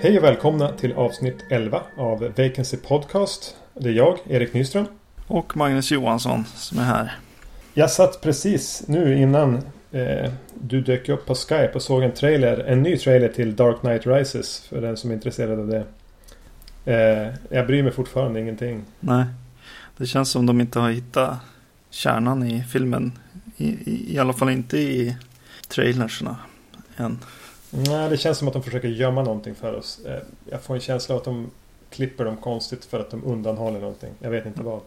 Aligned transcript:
Hej 0.00 0.18
och 0.18 0.24
välkomna 0.24 0.72
till 0.72 0.92
avsnitt 0.92 1.44
11 1.50 1.82
av 1.96 2.20
Vacancy 2.20 2.76
Podcast. 2.76 3.56
Det 3.74 3.88
är 3.88 3.92
jag, 3.92 4.18
Erik 4.28 4.54
Nyström. 4.54 4.86
Och 5.26 5.56
Magnus 5.56 5.90
Johansson 5.90 6.44
som 6.44 6.78
är 6.78 6.82
här. 6.82 7.18
Jag 7.74 7.90
satt 7.90 8.20
precis 8.20 8.82
nu 8.86 9.18
innan 9.18 9.54
eh, 9.92 10.30
du 10.62 10.80
dök 10.80 11.08
upp 11.08 11.26
på 11.26 11.34
Skype 11.34 11.72
och 11.74 11.82
såg 11.82 12.02
en 12.02 12.12
trailer. 12.12 12.58
En 12.58 12.82
ny 12.82 12.96
trailer 12.96 13.28
till 13.28 13.56
Dark 13.56 13.80
Knight 13.80 14.06
Rises. 14.06 14.60
För 14.60 14.80
den 14.80 14.96
som 14.96 15.10
är 15.10 15.14
intresserad 15.14 15.60
av 15.60 15.66
det. 15.66 15.84
Eh, 16.84 17.34
jag 17.50 17.66
bryr 17.66 17.82
mig 17.82 17.92
fortfarande 17.92 18.40
ingenting. 18.40 18.84
Nej. 19.00 19.24
Det 19.96 20.06
känns 20.06 20.30
som 20.30 20.46
de 20.46 20.60
inte 20.60 20.78
har 20.78 20.90
hittat 20.90 21.38
kärnan 21.90 22.46
i 22.46 22.64
filmen. 22.64 23.12
I, 23.56 23.68
i, 23.68 24.14
i 24.14 24.18
alla 24.18 24.32
fall 24.32 24.50
inte 24.50 24.78
i 24.78 25.16
trailersna 25.68 26.36
än. 26.96 27.18
Nej, 27.70 28.10
det 28.10 28.16
känns 28.16 28.38
som 28.38 28.48
att 28.48 28.54
de 28.54 28.62
försöker 28.62 28.88
gömma 28.88 29.22
någonting 29.22 29.54
för 29.54 29.74
oss. 29.74 30.00
Eh, 30.06 30.22
jag 30.50 30.62
får 30.62 30.74
en 30.74 30.80
känsla 30.80 31.14
av 31.14 31.18
att 31.18 31.24
de 31.24 31.50
klipper 31.90 32.24
dem 32.24 32.36
konstigt 32.36 32.84
för 32.84 33.00
att 33.00 33.10
de 33.10 33.24
undanhåller 33.24 33.80
någonting. 33.80 34.10
Jag 34.18 34.30
vet 34.30 34.46
inte 34.46 34.62
vad. 34.62 34.80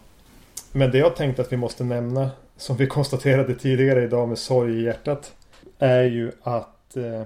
Men 0.72 0.92
det 0.92 0.98
jag 0.98 1.16
tänkte 1.16 1.42
att 1.42 1.52
vi 1.52 1.58
måste 1.58 1.84
nämna, 1.84 2.30
som 2.58 2.78
vi 2.78 2.88
konstaterade 2.88 3.56
tidigare 3.56 4.04
idag 4.04 4.30
med 4.30 4.38
sorg 4.38 4.80
i 4.80 4.84
hjärtat, 4.84 5.34
är 5.80 6.04
ju 6.04 6.32
att 6.44 6.98
eh, 6.98 7.24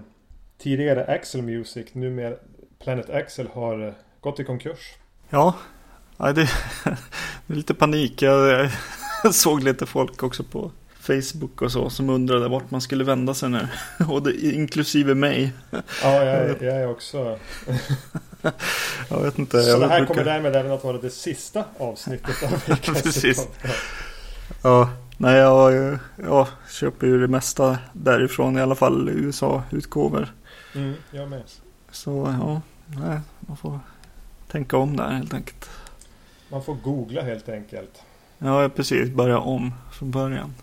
tidigare 0.57 1.05
Axel 1.05 1.41
Music, 1.41 1.87
numera 1.93 2.35
Planet 2.83 3.09
Axel, 3.09 3.47
har 3.53 3.87
eh, 3.87 3.93
gått 4.21 4.39
i 4.39 4.43
konkurs. 4.43 4.93
Ja, 5.29 5.55
ja 6.17 6.33
det, 6.33 6.49
det 7.47 7.53
är 7.53 7.55
lite 7.55 7.73
panik. 7.73 8.21
Jag, 8.21 8.69
jag 9.23 9.33
såg 9.35 9.63
lite 9.63 9.85
folk 9.85 10.23
också 10.23 10.43
på 10.43 10.71
Facebook 10.99 11.61
och 11.61 11.71
så 11.71 11.89
som 11.89 12.09
undrade 12.09 12.47
vart 12.47 12.71
man 12.71 12.81
skulle 12.81 13.03
vända 13.03 13.33
sig 13.33 13.49
nu. 13.49 13.67
Och 14.09 14.23
det, 14.23 14.45
inklusive 14.45 15.15
mig. 15.15 15.53
Ja, 16.03 16.23
jag, 16.23 16.47
jag 16.49 16.75
är 16.75 16.89
också... 16.89 17.39
jag 19.09 19.21
vet 19.21 19.39
inte. 19.39 19.63
Så 19.63 19.69
jag 19.69 19.79
det 19.79 19.87
här 19.87 19.97
brukar- 19.99 20.13
kommer 20.13 20.25
därmed 20.25 20.55
även 20.55 20.71
att 20.71 20.83
vara 20.83 20.97
det 20.97 21.09
sista 21.09 21.63
avsnittet 21.77 22.43
av 22.43 22.77
Precis. 22.77 23.47
Ja, 24.63 24.89
nej 25.17 25.37
jag, 25.37 25.97
jag 26.15 26.47
köper 26.69 27.07
ju 27.07 27.21
det 27.21 27.27
mesta 27.27 27.77
därifrån 27.93 28.57
i 28.57 28.61
alla 28.61 28.75
fall 28.75 29.09
USA-utgåvor. 29.09 30.33
Mm, 30.75 30.93
jag 31.11 31.29
med. 31.29 31.43
Så 31.91 32.35
ja, 32.39 32.61
nej, 32.85 33.19
man 33.39 33.57
får 33.57 33.79
tänka 34.47 34.77
om 34.77 34.97
där 34.97 35.09
helt 35.09 35.33
enkelt. 35.33 35.69
Man 36.49 36.63
får 36.63 36.75
googla 36.75 37.21
helt 37.21 37.49
enkelt. 37.49 38.03
Ja, 38.37 38.69
precis. 38.75 39.09
Börja 39.09 39.39
om 39.39 39.73
från 39.91 40.11
början. 40.11 40.53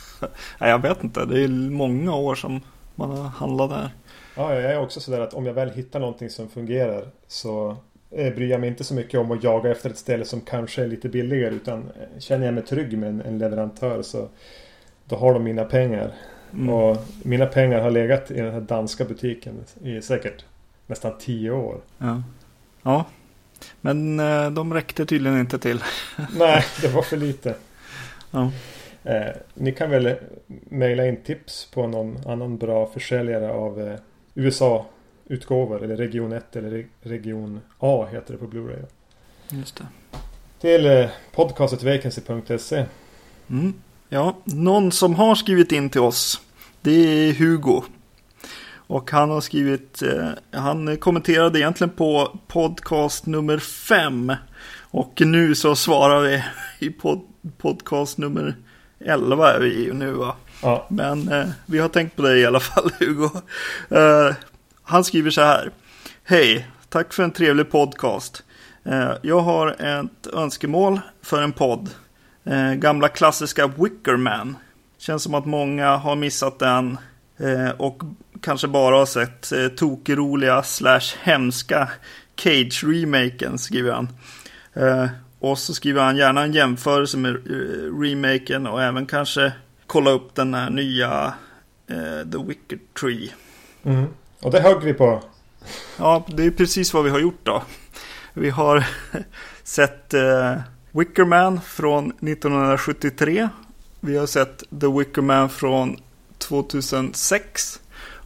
nej, 0.58 0.70
jag 0.70 0.82
vet 0.82 1.04
inte. 1.04 1.24
Det 1.24 1.44
är 1.44 1.48
många 1.70 2.14
år 2.14 2.34
som 2.34 2.60
man 2.94 3.10
har 3.10 3.24
handlat 3.24 3.70
där. 3.70 3.90
Ja, 4.34 4.54
jag 4.54 4.72
är 4.72 4.78
också 4.78 5.00
sådär 5.00 5.20
att 5.20 5.34
om 5.34 5.46
jag 5.46 5.54
väl 5.54 5.70
hittar 5.70 6.00
någonting 6.00 6.30
som 6.30 6.48
fungerar 6.48 7.08
så 7.28 7.76
bryr 8.10 8.50
jag 8.50 8.60
mig 8.60 8.68
inte 8.68 8.84
så 8.84 8.94
mycket 8.94 9.20
om 9.20 9.30
att 9.30 9.44
jaga 9.44 9.70
efter 9.70 9.90
ett 9.90 9.98
ställe 9.98 10.24
som 10.24 10.40
kanske 10.40 10.82
är 10.82 10.86
lite 10.86 11.08
billigare 11.08 11.54
utan 11.54 11.78
eh, 11.78 12.20
känner 12.20 12.46
jag 12.46 12.54
mig 12.54 12.64
trygg 12.64 12.98
med 12.98 13.08
en, 13.08 13.20
en 13.20 13.38
leverantör 13.38 14.02
så 14.02 14.28
då 15.04 15.16
har 15.16 15.32
de 15.32 15.44
mina 15.44 15.64
pengar. 15.64 16.14
Mm. 16.52 16.70
Och 16.70 16.96
mina 17.22 17.46
pengar 17.46 17.80
har 17.80 17.90
legat 17.90 18.30
i 18.30 18.34
den 18.34 18.52
här 18.52 18.60
danska 18.60 19.04
butiken 19.04 19.64
i 19.82 20.02
säkert 20.02 20.44
nästan 20.86 21.12
tio 21.18 21.50
år. 21.50 21.80
Ja. 21.98 22.22
ja, 22.82 23.04
men 23.80 24.20
eh, 24.20 24.50
de 24.50 24.74
räckte 24.74 25.06
tydligen 25.06 25.40
inte 25.40 25.58
till. 25.58 25.82
Nej, 26.38 26.64
det 26.82 26.88
var 26.88 27.02
för 27.02 27.16
lite. 27.16 27.54
Ja, 28.30 28.50
Eh, 29.04 29.32
ni 29.54 29.72
kan 29.72 29.90
väl 29.90 30.14
mejla 30.68 31.06
in 31.06 31.16
tips 31.16 31.70
på 31.70 31.86
någon 31.86 32.18
annan 32.26 32.58
bra 32.58 32.86
försäljare 32.86 33.52
av 33.52 33.80
eh, 33.80 33.98
USA-utgåvor 35.30 35.82
eller 35.84 35.96
Region 35.96 36.32
1 36.32 36.56
eller 36.56 36.70
Re- 36.70 36.86
Region 37.02 37.60
A 37.78 38.08
heter 38.12 38.32
det 38.32 38.38
på 38.38 38.46
Blu-ray. 38.46 38.84
just 39.50 39.76
det. 39.76 39.86
Till 40.60 40.86
eh, 40.86 41.08
podcastetvacancy.se 41.34 42.84
Mm. 43.50 43.74
Ja, 44.08 44.36
någon 44.44 44.92
som 44.92 45.14
har 45.14 45.34
skrivit 45.34 45.72
in 45.72 45.90
till 45.90 46.00
oss. 46.00 46.40
Det 46.80 46.90
är 47.28 47.32
Hugo. 47.32 47.82
Och 48.76 49.10
han 49.10 49.30
har 49.30 49.40
skrivit, 49.40 50.02
eh, 50.02 50.28
han 50.60 50.96
kommenterade 50.96 51.58
egentligen 51.60 51.90
på 51.90 52.38
podcast 52.48 53.26
nummer 53.26 53.58
fem. 53.58 54.32
Och 54.80 55.20
nu 55.26 55.54
så 55.54 55.76
svarar 55.76 56.20
vi 56.20 56.42
i 56.86 56.90
pod, 56.90 57.20
podcast 57.58 58.18
nummer 58.18 58.54
11 59.00 59.52
är 59.54 59.60
vi 59.60 59.84
ju 59.84 59.92
nu 59.92 60.12
va. 60.12 60.36
Ja, 60.62 60.86
Men 60.90 61.28
eh, 61.32 61.48
vi 61.66 61.78
har 61.78 61.88
tänkt 61.88 62.16
på 62.16 62.22
dig 62.22 62.40
i 62.40 62.46
alla 62.46 62.60
fall 62.60 62.90
Hugo. 63.00 63.30
Eh, 63.90 64.34
han 64.90 65.04
skriver 65.04 65.30
så 65.30 65.40
här. 65.40 65.70
Hej, 66.24 66.66
tack 66.88 67.12
för 67.12 67.22
en 67.22 67.30
trevlig 67.30 67.70
podcast. 67.70 68.42
Eh, 68.84 69.12
jag 69.22 69.40
har 69.40 69.68
ett 69.68 70.26
önskemål 70.26 71.00
för 71.22 71.42
en 71.42 71.52
podd. 71.52 71.90
Eh, 72.44 72.72
gamla 72.72 73.08
klassiska 73.08 73.66
Wickerman. 73.66 74.56
Känns 74.98 75.22
som 75.22 75.34
att 75.34 75.46
många 75.46 75.96
har 75.96 76.16
missat 76.16 76.58
den. 76.58 76.98
Eh, 77.38 77.70
och 77.70 78.02
kanske 78.40 78.68
bara 78.68 78.96
har 78.96 79.06
sett 79.06 79.52
tokroliga 79.76 80.62
slash 80.62 81.16
hemska 81.22 81.88
Cage-remaken 82.36 83.58
skriver 83.58 83.92
han. 83.92 84.08
Och 85.38 85.58
så 85.58 85.74
skriver 85.74 86.02
han 86.02 86.16
gärna 86.16 86.42
en 86.42 86.52
jämförelse 86.52 87.16
med 87.16 87.36
remaken 88.02 88.66
och 88.66 88.82
även 88.82 89.06
kanske 89.06 89.52
kolla 89.86 90.10
upp 90.10 90.34
den 90.34 90.54
här 90.54 90.70
nya 90.70 91.34
The 92.32 92.38
Wicker 92.46 92.78
Tree. 93.00 93.30
mm 93.84 94.06
och 94.42 94.50
det 94.50 94.60
högg 94.60 94.82
vi 94.82 94.94
på. 94.94 95.22
Ja, 95.98 96.24
det 96.26 96.44
är 96.44 96.50
precis 96.50 96.94
vad 96.94 97.04
vi 97.04 97.10
har 97.10 97.20
gjort 97.20 97.40
då. 97.42 97.62
Vi 98.34 98.50
har 98.50 98.84
sett 99.62 100.14
eh, 100.14 100.54
Wickerman 100.90 101.60
från 101.60 102.06
1973. 102.06 103.48
Vi 104.00 104.16
har 104.16 104.26
sett 104.26 104.58
The 104.80 104.86
Wickerman 104.98 105.48
från 105.48 105.96
2006. 106.38 107.80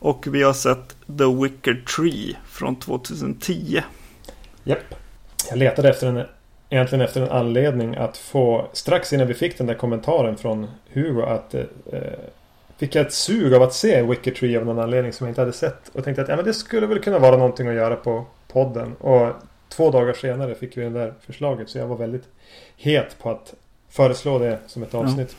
Och 0.04 0.26
vi 0.26 0.42
har 0.42 0.52
sett 0.52 0.96
The 1.18 1.42
Wicker 1.42 1.84
Tree 1.96 2.36
från 2.46 2.76
2010. 2.76 3.80
Japp. 4.64 4.78
Jag 5.48 5.58
letade 5.58 5.88
efter 5.88 6.06
en, 6.06 6.26
egentligen 6.70 7.04
efter 7.04 7.22
en 7.22 7.30
anledning 7.30 7.96
att 7.96 8.16
få 8.16 8.68
strax 8.72 9.12
innan 9.12 9.26
vi 9.26 9.34
fick 9.34 9.58
den 9.58 9.66
där 9.66 9.74
kommentaren 9.74 10.36
från 10.36 10.66
Hugo 10.92 11.22
att 11.22 11.54
eh, 11.54 11.62
fick 12.76 12.94
jag 12.94 13.06
ett 13.06 13.12
sug 13.12 13.54
av 13.54 13.62
att 13.62 13.74
se 13.74 14.02
Wicked 14.02 14.34
Tree 14.34 14.58
av 14.58 14.66
någon 14.66 14.78
anledning 14.78 15.12
som 15.12 15.26
jag 15.26 15.30
inte 15.30 15.40
hade 15.40 15.52
sett. 15.52 15.88
Och 15.92 16.04
tänkte 16.04 16.22
att 16.22 16.28
ja, 16.28 16.36
men 16.36 16.44
det 16.44 16.54
skulle 16.54 16.86
väl 16.86 16.98
kunna 16.98 17.18
vara 17.18 17.36
någonting 17.36 17.68
att 17.68 17.74
göra 17.74 17.96
på 17.96 18.26
podden. 18.48 18.94
Och 18.94 19.32
två 19.68 19.90
dagar 19.90 20.12
senare 20.12 20.54
fick 20.54 20.76
vi 20.76 20.82
det 20.82 20.90
där 20.90 21.14
förslaget 21.20 21.68
så 21.68 21.78
jag 21.78 21.86
var 21.86 21.96
väldigt 21.96 22.28
het 22.76 23.16
på 23.22 23.30
att 23.30 23.54
föreslå 23.88 24.38
det 24.38 24.58
som 24.66 24.82
ett 24.82 24.94
avsnitt. 24.94 25.36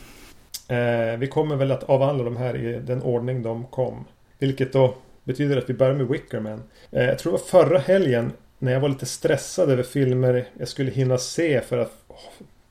Eh, 0.68 1.18
vi 1.18 1.26
kommer 1.26 1.56
väl 1.56 1.72
att 1.72 1.82
avhandla 1.82 2.24
de 2.24 2.36
här 2.36 2.56
i 2.56 2.80
den 2.80 3.02
ordning 3.02 3.42
de 3.42 3.66
kom. 3.66 4.04
Vilket 4.38 4.72
då 4.72 4.94
betyder 5.24 5.56
att 5.56 5.70
vi 5.70 5.74
börjar 5.74 5.94
med 5.94 6.08
Wickerman. 6.08 6.62
Eh, 6.90 7.04
jag 7.04 7.18
tror 7.18 7.32
det 7.32 7.38
var 7.38 7.64
förra 7.64 7.78
helgen 7.78 8.32
när 8.58 8.72
jag 8.72 8.80
var 8.80 8.88
lite 8.88 9.06
stressad 9.06 9.70
över 9.70 9.82
filmer 9.82 10.44
jag 10.58 10.68
skulle 10.68 10.90
hinna 10.90 11.18
se 11.18 11.60
för 11.60 11.78
att 11.78 11.92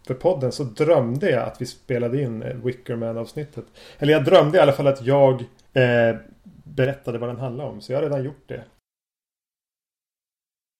för 0.06 0.14
podden 0.14 0.52
så 0.52 0.64
drömde 0.64 1.30
jag 1.30 1.44
att 1.44 1.62
vi 1.62 1.66
spelade 1.66 2.22
in 2.22 2.44
eh, 2.44 2.56
Wickerman 2.56 3.18
avsnittet. 3.18 3.66
Eller 4.00 4.14
jag 4.14 4.26
drömde 4.26 4.58
i 4.58 4.62
alla 4.62 4.74
fall 4.74 4.88
att 4.88 5.06
jag 5.06 5.42
eh, 5.74 6.16
berättade 6.64 7.18
vad 7.18 7.30
den 7.30 7.40
handlade 7.40 7.70
om. 7.70 7.82
Så 7.82 7.92
jag 7.92 7.98
har 7.98 8.04
redan 8.04 8.24
gjort 8.24 8.44
det. 8.48 8.64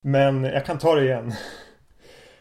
Men 0.04 0.44
jag 0.44 0.66
kan 0.66 0.78
ta 0.78 0.96
det 0.96 1.06
igen. 1.06 1.34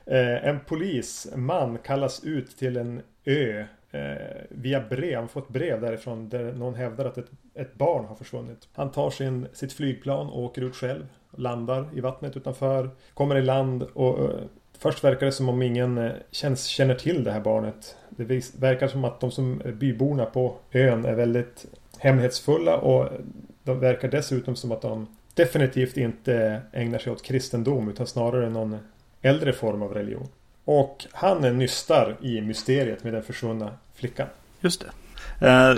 Eh, 0.06 0.48
en 0.48 0.60
polisman 0.60 1.78
kallas 1.78 2.24
ut 2.24 2.58
till 2.58 2.76
en 2.76 3.02
ö 3.24 3.64
eh, 3.90 4.42
via 4.48 4.80
brev. 4.80 5.18
Han 5.18 5.28
får 5.28 5.40
ett 5.40 5.48
brev 5.48 5.80
därifrån 5.80 6.28
där 6.28 6.52
någon 6.52 6.74
hävdar 6.74 7.04
att 7.04 7.18
ett, 7.18 7.30
ett 7.54 7.74
barn 7.74 8.04
har 8.04 8.14
försvunnit. 8.14 8.68
Han 8.72 8.92
tar 8.92 9.10
sin, 9.10 9.46
sitt 9.52 9.72
flygplan 9.72 10.26
och 10.26 10.42
åker 10.42 10.62
ut 10.62 10.76
själv. 10.76 11.06
Landar 11.36 11.88
i 11.94 12.00
vattnet 12.00 12.36
utanför. 12.36 12.90
Kommer 13.14 13.36
i 13.36 13.42
land 13.42 13.82
och 13.82 14.18
eh, 14.18 14.40
först 14.78 15.04
verkar 15.04 15.26
det 15.26 15.32
som 15.32 15.48
om 15.48 15.62
ingen 15.62 15.98
eh, 15.98 16.12
känns, 16.30 16.64
känner 16.64 16.94
till 16.94 17.24
det 17.24 17.32
här 17.32 17.40
barnet. 17.40 17.96
Det 18.08 18.24
vis, 18.24 18.54
verkar 18.58 18.88
som 18.88 19.04
att 19.04 19.20
de 19.20 19.30
som 19.30 19.62
är 19.64 19.72
byborna 19.72 20.24
på 20.24 20.56
ön 20.72 21.04
är 21.04 21.14
väldigt 21.14 21.66
hemlighetsfulla 21.98 22.76
och 22.76 23.08
de 23.62 23.80
verkar 23.80 24.08
dessutom 24.08 24.56
som 24.56 24.72
att 24.72 24.82
de 24.82 25.06
definitivt 25.34 25.96
inte 25.96 26.60
ägnar 26.72 26.98
sig 26.98 27.12
åt 27.12 27.22
kristendom 27.22 27.88
utan 27.88 28.06
snarare 28.06 28.50
någon 28.50 28.78
äldre 29.22 29.52
form 29.52 29.82
av 29.82 29.94
religion. 29.94 30.28
Och 30.64 31.06
han 31.12 31.58
nystar 31.58 32.16
i 32.20 32.40
mysteriet 32.40 33.04
med 33.04 33.12
den 33.12 33.22
försvunna 33.22 33.70
flickan. 33.94 34.26
Just 34.60 34.80
det. 34.80 34.90
Eh, 35.46 35.74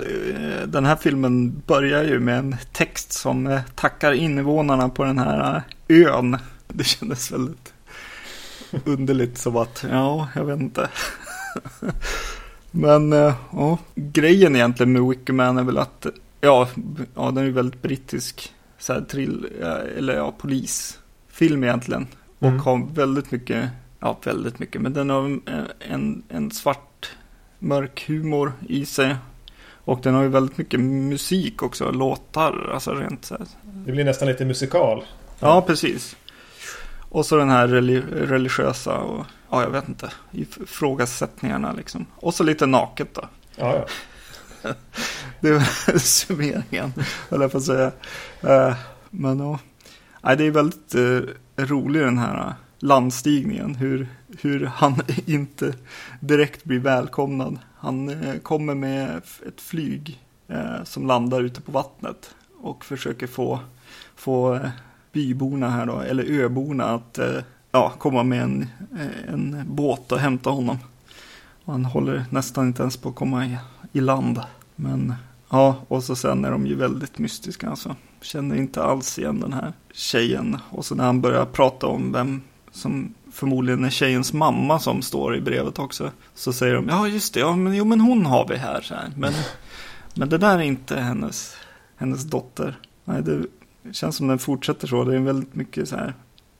den 0.67 0.85
här 0.85 0.95
filmen 0.95 1.61
börjar 1.67 2.03
ju 2.03 2.19
med 2.19 2.39
en 2.39 2.55
text 2.71 3.13
som 3.13 3.47
eh, 3.47 3.61
tackar 3.75 4.13
invånarna 4.13 4.89
på 4.89 5.03
den 5.03 5.19
här 5.19 5.61
ön. 5.87 6.37
Det 6.67 6.83
kändes 6.83 7.31
väldigt 7.31 7.73
underligt 8.85 9.37
som 9.37 9.57
att, 9.57 9.85
ja, 9.91 10.27
jag 10.35 10.45
vet 10.45 10.59
inte. 10.59 10.89
Men 12.71 13.11
ja, 13.51 13.77
grejen 13.95 14.55
egentligen 14.55 14.91
med 14.91 15.01
Wickerman 15.01 15.57
är 15.57 15.63
väl 15.63 15.77
att, 15.77 16.05
ja, 16.41 16.67
ja 17.15 17.31
den 17.31 17.37
är 17.37 17.49
väldigt 17.49 17.81
brittisk, 17.81 18.53
så 18.77 18.93
här 18.93 19.01
trill, 19.01 19.47
eller 19.97 20.15
ja, 20.15 20.33
polisfilm 20.37 21.63
egentligen. 21.63 22.07
Och 22.39 22.47
mm. 22.47 22.59
har 22.59 22.87
väldigt 22.93 23.31
mycket, 23.31 23.69
ja 23.99 24.19
väldigt 24.23 24.59
mycket, 24.59 24.81
men 24.81 24.93
den 24.93 25.09
har 25.09 25.39
en, 25.79 26.23
en 26.29 26.51
svart 26.51 27.11
mörk 27.59 28.05
humor 28.07 28.53
i 28.67 28.85
sig. 28.85 29.15
Och 29.87 29.99
den 30.03 30.13
har 30.13 30.23
ju 30.23 30.29
väldigt 30.29 30.57
mycket 30.57 30.79
musik 30.79 31.63
också, 31.63 31.91
låtar, 31.91 32.71
alltså 32.73 32.93
rent 32.93 33.25
så 33.25 33.37
här. 33.37 33.47
Det 33.85 33.91
blir 33.91 34.05
nästan 34.05 34.27
lite 34.27 34.45
musikal. 34.45 35.03
Ja, 35.39 35.61
precis. 35.61 36.15
Och 37.09 37.25
så 37.25 37.37
den 37.37 37.49
här 37.49 37.67
religiösa 37.67 38.97
och, 38.97 39.25
ja 39.49 39.61
jag 39.61 39.69
vet 39.69 39.87
inte, 39.87 40.11
ifrågasättningarna 40.31 41.71
liksom. 41.71 42.05
Och 42.15 42.33
så 42.33 42.43
lite 42.43 42.65
naket 42.65 43.13
då. 43.13 43.29
Ja, 43.55 43.85
ja. 44.61 44.73
det 45.39 45.49
är 45.49 45.97
summeringen, 45.97 46.93
höll 47.29 47.41
jag 47.41 47.51
på 47.51 47.57
att 47.57 47.63
säga. 47.63 47.91
Uh, 48.43 48.75
men 49.09 49.39
ja, 50.21 50.35
det 50.35 50.43
är 50.43 50.51
väldigt 50.51 50.95
uh, 50.95 51.21
rolig 51.57 52.01
den 52.01 52.17
här 52.17 52.55
landstigningen. 52.79 53.75
Hur, 53.75 54.07
hur 54.41 54.65
han 54.65 55.01
inte 55.25 55.73
direkt 56.19 56.63
blir 56.63 56.79
välkomnad. 56.79 57.59
Han 57.75 58.09
eh, 58.09 58.37
kommer 58.37 58.75
med 58.75 59.17
ett 59.47 59.61
flyg 59.61 60.23
eh, 60.47 60.83
som 60.83 61.07
landar 61.07 61.41
ute 61.41 61.61
på 61.61 61.71
vattnet 61.71 62.35
och 62.61 62.85
försöker 62.85 63.27
få, 63.27 63.59
få 64.15 64.55
eh, 64.55 64.69
byborna 65.17 65.69
här 65.69 65.85
då, 65.85 65.99
eller 65.99 66.23
öborna 66.23 66.85
att 66.85 67.17
eh, 67.17 67.39
ja, 67.71 67.93
komma 67.97 68.23
med 68.23 68.41
en, 68.41 68.67
eh, 68.99 69.33
en 69.33 69.63
båt 69.65 70.11
och 70.11 70.19
hämta 70.19 70.49
honom. 70.49 70.77
Och 71.65 71.73
han 71.73 71.85
håller 71.85 72.25
nästan 72.29 72.67
inte 72.67 72.81
ens 72.81 72.97
på 72.97 73.09
att 73.09 73.15
komma 73.15 73.45
i, 73.45 73.57
i 73.91 73.99
land. 74.01 74.41
Men 74.75 75.13
ja, 75.49 75.75
och 75.87 76.03
så 76.03 76.15
sen 76.15 76.45
är 76.45 76.51
de 76.51 76.67
ju 76.67 76.75
väldigt 76.75 77.17
mystiska 77.17 77.69
alltså. 77.69 77.95
Känner 78.21 78.55
inte 78.55 78.83
alls 78.83 79.19
igen 79.19 79.39
den 79.39 79.53
här 79.53 79.73
tjejen. 79.93 80.57
Och 80.69 80.85
så 80.85 80.95
när 80.95 81.03
han 81.03 81.21
börjar 81.21 81.45
prata 81.45 81.87
om 81.87 82.11
vem 82.11 82.41
som 82.71 83.13
förmodligen 83.31 83.85
är 83.85 83.89
tjejens 83.89 84.33
mamma 84.33 84.79
som 84.79 85.01
står 85.01 85.35
i 85.35 85.41
brevet 85.41 85.79
också. 85.79 86.11
Så 86.35 86.53
säger 86.53 86.75
de, 86.75 86.87
ja 86.89 87.07
just 87.07 87.33
det, 87.33 87.39
ja 87.39 87.55
men, 87.55 87.75
jo, 87.75 87.85
men 87.85 88.01
hon 88.01 88.25
har 88.25 88.47
vi 88.47 88.55
här. 88.55 88.81
Så 88.81 88.95
här. 88.95 89.11
Men, 89.15 89.33
men 90.13 90.29
det 90.29 90.37
där 90.37 90.57
är 90.57 90.61
inte 90.63 90.99
hennes, 90.99 91.55
hennes 91.95 92.23
dotter. 92.23 92.79
Nej, 93.05 93.23
det 93.23 93.45
känns 93.91 94.15
som 94.15 94.27
den 94.27 94.39
fortsätter 94.39 94.87
så. 94.87 95.03
Det 95.03 95.15
är 95.15 95.19
väldigt 95.19 95.55
mycket 95.55 95.89
så 95.89 95.95
här 95.95 96.13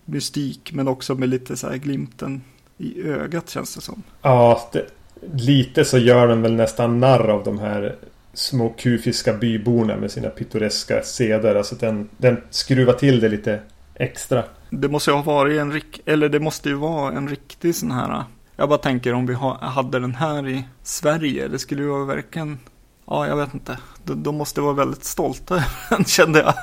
mystik, 0.05 0.71
men 0.73 0.87
också 0.87 1.15
med 1.15 1.29
lite 1.29 1.57
så 1.57 1.69
här 1.69 1.77
glimten 1.77 2.41
i 2.77 3.01
ögat 3.03 3.49
känns 3.49 3.75
det 3.75 3.81
som. 3.81 4.03
Ja, 4.21 4.69
det, 4.73 4.85
lite 5.33 5.85
så 5.85 5.97
gör 5.97 6.27
den 6.27 6.41
väl 6.41 6.53
nästan 6.53 6.99
narr 6.99 7.27
av 7.29 7.43
de 7.43 7.59
här 7.59 7.95
små 8.33 8.69
kufiska 8.69 9.33
byborna 9.33 9.97
med 9.97 10.11
sina 10.11 10.29
pittoreska 10.29 11.03
seder. 11.03 11.55
Alltså 11.55 11.75
den, 11.75 12.09
den 12.17 12.41
skruvar 12.49 12.93
till 12.93 13.19
det 13.19 13.29
lite 13.29 13.59
extra. 13.95 14.43
Det 14.69 14.89
måste 14.89 15.11
ju 15.11 15.15
ha 15.15 15.23
varit 15.23 15.59
en 15.59 15.71
rik 15.71 16.01
eller 16.05 16.29
det 16.29 16.39
måste 16.39 16.69
ju 16.69 16.75
vara 16.75 17.13
en 17.13 17.29
riktig 17.29 17.75
sån 17.75 17.91
här. 17.91 18.23
Jag 18.55 18.69
bara 18.69 18.79
tänker 18.79 19.13
om 19.13 19.25
vi 19.25 19.33
ha, 19.33 19.57
hade 19.57 19.99
den 19.99 20.15
här 20.15 20.47
i 20.47 20.65
Sverige. 20.83 21.47
Det 21.47 21.59
skulle 21.59 21.81
ju 21.81 21.87
vara 21.87 22.05
verkligen, 22.05 22.59
ja 23.07 23.27
jag 23.27 23.35
vet 23.35 23.53
inte. 23.53 23.79
De, 24.03 24.23
de 24.23 24.35
måste 24.35 24.61
vara 24.61 24.73
väldigt 24.73 25.03
stolta 25.03 25.63
kände 26.05 26.39
jag. 26.39 26.53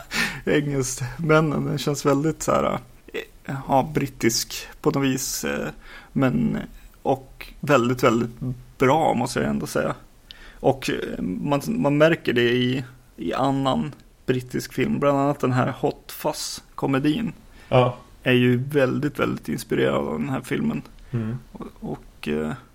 Engelsmännen, 0.54 1.64
den 1.66 1.78
känns 1.78 2.06
väldigt 2.06 2.42
så 2.42 2.52
här, 2.52 2.78
eh, 3.44 3.54
ja 3.68 3.90
brittisk 3.94 4.68
på 4.80 4.90
något 4.90 5.04
vis. 5.04 5.44
Eh, 5.44 5.68
men, 6.12 6.58
och 7.02 7.52
väldigt, 7.60 8.02
väldigt 8.02 8.40
bra 8.78 9.14
måste 9.14 9.40
jag 9.40 9.48
ändå 9.48 9.66
säga. 9.66 9.94
Och 10.60 10.90
eh, 10.90 11.22
man, 11.22 11.60
man 11.66 11.98
märker 11.98 12.32
det 12.32 12.50
i, 12.52 12.84
i 13.16 13.32
annan 13.34 13.94
brittisk 14.26 14.72
film. 14.72 14.98
Bland 15.00 15.18
annat 15.18 15.40
den 15.40 15.52
här 15.52 15.74
Hot 15.80 16.12
Fuzz-komedin. 16.12 17.32
Ja. 17.68 17.96
Är 18.22 18.32
ju 18.32 18.56
väldigt, 18.56 19.18
väldigt 19.18 19.48
inspirerad 19.48 20.08
av 20.08 20.18
den 20.18 20.28
här 20.28 20.40
filmen. 20.40 20.82
Mm. 21.10 21.38
Och, 21.52 21.66
och 21.80 22.28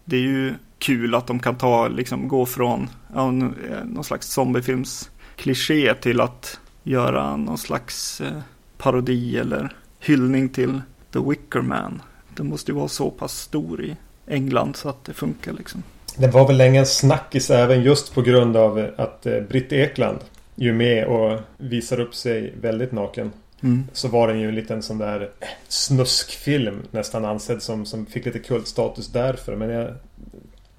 det 0.05 0.17
är 0.17 0.21
ju 0.21 0.55
kul 0.79 1.15
att 1.15 1.27
de 1.27 1.39
kan 1.39 1.55
ta, 1.55 1.87
liksom 1.87 2.27
gå 2.27 2.45
från 2.45 2.89
ja, 3.13 3.27
eh, 3.27 3.85
någon 3.85 4.03
slags 4.03 4.27
zombiefilms 4.27 5.09
kliché 5.35 5.93
till 5.93 6.21
att 6.21 6.59
göra 6.83 7.37
någon 7.37 7.57
slags 7.57 8.21
eh, 8.21 8.41
parodi 8.77 9.37
eller 9.37 9.73
hyllning 9.99 10.49
till 10.49 10.81
The 11.13 11.19
Wicker 11.19 11.61
Man. 11.61 12.01
Den 12.35 12.47
måste 12.47 12.71
ju 12.71 12.75
vara 12.75 12.87
så 12.87 13.11
pass 13.11 13.39
stor 13.39 13.83
i 13.83 13.95
England 14.27 14.75
så 14.75 14.89
att 14.89 15.05
det 15.05 15.13
funkar 15.13 15.53
liksom. 15.53 15.83
Det 16.17 16.27
var 16.27 16.47
väl 16.47 16.57
länge 16.57 16.79
en 16.79 16.85
snackis 16.85 17.49
även 17.49 17.83
just 17.83 18.13
på 18.13 18.21
grund 18.21 18.57
av 18.57 18.89
att 18.97 19.27
Britt 19.49 19.71
Ekland 19.71 20.19
ju 20.55 20.73
med 20.73 21.05
och 21.05 21.39
visar 21.57 21.99
upp 21.99 22.15
sig 22.15 22.53
väldigt 22.61 22.91
naken. 22.91 23.31
Mm. 23.61 23.83
Så 23.93 24.07
var 24.07 24.27
den 24.27 24.39
ju 24.39 24.47
en 24.47 24.55
liten 24.55 24.81
sån 24.81 24.97
där 24.97 25.29
snuskfilm 25.67 26.81
nästan 26.91 27.25
ansedd 27.25 27.61
som, 27.61 27.85
som 27.85 28.05
fick 28.05 28.25
lite 28.25 28.39
kultstatus 28.39 29.07
därför. 29.07 29.55
Men 29.55 29.69
jag, 29.69 29.93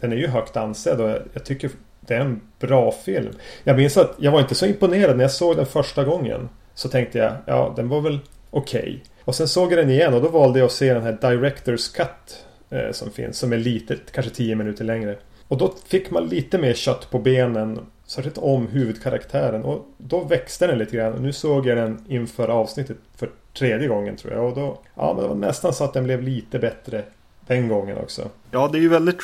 den 0.01 0.13
är 0.13 0.17
ju 0.17 0.27
högt 0.27 0.57
ansedd 0.57 1.01
och 1.01 1.11
jag, 1.33 1.45
tycker 1.45 1.71
det 2.01 2.15
är 2.15 2.21
en 2.21 2.41
bra 2.59 2.93
film. 2.93 3.33
Jag 3.65 3.77
minns 3.77 3.97
att 3.97 4.15
jag 4.19 4.33
var 4.33 4.41
inte 4.41 4.55
så 4.55 4.67
imponerad 4.67 5.17
när 5.17 5.25
jag 5.25 5.31
såg 5.31 5.57
den 5.57 5.67
första 5.67 6.05
gången. 6.05 6.49
Så 6.75 6.89
tänkte 6.89 7.19
jag, 7.19 7.33
ja 7.47 7.73
den 7.77 7.89
var 7.89 8.01
väl 8.01 8.19
okej. 8.51 8.81
Okay. 8.81 9.01
Och 9.25 9.35
sen 9.35 9.49
såg 9.49 9.73
jag 9.73 9.79
den 9.79 9.91
igen 9.91 10.15
och 10.15 10.23
då 10.23 10.29
valde 10.29 10.59
jag 10.59 10.67
att 10.67 10.73
se 10.73 10.95
den 10.95 11.03
här 11.03 11.19
Directors 11.21 11.89
Cut 11.89 12.47
eh, 12.71 12.93
som 12.93 13.11
finns. 13.11 13.39
Som 13.39 13.53
är 13.53 13.57
lite, 13.57 13.97
kanske 14.13 14.33
10 14.33 14.55
minuter 14.55 14.85
längre. 14.85 15.17
Och 15.49 15.59
då 15.59 15.75
fick 15.87 16.11
man 16.11 16.27
lite 16.27 16.59
mer 16.59 16.75
kött 16.75 17.11
på 17.11 17.19
benen 17.19 17.81
särskilt 18.07 18.39
om 18.39 18.67
huvudkaraktären. 18.67 19.65
Och 19.65 19.87
då 19.99 20.21
växte 20.21 20.67
den 20.67 20.79
lite 20.79 20.97
grann. 20.97 21.13
Och 21.13 21.21
Nu 21.21 21.33
såg 21.33 21.67
jag 21.67 21.77
den 21.77 22.05
inför 22.09 22.49
avsnittet 22.49 22.97
för 23.17 23.31
tredje 23.59 23.89
gången 23.89 24.17
tror 24.17 24.33
jag. 24.33 24.45
Och 24.45 24.55
då, 24.55 24.81
ja 24.95 25.13
men 25.15 25.23
det 25.23 25.29
var 25.29 25.35
nästan 25.35 25.73
så 25.73 25.85
att 25.85 25.93
den 25.93 26.05
blev 26.05 26.23
lite 26.23 26.59
bättre 26.59 27.05
den 27.47 27.69
gången 27.69 27.99
också. 27.99 28.29
Ja, 28.51 28.69
det 28.73 28.79
är 28.79 28.83
ju 28.83 28.89
väldigt 28.89 29.19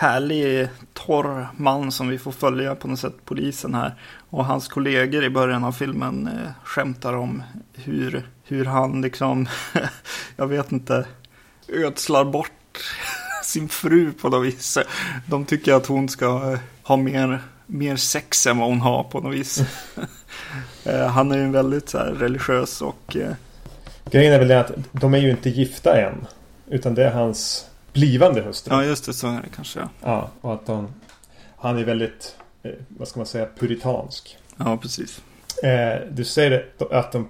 härlig, 0.00 0.68
torr 0.92 1.48
man 1.56 1.92
som 1.92 2.08
vi 2.08 2.18
får 2.18 2.32
följa 2.32 2.74
på 2.74 2.88
något 2.88 2.98
sätt, 2.98 3.14
polisen 3.24 3.74
här. 3.74 3.94
Och 4.30 4.44
hans 4.44 4.68
kollegor 4.68 5.24
i 5.24 5.30
början 5.30 5.64
av 5.64 5.72
filmen 5.72 6.26
eh, 6.26 6.50
skämtar 6.64 7.12
om 7.12 7.42
hur, 7.74 8.28
hur 8.44 8.64
han 8.64 9.02
liksom, 9.02 9.48
jag 10.36 10.46
vet 10.46 10.72
inte, 10.72 11.06
ödslar 11.68 12.24
bort 12.24 12.78
sin 13.44 13.68
fru 13.68 14.12
på 14.12 14.28
något 14.28 14.46
vis. 14.46 14.78
De 15.26 15.44
tycker 15.44 15.72
att 15.72 15.86
hon 15.86 16.08
ska 16.08 16.52
eh, 16.52 16.58
ha 16.82 16.96
mer 16.96 17.42
mer 17.66 17.96
sex 17.96 18.46
än 18.46 18.58
vad 18.58 18.68
hon 18.68 18.80
har 18.80 19.04
på 19.04 19.20
något 19.20 19.34
vis. 19.34 19.60
Eh, 20.84 21.06
han 21.06 21.32
är 21.32 21.38
ju 21.38 21.50
väldigt 21.50 21.88
så 21.88 21.98
här, 21.98 22.06
religiös 22.06 22.82
och... 22.82 23.16
Eh... 23.16 23.32
Grejen 24.10 24.32
är 24.32 24.38
väl 24.38 24.48
det 24.48 24.60
att 24.60 24.70
de 24.92 25.14
är 25.14 25.18
ju 25.18 25.30
inte 25.30 25.50
gifta 25.50 26.00
än. 26.00 26.26
Utan 26.66 26.94
det 26.94 27.04
är 27.04 27.10
hans 27.10 27.68
blivande 27.98 28.40
hustru. 28.40 28.74
Ja 28.74 28.84
just 28.84 29.06
det, 29.06 29.12
så 29.12 29.26
är 29.26 29.42
det 29.42 29.48
kanske. 29.56 29.80
Ja, 29.80 29.88
ja 30.02 30.30
och 30.40 30.54
att 30.54 30.66
de, 30.66 30.88
han 31.56 31.78
är 31.78 31.84
väldigt, 31.84 32.36
eh, 32.62 32.70
vad 32.88 33.08
ska 33.08 33.20
man 33.20 33.26
säga, 33.26 33.46
puritansk. 33.58 34.38
Ja, 34.56 34.76
precis. 34.82 35.20
Eh, 35.62 36.00
du 36.10 36.24
säger 36.24 36.66
att 36.90 37.12
de... 37.12 37.28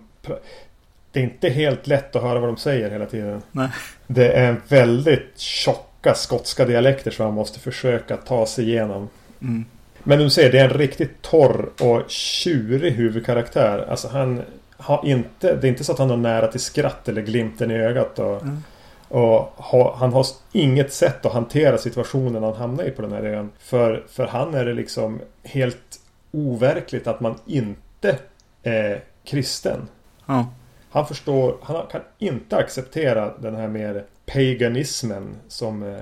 Det 1.12 1.20
är 1.20 1.24
inte 1.24 1.48
helt 1.48 1.86
lätt 1.86 2.16
att 2.16 2.22
höra 2.22 2.40
vad 2.40 2.48
de 2.48 2.56
säger 2.56 2.90
hela 2.90 3.06
tiden. 3.06 3.42
Nej. 3.52 3.68
Det 4.06 4.32
är 4.32 4.56
väldigt 4.68 5.38
tjocka 5.38 6.14
skotska 6.14 6.64
dialekter 6.64 7.10
som 7.10 7.26
man 7.26 7.34
måste 7.34 7.60
försöka 7.60 8.16
ta 8.16 8.46
sig 8.46 8.68
igenom. 8.68 9.08
Mm. 9.40 9.64
Men 10.02 10.18
du 10.18 10.30
ser, 10.30 10.52
det 10.52 10.58
är 10.58 10.64
en 10.64 10.78
riktigt 10.78 11.22
torr 11.22 11.68
och 11.80 12.10
tjurig 12.10 12.92
huvudkaraktär. 12.92 13.86
Alltså 13.90 14.08
han 14.08 14.42
har 14.76 15.06
inte... 15.06 15.54
Det 15.56 15.66
är 15.66 15.68
inte 15.68 15.84
så 15.84 15.92
att 15.92 15.98
han 15.98 16.10
har 16.10 16.16
nära 16.16 16.46
till 16.46 16.60
skratt 16.60 17.08
eller 17.08 17.22
glimten 17.22 17.70
i 17.70 17.74
ögat. 17.74 18.18
Och, 18.18 18.42
mm. 18.42 18.62
Och 19.08 19.52
ha, 19.56 19.96
han 19.96 20.12
har 20.12 20.26
inget 20.52 20.92
sätt 20.92 21.26
att 21.26 21.32
hantera 21.32 21.78
situationen 21.78 22.42
han 22.42 22.54
hamnar 22.54 22.84
i 22.84 22.90
på 22.90 23.02
den 23.02 23.12
här 23.12 23.22
ön. 23.22 23.50
För, 23.58 24.04
för 24.08 24.26
han 24.26 24.54
är 24.54 24.64
det 24.64 24.74
liksom 24.74 25.20
helt 25.42 26.00
overkligt 26.30 27.06
att 27.06 27.20
man 27.20 27.34
inte 27.46 28.18
är 28.62 29.04
kristen. 29.24 29.88
Ja. 30.26 30.46
Han 30.90 31.06
förstår, 31.06 31.56
han 31.62 31.86
kan 31.90 32.00
inte 32.18 32.56
acceptera 32.56 33.32
den 33.38 33.54
här 33.54 33.68
mer 33.68 34.04
paganismen 34.26 35.34
som 35.48 35.82
eh, 35.82 35.98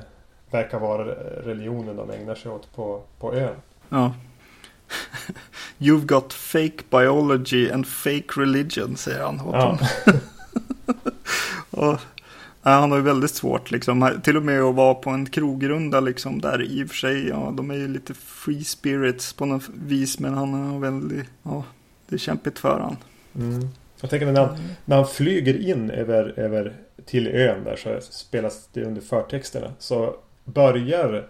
verkar 0.51 0.79
vara 0.79 1.05
religionen 1.45 1.97
de 1.97 2.11
ägnar 2.11 2.35
sig 2.35 2.51
åt 2.51 2.75
på, 2.75 3.03
på 3.19 3.35
ön. 3.35 3.57
Ja. 3.89 4.15
You've 5.79 6.07
got 6.07 6.33
fake 6.33 6.83
biology 6.91 7.71
and 7.71 7.87
fake 7.87 8.41
religion, 8.41 8.97
säger 8.97 9.23
han 9.23 9.41
Ja. 9.53 9.79
och, 11.71 12.01
han 12.71 12.91
har 12.91 12.99
ju 12.99 13.05
väldigt 13.05 13.31
svårt 13.31 13.71
liksom. 13.71 14.21
Till 14.25 14.37
och 14.37 14.43
med 14.43 14.63
att 14.63 14.75
vara 14.75 14.95
på 14.95 15.11
en 15.11 15.27
krogrunda 15.27 16.01
liksom. 16.01 16.41
Där 16.41 16.63
i 16.63 16.85
och 16.85 16.89
för 16.89 16.97
sig, 16.97 17.29
ja 17.29 17.55
de 17.57 17.71
är 17.71 17.75
ju 17.75 17.89
lite 17.89 18.15
free 18.15 18.65
spirits 18.65 19.33
på 19.33 19.47
något 19.47 19.69
vis. 19.75 20.19
Men 20.19 20.35
han 20.35 20.55
har 20.55 20.79
väldigt, 20.79 21.27
ja 21.43 21.65
det 22.09 22.15
är 22.15 22.19
kämpigt 22.19 22.59
för 22.59 22.81
han. 22.81 22.97
Mm. 23.35 23.69
Jag 24.01 24.11
tänker 24.11 24.33
när 24.33 24.47
han, 24.47 24.59
när 24.85 24.97
han 24.97 25.07
flyger 25.07 25.69
in 25.69 25.91
över, 25.91 26.39
över 26.39 26.77
till 27.05 27.29
ön 27.29 27.65
där 27.65 27.77
så 27.77 28.01
spelas 28.01 28.69
det 28.73 28.85
under 28.85 29.01
förtexterna. 29.01 29.73
Så 29.79 30.17
börjar 30.45 31.27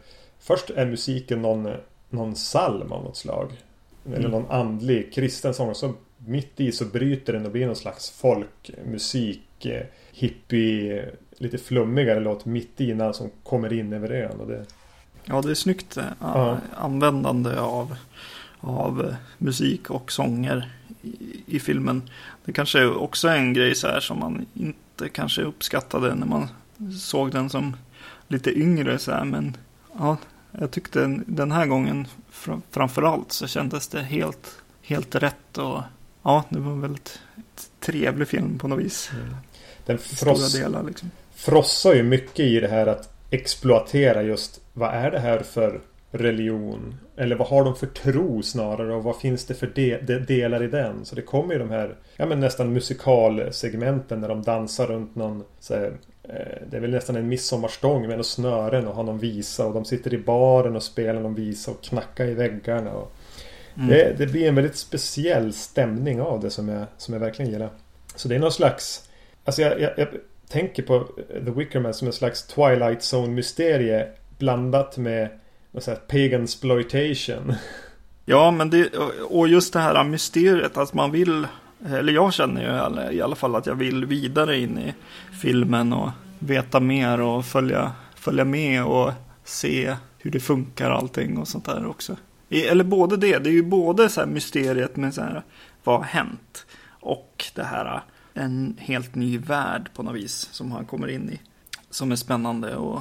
Först 0.46 0.70
är 0.70 0.86
musiken 0.86 1.42
någon, 1.42 1.68
någon 2.10 2.34
psalm 2.34 2.92
av 2.92 3.04
något 3.04 3.16
slag. 3.16 3.52
Eller 4.06 4.18
mm. 4.18 4.30
någon 4.30 4.50
andlig 4.50 5.14
kristen 5.14 5.54
sång. 5.54 5.68
Och 5.68 5.76
så 5.76 5.94
mitt 6.16 6.60
i 6.60 6.72
så 6.72 6.84
bryter 6.84 7.32
den 7.32 7.46
och 7.46 7.52
blir 7.52 7.66
någon 7.66 7.76
slags 7.76 8.10
folkmusik. 8.10 9.66
Eh, 9.66 9.82
hippie, 10.12 11.04
lite 11.38 11.58
flummigare 11.58 12.20
låt 12.20 12.44
mitt 12.44 12.80
i 12.80 12.90
innan 12.90 13.14
som 13.14 13.30
kommer 13.42 13.72
in 13.72 13.92
över 13.92 14.10
ön. 14.10 14.40
Och 14.40 14.46
det... 14.46 14.64
Ja, 15.24 15.42
det 15.42 15.50
är 15.50 15.54
snyggt 15.54 15.96
äh, 15.96 16.04
ja. 16.20 16.58
användande 16.74 17.58
av, 17.58 17.96
av 18.60 19.14
musik 19.38 19.90
och 19.90 20.12
sånger 20.12 20.70
i, 21.02 21.42
i, 21.46 21.60
filmen. 21.60 22.02
Det 22.44 22.52
kanske 22.52 22.86
också 22.86 23.28
är 23.28 23.36
en 23.36 23.52
grej 23.52 23.74
så 23.74 23.88
här 23.88 24.00
som 24.00 24.18
man 24.18 24.46
inte 24.54 25.08
kanske 25.08 25.42
uppskattade 25.42 26.14
när 26.14 26.26
man 26.26 26.48
såg 27.00 27.32
den 27.32 27.50
som 27.50 27.76
lite 28.28 28.58
yngre 28.58 28.98
så 28.98 29.12
här. 29.12 29.24
Men 29.24 29.56
ja, 29.98 30.16
jag 30.52 30.70
tyckte 30.70 31.20
den 31.26 31.52
här 31.52 31.66
gången 31.66 32.06
framförallt 32.70 33.32
så 33.32 33.46
kändes 33.46 33.88
det 33.88 34.02
helt, 34.02 34.62
helt 34.82 35.14
rätt 35.14 35.58
och 35.58 35.82
ja, 36.22 36.44
det 36.48 36.58
var 36.58 36.72
en 36.72 36.80
väldigt 36.80 37.20
trevlig 37.80 38.28
film 38.28 38.58
på 38.58 38.68
något 38.68 38.84
vis. 38.84 39.10
Mm. 39.12 39.36
Den 39.86 39.98
fross, 39.98 40.52
delar, 40.52 40.82
liksom. 40.82 41.10
Frossar 41.36 41.94
ju 41.94 42.02
mycket 42.02 42.40
i 42.40 42.60
det 42.60 42.68
här 42.68 42.86
att 42.86 43.10
exploatera 43.30 44.22
just 44.22 44.60
vad 44.72 44.94
är 44.94 45.10
det 45.10 45.18
här 45.18 45.38
för 45.38 45.80
religion? 46.10 46.94
Eller 47.16 47.36
vad 47.36 47.48
har 47.48 47.64
de 47.64 47.76
för 47.76 47.86
tro 47.86 48.42
snarare 48.42 48.94
och 48.94 49.04
vad 49.04 49.16
finns 49.16 49.46
det 49.46 49.54
för 49.54 49.72
de, 49.74 49.98
de, 50.02 50.18
delar 50.18 50.62
i 50.62 50.66
den? 50.66 51.04
Så 51.04 51.14
det 51.14 51.22
kommer 51.22 51.52
ju 51.52 51.58
de 51.58 51.70
här 51.70 51.96
ja, 52.16 52.26
men 52.26 52.40
nästan 52.40 52.72
musikalsegmenten 52.72 54.20
när 54.20 54.28
de 54.28 54.42
dansar 54.42 54.86
runt 54.86 55.14
någon 55.14 55.44
så 55.60 55.74
här, 55.74 55.92
Eh, 56.28 56.62
det 56.70 56.76
är 56.76 56.80
väl 56.80 56.90
nästan 56.90 57.16
en 57.16 57.28
midsommarstång 57.28 58.00
med 58.00 58.10
några 58.10 58.22
snören 58.22 58.86
och 58.86 58.94
har 58.94 59.02
någon 59.02 59.18
visa 59.18 59.66
och 59.66 59.74
de 59.74 59.84
sitter 59.84 60.14
i 60.14 60.18
baren 60.18 60.76
och 60.76 60.82
spelar 60.82 61.20
någon 61.20 61.34
visa 61.34 61.70
och 61.70 61.82
knackar 61.82 62.24
i 62.24 62.34
väggarna. 62.34 62.92
Och 62.92 63.12
mm. 63.76 63.88
det, 63.88 64.14
det, 64.18 64.26
blir 64.26 64.48
en 64.48 64.54
väldigt 64.54 64.76
speciell 64.76 65.52
stämning 65.52 66.20
av 66.20 66.40
det 66.40 66.50
som 66.50 66.68
jag, 66.68 66.86
som 66.96 67.14
jag 67.14 67.20
verkligen 67.20 67.52
gillar. 67.52 67.70
Så 68.16 68.28
det 68.28 68.34
är 68.34 68.38
någon 68.38 68.52
slags... 68.52 69.08
Alltså 69.44 69.62
jag, 69.62 69.80
jag, 69.80 69.92
jag 69.96 70.08
tänker 70.48 70.82
på 70.82 70.94
eh, 70.94 71.44
The 71.44 71.50
Wicker 71.50 71.80
Man 71.80 71.94
som 71.94 72.06
en 72.06 72.12
slags 72.12 72.46
Twilight 72.46 73.00
Zone-mysterie 73.00 74.06
blandat 74.38 74.96
med 74.96 75.28
något 75.70 75.86
här 75.86 75.96
pagan 75.96 76.44
exploitation. 76.44 77.54
Ja, 78.28 78.50
men 78.50 78.70
det, 78.70 78.96
och 79.28 79.48
just 79.48 79.72
det 79.72 79.78
här 79.78 80.04
mysteriet 80.04 80.76
att 80.76 80.94
man 80.94 81.12
vill 81.12 81.46
eller 81.84 82.12
jag 82.12 82.34
känner 82.34 82.62
ju 82.62 83.16
i 83.16 83.22
alla 83.22 83.36
fall 83.36 83.56
att 83.56 83.66
jag 83.66 83.74
vill 83.74 84.06
vidare 84.06 84.58
in 84.58 84.78
i 84.78 84.94
filmen 85.40 85.92
och 85.92 86.10
veta 86.38 86.80
mer 86.80 87.20
och 87.20 87.44
följa, 87.44 87.92
följa 88.14 88.44
med 88.44 88.84
och 88.84 89.12
se 89.44 89.96
hur 90.18 90.30
det 90.30 90.40
funkar 90.40 90.90
allting 90.90 91.38
och 91.38 91.48
sånt 91.48 91.64
där 91.64 91.86
också. 91.86 92.16
Eller 92.50 92.84
både 92.84 93.16
det, 93.16 93.38
det 93.38 93.50
är 93.50 93.52
ju 93.52 93.62
både 93.62 94.08
så 94.08 94.20
här 94.20 94.26
mysteriet 94.26 94.96
med 94.96 95.14
så 95.14 95.20
här, 95.20 95.42
vad 95.84 95.96
har 95.96 96.04
hänt? 96.04 96.66
Och 96.88 97.44
det 97.54 97.62
här, 97.64 98.02
en 98.36 98.76
helt 98.80 99.14
ny 99.14 99.38
värld 99.38 99.90
på 99.94 100.02
något 100.02 100.14
vis 100.14 100.48
som 100.52 100.72
han 100.72 100.84
kommer 100.84 101.08
in 101.08 101.30
i. 101.30 101.40
Som 101.90 102.12
är 102.12 102.16
spännande 102.16 102.76
och... 102.76 103.00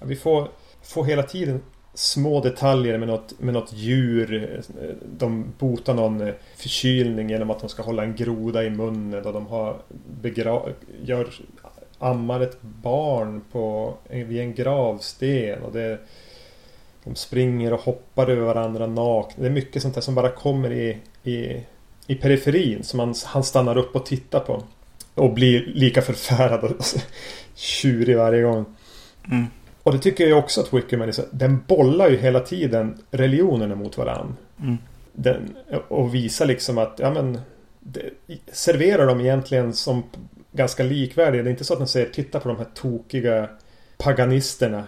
Ja, 0.00 0.06
vi 0.06 0.16
får, 0.16 0.48
får 0.82 1.04
hela 1.04 1.22
tiden 1.22 1.60
små 1.94 2.40
detaljer 2.40 2.98
med 2.98 3.08
något, 3.08 3.40
med 3.40 3.54
något 3.54 3.72
djur. 3.72 4.60
Eh, 4.80 4.88
de 5.18 5.52
botar 5.58 5.94
någon 5.94 6.20
eh, 6.20 6.34
förkylning 6.56 7.30
genom 7.30 7.50
att 7.50 7.60
de 7.60 7.68
ska 7.68 7.82
hålla 7.82 8.02
en 8.02 8.16
groda 8.16 8.64
i 8.64 8.70
munnen 8.70 9.26
och 9.26 9.32
de 9.32 9.46
har 9.46 9.76
begra- 10.22 10.72
gör, 11.02 11.28
ammar 11.98 12.40
ett 12.40 12.62
barn 12.62 13.42
på, 13.52 13.94
eh, 14.08 14.26
vid 14.26 14.40
en 14.40 14.54
gravsten. 14.54 15.62
Och 15.62 15.72
det, 15.72 15.98
de 17.04 17.14
springer 17.14 17.72
och 17.72 17.80
hoppar 17.80 18.30
över 18.30 18.42
varandra 18.46 18.86
nakna. 18.86 19.42
Det 19.42 19.46
är 19.46 19.50
mycket 19.50 19.82
sånt 19.82 19.94
där 19.94 20.00
som 20.00 20.14
bara 20.14 20.28
kommer 20.28 20.72
i, 20.72 20.98
i, 21.22 21.64
i 22.06 22.14
periferin 22.14 22.82
som 22.82 22.96
man, 22.96 23.14
han 23.24 23.44
stannar 23.44 23.76
upp 23.76 23.96
och 23.96 24.06
tittar 24.06 24.40
på. 24.40 24.62
Och 25.14 25.34
blir 25.34 25.66
lika 25.66 26.02
förfärad 26.02 26.64
och 26.64 26.84
tjurig 27.54 28.16
varje 28.16 28.42
gång. 28.42 28.64
Mm. 29.30 29.46
Och 29.82 29.92
det 29.92 29.98
tycker 29.98 30.26
jag 30.26 30.38
också 30.38 30.60
att 30.60 30.72
Wickerman 30.74 31.08
är 31.08 31.12
så, 31.12 31.22
Den 31.30 31.62
bollar 31.66 32.08
ju 32.10 32.16
hela 32.16 32.40
tiden 32.40 33.02
religionerna 33.10 33.74
mot 33.74 33.98
varandra. 33.98 34.34
Mm. 34.60 34.78
Den, 35.12 35.56
och 35.88 36.14
visar 36.14 36.46
liksom 36.46 36.78
att, 36.78 36.94
ja 36.98 37.10
men 37.10 37.40
det, 37.80 38.10
Serverar 38.52 39.06
dem 39.06 39.20
egentligen 39.20 39.72
som 39.72 40.02
ganska 40.52 40.82
likvärdiga. 40.82 41.42
Det 41.42 41.48
är 41.48 41.50
inte 41.50 41.64
så 41.64 41.72
att 41.72 41.78
de 41.78 41.88
säger 41.88 42.06
titta 42.06 42.40
på 42.40 42.48
de 42.48 42.56
här 42.56 42.66
tokiga 42.74 43.48
paganisterna. 43.98 44.84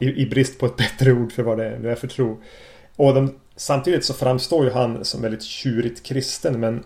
I, 0.00 0.22
i 0.22 0.26
brist 0.26 0.58
på 0.58 0.66
ett 0.66 0.76
bättre 0.76 1.12
ord 1.12 1.32
för 1.32 1.42
vad 1.42 1.58
det 1.58 1.64
är, 1.64 1.94
för 1.94 2.08
tro. 2.08 2.42
Och 2.96 3.14
de, 3.14 3.34
samtidigt 3.56 4.04
så 4.04 4.14
framstår 4.14 4.64
ju 4.64 4.70
han 4.70 5.04
som 5.04 5.22
väldigt 5.22 5.42
tjurigt 5.42 6.02
kristen 6.02 6.60
men 6.60 6.84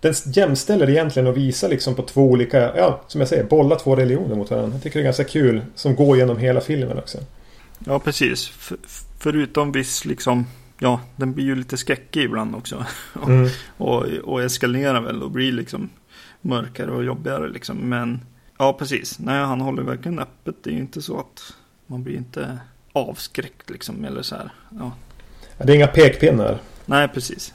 den 0.00 0.14
jämställer 0.24 0.90
egentligen 0.90 1.26
och 1.26 1.36
visar 1.36 1.68
liksom 1.68 1.94
på 1.94 2.02
två 2.02 2.22
olika, 2.22 2.76
ja 2.76 3.00
som 3.06 3.20
jag 3.20 3.28
säger, 3.28 3.44
bolla 3.44 3.76
två 3.76 3.96
religioner 3.96 4.36
mot 4.36 4.50
varandra. 4.50 4.74
Jag 4.74 4.82
tycker 4.82 4.98
det 4.98 5.02
är 5.02 5.04
ganska 5.04 5.24
kul 5.24 5.62
som 5.74 5.96
går 5.96 6.16
genom 6.16 6.38
hela 6.38 6.60
filmen 6.60 6.98
också. 6.98 7.18
Ja, 7.78 7.98
precis. 7.98 8.48
För, 8.48 8.76
förutom 9.18 9.72
viss 9.72 10.04
liksom, 10.04 10.46
ja, 10.78 11.00
den 11.16 11.32
blir 11.34 11.44
ju 11.44 11.56
lite 11.56 11.76
skräckig 11.76 12.22
ibland 12.22 12.54
också. 12.54 12.84
Mm. 13.26 13.48
och, 13.76 14.04
och 14.24 14.42
eskalerar 14.42 15.00
väl 15.00 15.22
och 15.22 15.30
blir 15.30 15.52
liksom 15.52 15.90
mörkare 16.40 16.90
och 16.90 17.04
jobbigare 17.04 17.48
liksom. 17.48 17.76
Men 17.76 18.20
ja, 18.58 18.72
precis. 18.72 19.18
Nej, 19.18 19.44
han 19.44 19.60
håller 19.60 19.82
verkligen 19.82 20.18
öppet. 20.18 20.54
Det 20.62 20.70
är 20.70 20.74
ju 20.74 20.80
inte 20.80 21.02
så 21.02 21.18
att 21.18 21.54
man 21.86 22.02
blir 22.02 22.16
inte 22.16 22.58
avskräckt 22.92 23.70
liksom. 23.70 24.04
Eller 24.04 24.22
så 24.22 24.34
här. 24.34 24.52
Ja. 24.70 24.92
Det 25.58 25.72
är 25.72 25.76
inga 25.76 25.86
pekpinnar. 25.86 26.58
Nej, 26.86 27.08
precis. 27.08 27.54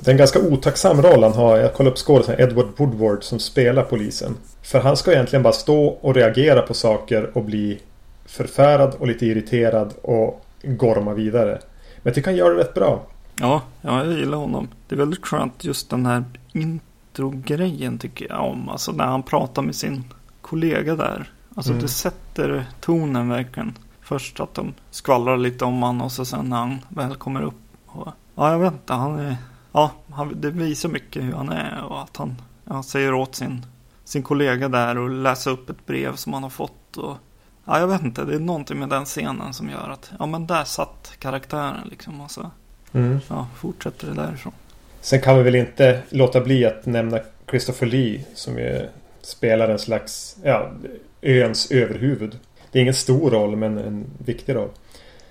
Det 0.00 0.10
är 0.10 0.12
en 0.12 0.18
ganska 0.18 0.38
otacksam 0.38 1.02
roll 1.02 1.22
han 1.22 1.32
har. 1.32 1.56
Jag 1.56 1.74
kollade 1.74 1.92
upp 1.92 1.98
skådespelaren 1.98 2.50
Edward 2.50 2.68
Woodward 2.76 3.24
som 3.24 3.38
spelar 3.38 3.82
polisen. 3.82 4.36
För 4.62 4.80
han 4.80 4.96
ska 4.96 5.12
egentligen 5.12 5.42
bara 5.42 5.52
stå 5.52 5.86
och 5.86 6.14
reagera 6.14 6.62
på 6.62 6.74
saker 6.74 7.30
och 7.36 7.44
bli 7.44 7.80
förfärad 8.26 8.94
och 8.98 9.06
lite 9.06 9.26
irriterad 9.26 9.94
och 10.02 10.44
gorma 10.62 11.14
vidare. 11.14 11.50
Men 11.96 12.02
jag 12.02 12.14
tycker 12.14 12.30
han 12.30 12.36
gör 12.36 12.50
det 12.50 12.60
rätt 12.60 12.74
bra. 12.74 13.02
Ja, 13.40 13.62
ja 13.80 14.04
jag 14.04 14.18
gillar 14.18 14.38
honom. 14.38 14.68
Det 14.88 14.94
är 14.94 14.98
väldigt 14.98 15.26
skönt 15.26 15.64
just 15.64 15.90
den 15.90 16.06
här 16.06 16.24
introgrejen 16.52 17.98
tycker 17.98 18.26
jag 18.28 18.44
om. 18.44 18.68
Alltså 18.68 18.92
när 18.92 19.04
han 19.04 19.22
pratar 19.22 19.62
med 19.62 19.74
sin 19.74 20.04
kollega 20.40 20.96
där. 20.96 21.30
Alltså 21.54 21.72
mm. 21.72 21.82
det 21.82 21.88
sätter 21.88 22.66
tonen 22.80 23.28
verkligen. 23.28 23.78
Först 24.00 24.40
att 24.40 24.54
de 24.54 24.74
skvallrar 24.90 25.36
lite 25.36 25.64
om 25.64 25.82
honom 25.82 26.02
och 26.02 26.12
så 26.12 26.24
sen 26.24 26.48
när 26.48 26.56
han 26.56 26.78
väl 26.88 27.14
kommer 27.14 27.42
upp. 27.42 27.54
Och, 27.86 28.08
ja, 28.34 28.52
jag 28.52 28.58
vet 28.58 28.72
inte. 28.72 28.92
Han 28.92 29.18
är 29.18 29.36
ja, 29.76 29.90
han, 30.10 30.40
det 30.40 30.50
visar 30.50 30.88
mycket 30.88 31.24
hur 31.24 31.32
han 31.32 31.48
är 31.48 31.84
och 31.84 32.02
att 32.02 32.16
han 32.16 32.42
ja, 32.64 32.82
säger 32.82 33.14
åt 33.14 33.34
sin, 33.34 33.66
sin 34.04 34.22
kollega 34.22 34.68
där 34.68 34.98
och 34.98 35.10
läsa 35.10 35.50
upp 35.50 35.70
ett 35.70 35.86
brev 35.86 36.16
som 36.16 36.32
han 36.32 36.42
har 36.42 36.50
fått. 36.50 36.96
Och, 36.96 37.16
ja, 37.64 37.80
jag 37.80 37.86
vet 37.86 38.02
inte, 38.02 38.24
det 38.24 38.34
är 38.34 38.38
någonting 38.38 38.78
med 38.78 38.88
den 38.88 39.04
scenen 39.04 39.54
som 39.54 39.70
gör 39.70 39.90
att 39.90 40.10
ja, 40.18 40.26
men 40.26 40.46
där 40.46 40.64
satt 40.64 41.12
karaktären 41.18 41.88
liksom. 41.90 42.20
Och 42.20 42.30
så 42.30 42.50
mm. 42.92 43.20
ja, 43.28 43.46
fortsätter 43.56 44.06
det 44.06 44.14
därifrån. 44.14 44.52
Sen 45.00 45.20
kan 45.20 45.36
vi 45.36 45.42
väl 45.42 45.54
inte 45.54 46.02
låta 46.08 46.40
bli 46.40 46.64
att 46.64 46.86
nämna 46.86 47.18
Christopher 47.50 47.86
Lee 47.86 48.24
som 48.34 48.58
ju 48.58 48.88
spelar 49.22 49.68
en 49.68 49.78
slags 49.78 50.36
ja, 50.42 50.70
öns 51.22 51.70
överhuvud. 51.70 52.38
Det 52.72 52.78
är 52.78 52.82
ingen 52.82 52.94
stor 52.94 53.30
roll 53.30 53.56
men 53.56 53.78
en 53.78 54.04
viktig 54.18 54.54
roll. 54.54 54.70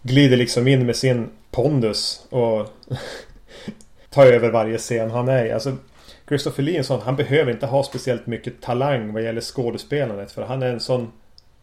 Glider 0.02 0.38
liksom 0.38 0.68
in 0.68 0.86
med 0.86 0.96
sin 0.96 1.30
pondus 1.52 2.26
och 2.30 2.68
ta 4.16 4.26
över 4.26 4.52
varje 4.52 4.78
scen 4.78 5.12
han 5.12 5.28
är 5.28 5.46
i. 5.46 5.52
Alltså, 5.52 5.78
Christopher 6.28 6.64
Lee 6.64 6.84
sån, 6.84 7.02
han 7.02 7.16
behöver 7.16 7.52
inte 7.52 7.66
ha 7.66 7.84
speciellt 7.84 8.28
mycket 8.28 8.62
talang 8.62 9.14
vad 9.14 9.24
gäller 9.24 9.42
skådespelandet. 9.42 10.32
För 10.32 10.42
han 10.42 10.64
är 10.64 10.74
en 10.74 10.80
sån 10.80 11.12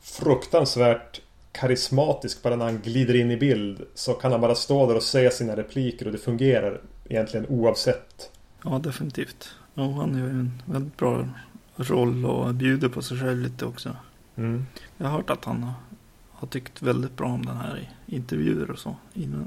fruktansvärt 0.01 1.21
karismatisk 1.53 2.43
bara 2.43 2.57
när 2.57 2.65
han 2.65 2.81
glider 2.85 3.17
in 3.17 3.31
i 3.31 3.37
bild. 3.37 3.83
Så 3.95 4.13
kan 4.13 4.33
han 4.33 4.41
bara 4.41 4.55
stå 4.55 4.87
där 4.87 4.97
och 4.97 5.03
säga 5.03 5.31
sina 5.31 5.57
repliker 5.57 6.07
och 6.07 6.13
det 6.13 6.19
fungerar 6.19 6.81
egentligen 7.09 7.47
oavsett. 7.49 8.31
Ja, 8.65 8.79
definitivt. 8.79 9.51
Ja, 9.75 9.91
han 9.91 10.19
gör 10.19 10.27
ju 10.27 10.31
en 10.31 10.63
väldigt 10.65 10.97
bra 10.97 11.29
roll 11.77 12.25
och 12.25 12.55
bjuder 12.55 12.89
på 12.89 13.03
sig 13.03 13.19
själv 13.19 13.43
lite 13.43 13.65
också. 13.65 13.97
Mm. 14.37 14.67
Jag 14.97 15.07
har 15.07 15.17
hört 15.17 15.31
att 15.31 15.45
han 15.45 15.73
har 16.33 16.49
tyckt 16.49 16.83
väldigt 16.83 17.17
bra 17.17 17.27
om 17.27 17.47
den 17.47 17.57
här 17.57 17.79
i 17.79 18.17
intervjuer 18.17 18.71
och 18.71 18.79
så. 18.79 18.97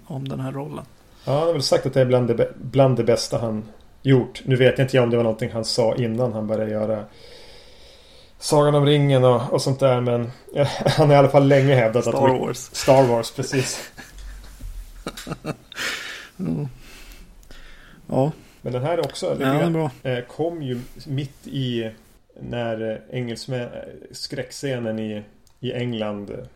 Om 0.05 0.27
den 0.27 0.39
här 0.39 0.51
rollen. 0.51 0.85
Ja, 1.25 1.31
han 1.33 1.47
har 1.47 1.53
väl 1.53 1.61
sagt 1.61 1.85
att 1.85 1.93
det 1.93 2.01
är 2.01 2.05
bland 2.05 2.27
det, 2.27 2.49
bland 2.55 2.97
det 2.97 3.03
bästa 3.03 3.37
han 3.37 3.63
gjort. 4.01 4.41
Nu 4.45 4.55
vet 4.55 4.77
jag 4.77 4.85
inte 4.85 4.99
om 4.99 5.09
det 5.09 5.17
var 5.17 5.23
någonting 5.23 5.51
han 5.51 5.65
sa 5.65 5.95
innan 5.95 6.33
han 6.33 6.47
började 6.47 6.71
göra 6.71 7.05
Sagan 8.39 8.75
om 8.75 8.85
ringen 8.85 9.23
och, 9.23 9.53
och 9.53 9.61
sånt 9.61 9.79
där. 9.79 10.01
Men 10.01 10.31
han 10.85 11.07
har 11.07 11.15
i 11.15 11.17
alla 11.17 11.29
fall 11.29 11.47
länge 11.47 11.75
hävdat 11.75 12.03
Star 12.03 12.11
att... 12.11 12.19
Star 12.19 12.39
Wars. 12.39 12.57
Star 12.57 13.03
Wars, 13.03 13.31
precis. 13.31 13.91
mm. 16.39 16.67
Ja. 18.07 18.31
Men 18.61 18.73
den 18.73 18.83
här 18.83 18.97
är 18.97 18.99
också... 18.99 19.37
Ja, 19.39 19.47
är 19.47 19.69
bra. 19.69 19.91
Eh, 20.03 20.19
kom 20.19 20.61
ju 20.61 20.79
mitt 21.07 21.47
i 21.47 21.91
när 22.41 22.91
eh, 22.91 23.17
engelsmän... 23.19 23.69
Skräckscenen 24.11 24.99
i, 24.99 25.23
i 25.59 25.73
England 25.73 26.47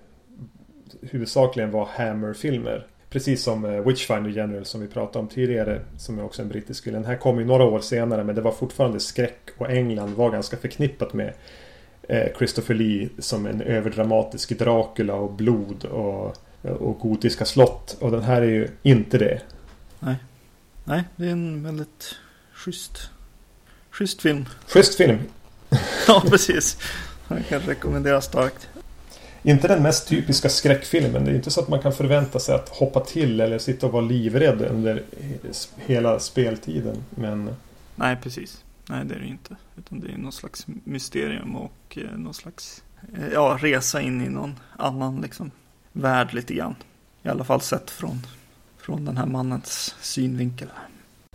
huvudsakligen 1.01 1.71
var 1.71 1.85
Hammer-filmer. 1.85 2.85
Precis 3.09 3.43
som 3.43 3.83
Witchfinder 3.83 4.29
General 4.29 4.65
som 4.65 4.81
vi 4.81 4.87
pratade 4.87 5.19
om 5.19 5.27
tidigare. 5.27 5.81
Som 5.97 6.19
är 6.19 6.23
också 6.23 6.41
en 6.41 6.49
brittisk 6.49 6.83
film. 6.83 6.93
Den 6.93 7.05
här 7.05 7.15
kom 7.15 7.39
ju 7.39 7.45
några 7.45 7.63
år 7.63 7.79
senare 7.79 8.23
men 8.23 8.35
det 8.35 8.41
var 8.41 8.51
fortfarande 8.51 8.99
skräck 8.99 9.49
och 9.57 9.69
England 9.69 10.13
var 10.13 10.31
ganska 10.31 10.57
förknippat 10.57 11.13
med 11.13 11.33
Christopher 12.37 12.75
Lee 12.75 13.09
som 13.19 13.45
en 13.45 13.61
överdramatisk 13.61 14.59
Dracula 14.59 15.13
och 15.13 15.31
blod 15.31 15.85
och, 15.85 16.37
och 16.61 16.99
gotiska 16.99 17.45
slott. 17.45 17.97
Och 17.99 18.11
den 18.11 18.23
här 18.23 18.41
är 18.41 18.49
ju 18.49 18.67
inte 18.83 19.17
det. 19.17 19.41
Nej. 19.99 20.15
Nej, 20.83 21.03
det 21.15 21.25
är 21.25 21.31
en 21.31 21.63
väldigt 21.63 22.15
schysst, 22.53 23.09
schysst 23.91 24.21
film. 24.21 24.45
Schysst 24.67 24.95
film. 24.95 25.17
ja, 26.07 26.23
precis. 26.29 26.77
Jag 27.27 27.47
kan 27.47 27.61
rekommendera 27.61 28.21
starkt. 28.21 28.69
Inte 29.43 29.67
den 29.67 29.83
mest 29.83 30.07
typiska 30.07 30.49
skräckfilmen. 30.49 31.25
Det 31.25 31.31
är 31.31 31.35
inte 31.35 31.51
så 31.51 31.61
att 31.61 31.67
man 31.67 31.81
kan 31.81 31.93
förvänta 31.93 32.39
sig 32.39 32.55
att 32.55 32.69
hoppa 32.69 32.99
till 32.99 33.41
eller 33.41 33.57
sitta 33.57 33.85
och 33.85 33.91
vara 33.91 34.05
livrädd 34.05 34.61
under 34.61 35.03
hela 35.77 36.19
speltiden. 36.19 37.03
Men... 37.09 37.49
Nej, 37.95 38.17
precis. 38.23 38.63
Nej, 38.89 39.05
det 39.05 39.15
är 39.15 39.19
det 39.19 39.27
inte. 39.27 39.55
Utan 39.77 39.99
det 39.99 40.11
är 40.13 40.17
någon 40.17 40.31
slags 40.31 40.65
mysterium 40.83 41.55
och 41.55 41.97
eh, 41.97 42.17
någon 42.17 42.33
slags 42.33 42.83
ja, 43.33 43.57
resa 43.61 44.01
in 44.01 44.21
i 44.25 44.29
någon 44.29 44.55
annan 44.77 45.21
liksom, 45.21 45.51
värld 45.91 46.33
lite 46.33 46.53
grann. 46.53 46.75
I 47.23 47.29
alla 47.29 47.43
fall 47.43 47.61
sett 47.61 47.91
från, 47.91 48.27
från 48.77 49.05
den 49.05 49.17
här 49.17 49.25
mannens 49.25 49.95
synvinkel. 50.01 50.67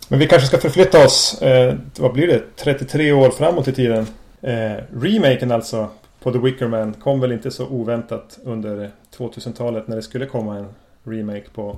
Men 0.07 0.19
vi 0.19 0.27
kanske 0.27 0.47
ska 0.47 0.57
förflytta 0.57 1.05
oss, 1.05 1.41
eh, 1.41 1.75
vad 1.97 2.13
blir 2.13 2.27
det, 2.27 2.55
33 2.55 3.11
år 3.11 3.29
framåt 3.29 3.67
i 3.67 3.73
tiden. 3.73 4.07
Eh, 4.41 4.75
remaken 4.93 5.51
alltså 5.51 5.89
på 6.25 6.31
The 6.31 6.39
Wicker 6.39 6.67
Man 6.67 6.93
kom 6.93 7.19
väl 7.19 7.31
inte 7.31 7.51
så 7.51 7.67
oväntat 7.67 8.39
under 8.43 8.91
2000-talet 9.17 9.87
när 9.87 9.95
det 9.95 10.01
skulle 10.01 10.25
komma 10.25 10.57
en 10.57 10.67
remake 11.03 11.49
på 11.53 11.77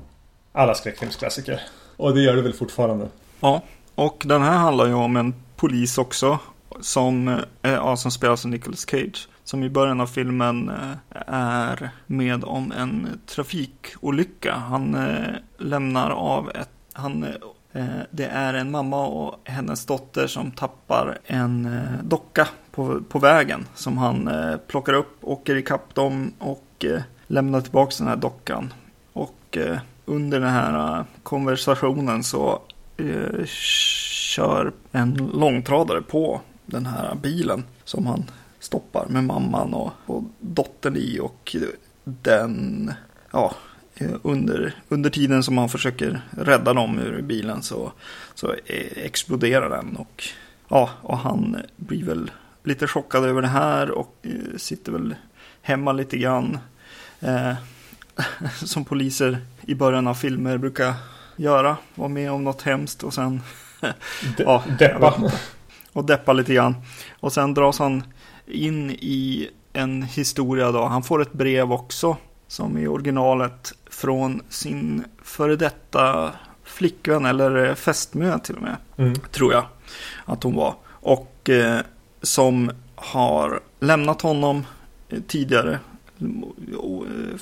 alla 0.52 0.76
skräckfilmsklassiker. 0.76 1.62
Och 1.98 2.16
det 2.16 2.22
gör 2.22 2.36
det 2.36 2.42
väl 2.42 2.54
fortfarande. 2.54 3.08
Ja, 3.40 3.62
och 3.96 4.24
den 4.26 4.42
här 4.42 4.58
handlar 4.58 4.88
ju 4.88 4.94
om 4.94 5.16
en 5.16 5.34
polis 5.56 5.98
också. 5.98 6.40
Som, 6.82 7.28
eh, 7.28 7.42
ja, 7.62 7.98
som 7.98 8.12
spelas 8.12 8.46
av 8.46 8.52
Nicolas 8.52 8.90
Cage. 8.90 9.28
Som 9.44 9.64
i 9.64 9.70
början 9.70 10.02
av 10.02 10.08
filmen 10.08 10.70
eh, 10.70 11.22
är 11.34 11.90
med 12.06 12.44
om 12.44 12.72
en 12.72 13.20
trafikolycka. 13.26 14.54
Han 14.54 14.96
eh, 14.96 15.36
lämnar 15.58 16.10
av 16.10 16.50
ett, 16.50 16.70
han 16.94 17.26
det 18.12 18.26
är 18.26 18.54
en 18.54 18.72
mamma 18.72 19.08
och 19.08 19.40
hennes 19.44 19.86
dotter 19.86 20.28
som 20.28 20.52
tappar 20.52 21.18
en 21.26 21.78
docka 22.04 22.48
på, 22.78 23.02
på 23.10 23.20
vägen. 23.20 23.66
Som 23.76 23.98
han 23.98 24.28
eh, 24.28 24.58
plockar 24.58 24.94
upp, 24.94 25.18
åker 25.22 25.56
ikapp 25.56 25.96
dem 25.96 26.34
och 26.40 26.86
eh, 26.86 27.02
lämnar 27.28 27.62
tillbaka 27.62 27.96
den 27.98 28.08
här 28.08 28.16
dockan. 28.16 28.74
Och 29.14 29.58
eh, 29.58 29.78
under 30.06 30.40
den 30.40 30.50
här 30.50 31.06
konversationen 31.24 32.24
så 32.24 32.62
kör 33.46 34.72
en 34.92 35.14
långtradare 35.34 36.02
på 36.02 36.42
den 36.66 36.86
här 36.86 37.16
bilen 37.16 37.64
som 37.84 38.08
han 38.08 38.24
stoppar 38.60 39.06
med 39.10 39.24
mamman 39.24 39.74
och, 39.74 39.92
och 40.06 40.24
dottern 40.40 40.96
i 40.98 41.20
och 41.20 41.56
den, 42.04 42.92
ja, 43.32 43.56
under, 44.22 44.76
under 44.90 45.10
tiden 45.10 45.44
som 45.44 45.58
han 45.58 45.70
försöker 45.70 46.22
rädda 46.32 46.74
dem 46.74 47.00
ur 47.00 47.22
bilen 47.22 47.62
så, 47.62 47.92
så 48.36 48.54
e-, 48.54 49.06
exploderar 49.06 49.70
den 49.70 49.96
och 49.96 50.24
ja, 50.68 50.90
och 51.02 51.18
han 51.18 51.58
blir 51.76 52.04
väl 52.04 52.32
lite 52.68 52.88
chockad 52.88 53.26
över 53.26 53.42
det 53.42 53.48
här 53.48 53.92
och 53.92 54.16
eh, 54.22 54.58
sitter 54.58 54.92
väl 54.92 55.16
hemma 55.62 55.92
lite 55.92 56.18
grann. 56.18 56.60
Eh, 57.20 57.54
som 58.64 58.86
poliser 58.86 59.38
i 59.62 59.76
början 59.76 60.08
av 60.08 60.14
filmer 60.14 60.58
brukar 60.58 60.94
göra. 61.36 61.78
Vara 61.96 62.10
med 62.10 62.32
om 62.32 62.44
något 62.44 62.62
hemskt 62.62 63.04
och 63.04 63.14
sen 63.14 63.42
De 64.38 64.44
ja, 64.44 64.64
deppa. 64.80 65.14
Och 65.94 66.06
deppa 66.06 66.34
lite 66.34 66.54
grann. 66.54 66.76
Och 67.20 67.34
sen 67.34 67.54
dras 67.54 67.80
han 67.80 68.04
in 68.48 68.92
i 68.92 69.50
en 69.74 70.04
historia 70.04 70.72
då. 70.72 70.86
Han 70.86 71.04
får 71.04 71.22
ett 71.22 71.34
brev 71.34 71.72
också. 71.72 72.18
Som 72.48 72.78
i 72.78 72.88
originalet 72.88 73.74
från 73.90 74.42
sin 74.50 75.04
före 75.22 75.56
detta 75.56 76.32
flickvän 76.64 77.26
eller 77.26 77.76
fästmö 77.76 78.40
till 78.40 78.56
och 78.56 78.62
med. 78.62 78.76
Mm. 78.98 79.16
Tror 79.16 79.54
jag 79.54 79.66
att 80.26 80.44
hon 80.44 80.56
var. 80.56 80.76
Och 80.90 81.50
eh, 81.50 81.80
som 82.22 82.72
har 82.96 83.60
lämnat 83.80 84.22
honom 84.22 84.66
tidigare 85.28 85.80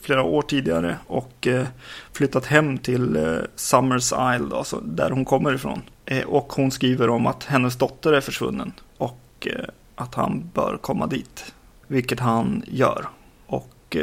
flera 0.02 0.24
år 0.24 0.42
tidigare 0.42 0.98
och 1.08 1.48
eh, 1.48 1.68
flyttat 2.14 2.46
hem 2.46 2.78
till 2.78 3.16
eh, 3.16 3.38
Summers 3.56 4.12
Isle, 4.12 4.56
alltså 4.56 4.80
där 4.80 5.10
hon 5.10 5.26
kommer 5.26 5.54
ifrån. 5.54 5.82
Eh, 6.06 6.24
och 6.24 6.54
hon 6.54 6.72
skriver 6.72 7.10
om 7.10 7.28
att 7.28 7.44
hennes 7.44 7.76
dotter 7.76 8.14
är 8.14 8.22
försvunnen 8.22 8.74
och 8.98 9.48
att 9.96 10.16
han 10.16 10.50
bör 10.54 10.78
komma 10.82 11.08
dit. 11.08 11.54
Vilket 11.88 12.20
han 12.20 12.64
gör. 12.68 13.06
Och 13.48 13.98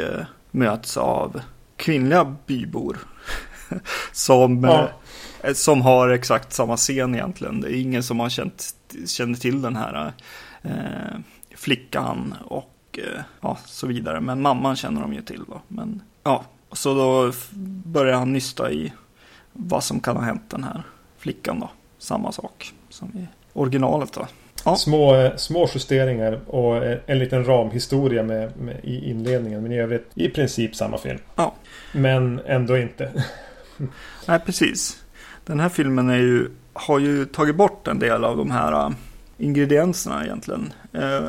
möts 0.51 0.97
av 0.97 1.41
kvinnliga 1.77 2.35
bybor. 2.45 2.97
som, 4.11 4.63
ja. 4.63 4.89
som 5.53 5.81
har 5.81 6.09
exakt 6.09 6.53
samma 6.53 6.77
scen 6.77 7.15
egentligen. 7.15 7.61
Det 7.61 7.75
är 7.75 7.81
ingen 7.81 8.03
som 8.03 8.19
har 8.19 8.29
känt, 8.29 8.75
känner 9.07 9.35
till 9.35 9.61
den 9.61 9.75
här 9.75 10.13
eh, 10.63 11.19
flickan. 11.55 12.35
Och 12.45 12.69
Eh, 12.97 13.21
ja, 13.41 13.57
så 13.65 13.87
vidare. 13.87 14.21
Men 14.21 14.41
mamman 14.41 14.75
känner 14.75 15.01
de 15.01 15.13
ju 15.13 15.21
till. 15.21 15.43
Va? 15.47 15.61
Men 15.67 16.01
ja, 16.23 16.43
så 16.71 16.93
då 16.93 17.33
börjar 17.85 18.17
han 18.17 18.33
nysta 18.33 18.71
i 18.71 18.93
vad 19.53 19.83
som 19.83 19.99
kan 19.99 20.15
ha 20.15 20.23
hänt 20.23 20.49
den 20.49 20.63
här 20.63 20.83
flickan 21.17 21.59
då. 21.59 21.69
Samma 21.97 22.31
sak 22.31 22.73
som 22.89 23.07
i 23.07 23.27
originalet 23.53 24.13
då. 24.13 24.27
Ja. 24.65 24.75
Små, 24.75 25.15
eh, 25.15 25.35
små 25.35 25.69
justeringar 25.73 26.39
och 26.47 26.85
en 27.09 27.19
liten 27.19 27.45
ramhistoria 27.45 28.23
med, 28.23 28.57
med, 28.57 28.79
i 28.83 29.09
inledningen. 29.09 29.63
Men 29.63 29.71
i 29.71 29.79
övrigt 29.79 30.11
i 30.15 30.29
princip 30.29 30.75
samma 30.75 30.97
film. 30.97 31.19
Ja. 31.35 31.53
Men 31.93 32.41
ändå 32.45 32.77
inte. 32.77 33.23
Nej, 34.27 34.39
precis. 34.39 35.03
Den 35.45 35.59
här 35.59 35.69
filmen 35.69 36.09
är 36.09 36.17
ju, 36.17 36.49
har 36.73 36.99
ju 36.99 37.25
tagit 37.25 37.55
bort 37.55 37.87
en 37.87 37.99
del 37.99 38.23
av 38.23 38.37
de 38.37 38.51
här 38.51 38.93
ingredienserna 39.37 40.25
egentligen. 40.25 40.73
Eh, 40.93 41.27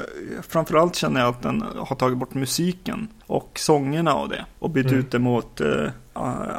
framförallt 0.48 0.96
känner 0.96 1.20
jag 1.20 1.28
att 1.28 1.42
den 1.42 1.64
har 1.76 1.96
tagit 1.96 2.18
bort 2.18 2.34
musiken 2.34 3.08
och 3.26 3.50
sångerna 3.54 4.14
av 4.14 4.28
det. 4.28 4.44
Och 4.58 4.70
bytt 4.70 4.86
mm. 4.86 4.98
ut 4.98 5.10
det 5.10 5.18
mot 5.18 5.60
eh, 5.60 5.88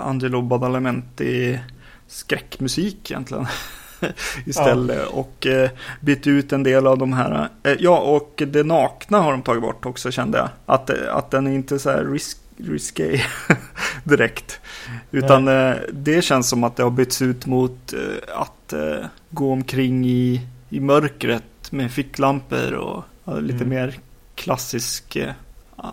Angelo 0.02 0.42
Badalamenti 0.42 1.60
skräckmusik 2.08 3.12
egentligen. 3.12 3.48
Istället. 4.46 4.98
Ja. 5.02 5.20
Och 5.20 5.48
eh, 5.48 5.70
bytt 6.02 6.28
ut 6.28 6.54
en 6.54 6.64
del 6.64 6.88
av 6.88 6.98
de 6.98 7.14
här. 7.14 7.50
Eh, 7.64 7.76
ja, 7.80 8.00
och 8.00 8.44
det 8.48 8.64
nakna 8.64 9.20
har 9.22 9.32
de 9.32 9.42
tagit 9.42 9.62
bort 9.62 9.86
också 9.86 10.12
kände 10.12 10.38
jag. 10.38 10.50
Att, 10.66 10.90
att 10.90 11.32
den 11.32 11.48
är 11.48 11.52
inte 11.52 11.80
så 11.80 11.90
här 11.90 12.06
risk, 12.06 12.38
risky 12.58 13.22
direkt. 14.04 14.60
Utan 15.12 15.48
eh, 15.48 15.76
det 15.94 16.22
känns 16.24 16.50
som 16.50 16.64
att 16.64 16.76
det 16.76 16.84
har 16.84 16.92
bytts 16.92 17.22
ut 17.22 17.46
mot 17.46 17.94
eh, 17.94 18.40
att 18.40 18.74
eh, 18.74 19.06
gå 19.30 19.52
omkring 19.52 20.06
i 20.06 20.42
i 20.76 20.80
mörkret 20.80 21.72
med 21.72 21.92
ficklampor 21.92 22.74
och 22.74 23.04
lite 23.42 23.64
mm. 23.64 23.70
mer 23.70 23.94
klassisk 24.36 25.16
eh, 25.16 25.32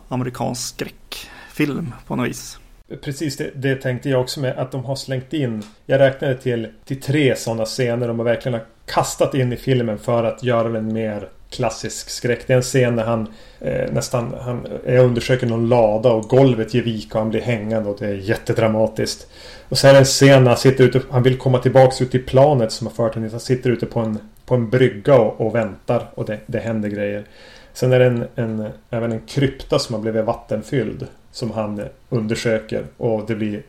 amerikansk 0.09 0.75
skräckfilm 0.75 1.95
på 2.07 2.17
något 2.17 2.29
vis. 2.29 2.59
Precis, 3.01 3.37
det, 3.37 3.51
det, 3.55 3.77
tänkte 3.77 4.11
jag 4.11 4.21
också 4.21 4.41
med 4.41 4.59
att 4.59 4.73
de 4.73 4.85
har 4.85 4.97
slängt 4.97 5.33
in. 5.33 5.63
Jag 5.87 6.01
räknade 6.01 6.35
till, 6.35 6.69
till 6.85 7.01
tre 7.01 7.37
sådana 7.37 7.65
scener 7.65 8.09
de 8.09 8.19
har 8.19 8.25
verkligen 8.25 8.59
har 8.59 8.67
kastat 8.87 9.35
in 9.35 9.53
i 9.53 9.57
filmen 9.57 9.99
för 9.99 10.25
att 10.25 10.43
göra 10.43 10.69
den 10.69 10.93
mer 10.93 11.29
klassisk 11.51 12.11
skräck. 12.11 12.47
Det 12.47 12.53
är 12.53 12.57
en 12.57 12.63
scen 12.63 12.97
när 12.97 13.05
han 13.05 13.29
eh, 13.61 13.93
nästan 13.93 14.35
han, 14.41 14.67
jag 14.87 15.05
undersöker 15.05 15.47
någon 15.47 15.69
lada 15.69 16.13
och 16.13 16.29
golvet 16.29 16.75
ger 16.75 16.83
vika 16.83 17.19
och 17.19 17.21
han 17.21 17.31
blir 17.31 17.41
hängande 17.41 17.91
och 17.91 17.97
det 17.99 18.07
är 18.07 18.15
jättedramatiskt. 18.15 19.27
Och 19.69 19.79
sen 19.79 19.97
en 19.97 20.05
scen 20.05 20.45
när 20.45 20.51
han 20.51 20.59
sitter 20.59 20.85
ute, 20.85 21.01
han 21.11 21.23
vill 21.23 21.39
komma 21.39 21.59
tillbaks 21.59 22.03
ut 22.03 22.11
till 22.11 22.27
planet 22.27 22.73
som 22.73 22.87
har 22.87 22.95
fört 22.95 23.15
honom 23.15 23.31
Han 23.31 23.41
sitter 23.41 23.71
ute 23.71 23.87
på 23.87 24.01
en, 24.01 24.19
på 24.47 24.55
en 24.55 24.71
brygga 24.71 25.19
och, 25.19 25.47
och 25.47 25.55
väntar 25.55 26.11
och 26.15 26.25
det, 26.25 26.39
det 26.47 26.59
händer 26.59 26.89
grejer. 26.89 27.25
Sen 27.73 27.93
är 27.93 27.99
det 27.99 28.07
en, 28.07 28.25
en, 28.35 28.69
även 28.91 29.13
en 29.13 29.21
krypta 29.21 29.79
som 29.79 29.95
har 29.95 30.03
blivit 30.03 30.25
vattenfylld. 30.25 31.07
Som 31.31 31.51
han 31.51 31.83
undersöker 32.09 32.85
och 32.97 33.27
det 33.27 33.35
blir 33.35 33.63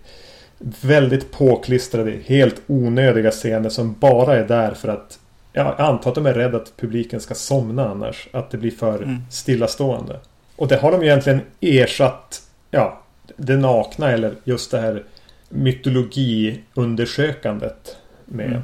väldigt 0.81 1.31
påklistrade, 1.31 2.12
helt 2.25 2.62
onödiga 2.67 3.31
scener 3.31 3.69
som 3.69 3.95
bara 3.99 4.36
är 4.36 4.47
där 4.47 4.73
för 4.73 4.88
att 4.88 5.19
jag 5.53 5.81
antar 5.81 6.09
att 6.09 6.15
de 6.15 6.25
är 6.25 6.33
rädda 6.33 6.57
att 6.57 6.77
publiken 6.77 7.19
ska 7.19 7.33
somna 7.33 7.89
annars. 7.89 8.27
Att 8.31 8.51
det 8.51 8.57
blir 8.57 8.71
för 8.71 9.03
mm. 9.03 9.17
stillastående. 9.31 10.19
Och 10.55 10.67
det 10.67 10.75
har 10.75 10.91
de 10.91 11.03
egentligen 11.03 11.41
ersatt 11.62 12.41
ja, 12.71 13.01
det 13.38 13.57
nakna 13.57 14.12
eller 14.12 14.33
just 14.43 14.71
det 14.71 14.79
här 14.79 15.03
mytologiundersökandet 15.49 17.97
med. 18.25 18.45
Mm. 18.45 18.62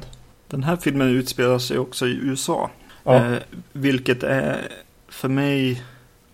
Den 0.50 0.64
här 0.64 0.76
filmen 0.76 1.08
utspelar 1.08 1.58
sig 1.58 1.78
också 1.78 2.06
i 2.06 2.12
USA. 2.12 2.70
Ja. 3.04 3.14
Eh, 3.14 3.38
vilket 3.72 4.22
är 4.22 4.68
för 5.08 5.28
mig 5.28 5.82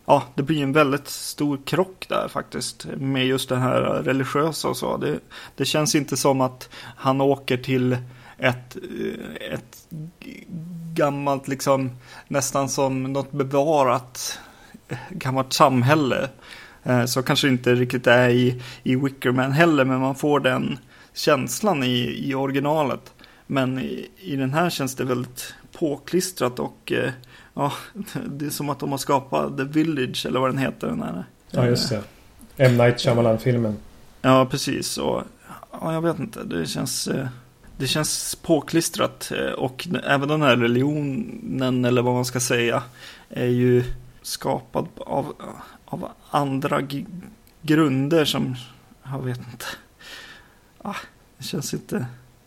Ja, 0.09 0.23
det 0.35 0.43
blir 0.43 0.63
en 0.63 0.73
väldigt 0.73 1.09
stor 1.09 1.59
krock 1.65 2.07
där 2.09 2.29
faktiskt. 2.29 2.87
Med 2.97 3.27
just 3.27 3.49
det 3.49 3.57
här 3.57 3.81
religiösa 3.81 4.69
och 4.69 4.77
så. 4.77 4.97
Det, 4.97 5.19
det 5.57 5.65
känns 5.65 5.95
inte 5.95 6.17
som 6.17 6.41
att 6.41 6.69
han 6.97 7.21
åker 7.21 7.57
till 7.57 7.97
ett, 8.39 8.77
eh, 8.77 9.55
ett 9.55 9.89
gammalt, 10.95 11.49
liksom 11.49 11.91
nästan 12.29 12.69
som 12.69 13.03
något 13.03 13.33
bevarat 13.33 14.39
gammalt 15.11 15.53
samhälle. 15.53 16.29
Eh, 16.83 17.05
så 17.05 17.23
kanske 17.23 17.49
inte 17.49 17.75
riktigt 17.75 18.07
är 18.07 18.29
i, 18.29 18.63
i 18.83 18.97
Wickerman 18.97 19.53
heller, 19.53 19.85
men 19.85 20.01
man 20.01 20.15
får 20.15 20.41
den 20.41 20.79
känslan 21.15 21.83
i, 21.83 22.29
i 22.29 22.35
originalet. 22.35 23.13
Men 23.47 23.79
i, 23.79 24.09
i 24.17 24.37
den 24.37 24.55
här 24.55 24.71
känns 24.71 24.95
det 24.95 25.05
väldigt 25.05 25.55
påklistrat 25.73 26.59
och 26.59 26.93
eh, 26.93 27.11
ja, 27.55 27.73
det 28.27 28.47
är 28.47 28.51
som 28.51 28.69
att 28.69 28.79
de 28.79 28.91
har 28.91 28.99
skapat 28.99 29.57
The 29.57 29.65
Village 29.65 30.27
eller 30.27 30.41
vad 30.41 30.51
den 30.51 30.59
heter. 30.59 30.87
Den 30.87 31.03
här. 31.03 31.25
Ja, 31.51 31.67
just 31.67 31.89
det. 31.89 32.03
M. 32.57 32.77
Night 32.77 33.01
Shyamalan-filmen. 33.01 33.77
Ja, 34.23 34.47
precis. 34.47 34.99
Och, 34.99 35.23
ja, 35.73 35.93
jag 35.93 36.01
vet 36.01 36.19
inte. 36.19 36.45
Det 36.45 36.67
känns, 36.67 37.09
eh, 37.09 37.27
det 37.77 37.87
känns 37.87 38.35
påklistrat. 38.35 39.33
Och 39.57 39.89
även 40.05 40.29
den 40.29 40.43
här 40.43 40.57
religionen, 40.57 41.85
eller 41.85 42.03
vad 42.03 42.15
man 42.15 42.25
ska 42.25 42.41
säga, 42.41 42.83
är 43.31 43.47
ju 43.47 43.85
skapad 44.23 44.87
av, 44.97 45.35
av 45.85 46.09
andra 46.31 46.83
grunder 47.63 48.25
som, 48.25 48.57
jag 49.13 49.23
vet 49.23 49.39
inte. 49.39 49.65
Ah, 50.83 50.97
det 51.39 51.45
känns 51.45 51.75
inte 51.75 52.07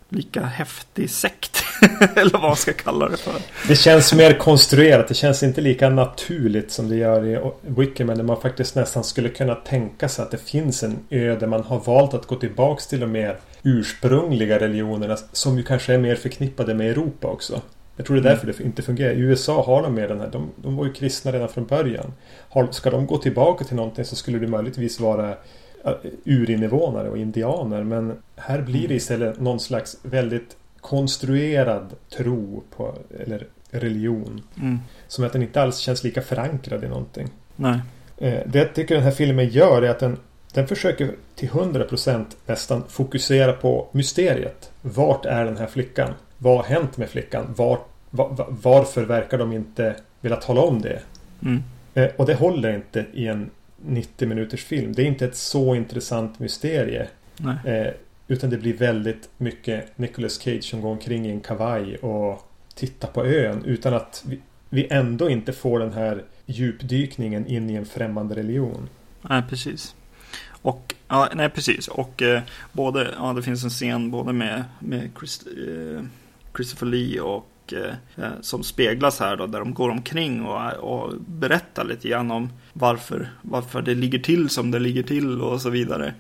lika 0.10 0.42
häftig 0.42 1.10
sekt. 1.10 1.64
Eller 2.16 2.32
vad 2.32 2.42
man 2.42 2.56
ska 2.56 2.74
kalla 2.74 3.10
det 3.10 3.18
för. 3.18 3.34
Det 3.68 3.76
känns 3.76 4.14
mer 4.14 4.34
konstruerat. 4.34 5.08
Det 5.08 5.14
känns 5.14 5.44
inte 5.44 5.62
lika 5.62 5.90
naturligt 5.90 6.72
som 6.72 6.90
det 6.90 6.96
gör 6.96 7.26
i 7.26 7.52
Wickerman. 7.62 8.18
Där 8.18 8.24
man 8.24 8.42
faktiskt 8.42 8.76
nästan 8.76 9.04
skulle 9.04 9.30
kunna 9.30 9.56
tänka 9.56 10.10
sig 10.10 10.24
att 10.24 10.32
det 10.32 10.38
finns 10.38 10.84
en 10.84 11.00
ö 11.10 11.38
där 11.40 11.48
man 11.48 11.64
har 11.64 11.80
valt 11.80 12.14
att 12.14 12.26
gå 12.26 12.36
tillbaks 12.36 12.88
till 12.88 13.00
de 13.00 13.12
mer 13.12 13.40
ursprungliga 13.64 14.60
religionerna. 14.60 15.18
Som 15.32 15.58
ju 15.58 15.64
kanske 15.64 15.94
är 15.94 15.98
mer 15.98 16.16
förknippade 16.16 16.74
med 16.74 16.90
Europa 16.90 17.28
också. 17.28 17.62
Jag 17.96 18.06
tror 18.06 18.16
det 18.18 18.30
är 18.30 18.32
därför 18.32 18.48
det 18.48 18.60
inte 18.60 18.82
fungerar. 18.82 19.14
I 19.14 19.20
USA 19.20 19.64
har 19.64 19.84
de 19.84 19.96
mer 19.96 20.08
den 20.08 20.20
här. 20.20 20.30
De, 20.32 20.50
de 20.56 20.76
var 20.76 20.86
ju 20.86 20.94
kristna 20.94 21.32
redan 21.32 21.50
från 21.50 21.66
början. 21.66 22.14
Har, 22.50 22.68
ska 22.72 22.90
de 22.90 23.08
gå 23.08 23.18
tillbaka 23.18 23.66
till 23.66 23.76
någonting 23.76 24.06
så 24.06 24.16
skulle 24.16 24.40
det 24.40 24.48
möjligtvis 24.48 25.00
vara 25.00 25.36
urinvånare 26.24 27.10
och 27.10 27.18
indianer. 27.18 27.84
Men 27.84 28.18
här 28.36 28.62
blir 28.62 28.80
det 28.80 28.86
mm. 28.86 28.98
istället 28.98 29.40
någon 29.40 29.60
slags 29.60 29.98
väldigt 30.02 30.58
konstruerad 30.82 31.96
tro 32.10 32.64
på, 32.76 32.96
eller 33.20 33.48
religion. 33.72 34.42
Mm. 34.62 34.80
Som 35.08 35.26
att 35.26 35.34
den 35.34 35.42
inte 35.42 35.62
alls 35.62 35.78
känns 35.78 36.04
lika 36.04 36.22
förankrad 36.22 36.84
i 36.84 36.88
någonting. 36.88 37.28
Nej. 37.56 37.80
Eh, 38.18 38.40
det 38.46 38.60
jag 38.60 38.74
tycker 38.74 38.96
den 38.96 39.04
här 39.04 39.12
filmen 39.12 39.50
gör 39.50 39.82
är 39.82 39.90
att 39.90 40.00
den, 40.00 40.18
den 40.54 40.68
försöker 40.68 41.16
till 41.36 41.50
100% 41.50 42.26
nästan 42.46 42.84
fokusera 42.88 43.54
på 43.54 43.88
mysteriet. 43.92 44.72
Vart 44.82 45.26
är 45.26 45.46
den 45.46 45.58
här 45.58 45.68
flickan? 45.68 46.14
Vad 46.38 46.58
har 46.58 46.64
hänt 46.64 46.98
med 46.98 47.10
flickan? 47.10 47.54
Var, 47.58 47.80
var, 48.10 48.46
varför 48.50 49.04
verkar 49.04 49.38
de 49.38 49.54
inte 49.54 49.96
vilja 50.22 50.38
tala 50.38 50.62
om 50.62 50.82
det? 50.82 51.00
Mm. 51.44 51.64
Eh, 51.94 52.10
och 52.18 52.26
det 52.26 52.36
håller 52.36 52.76
inte 52.76 53.06
i 53.14 53.28
en 53.28 53.50
90 53.86 54.28
minuters 54.28 54.64
film. 54.64 54.94
Det 54.94 55.02
är 55.02 55.06
inte 55.06 55.26
ett 55.26 55.36
så 55.36 55.76
intressant 55.76 56.40
mysterie. 56.40 57.08
Eh, 57.66 57.94
utan 58.28 58.50
det 58.50 58.58
blir 58.58 58.78
väldigt 58.78 59.30
mycket 59.38 59.98
Nicolas 59.98 60.40
Cage 60.42 60.64
som 60.64 60.82
går 60.82 60.90
omkring 60.90 61.26
i 61.26 61.30
en 61.30 61.40
kavaj 61.40 61.96
och 61.96 62.52
tittar 62.76 63.08
på 63.08 63.26
ön. 63.26 63.66
Utan 63.66 63.94
att 63.94 64.24
vi, 64.28 64.40
vi 64.70 64.88
ändå 64.90 65.30
inte 65.30 65.54
får 65.54 65.80
den 65.80 65.94
här 65.94 66.24
djupdykningen 66.46 67.48
in 67.48 67.70
i 67.70 67.76
en 67.76 67.86
främmande 67.86 68.36
religion. 68.36 68.90
Nej, 69.22 69.44
precis. 69.50 69.96
Och, 70.62 70.96
ja, 71.08 71.30
nej 71.36 71.50
precis. 71.50 71.88
Och 71.88 72.22
eh, 72.22 72.42
både, 72.72 73.14
ja 73.18 73.34
det 73.34 73.44
finns 73.44 73.64
en 73.64 73.70
scen 73.70 74.12
både 74.12 74.34
med, 74.34 74.64
med 74.80 75.10
Christ, 75.18 75.48
eh, 75.48 76.04
Christopher 76.56 76.86
Lee 76.86 77.22
och 77.22 77.50
eh, 77.74 78.32
som 78.42 78.64
speglas 78.64 79.20
här 79.20 79.38
då, 79.38 79.48
där 79.48 79.60
de 79.60 79.74
går 79.74 79.90
omkring 79.90 80.46
och, 80.46 80.74
och 80.74 81.14
berättar 81.28 81.84
lite 81.84 82.10
grann 82.10 82.32
om 82.32 82.50
varför, 82.74 83.30
varför 83.42 83.82
det 83.82 83.96
ligger 83.96 84.20
till 84.20 84.50
som 84.50 84.72
det 84.72 84.80
ligger 84.80 85.04
till 85.04 85.42
och 85.42 85.62
så 85.62 85.70
vidare. 85.70 86.14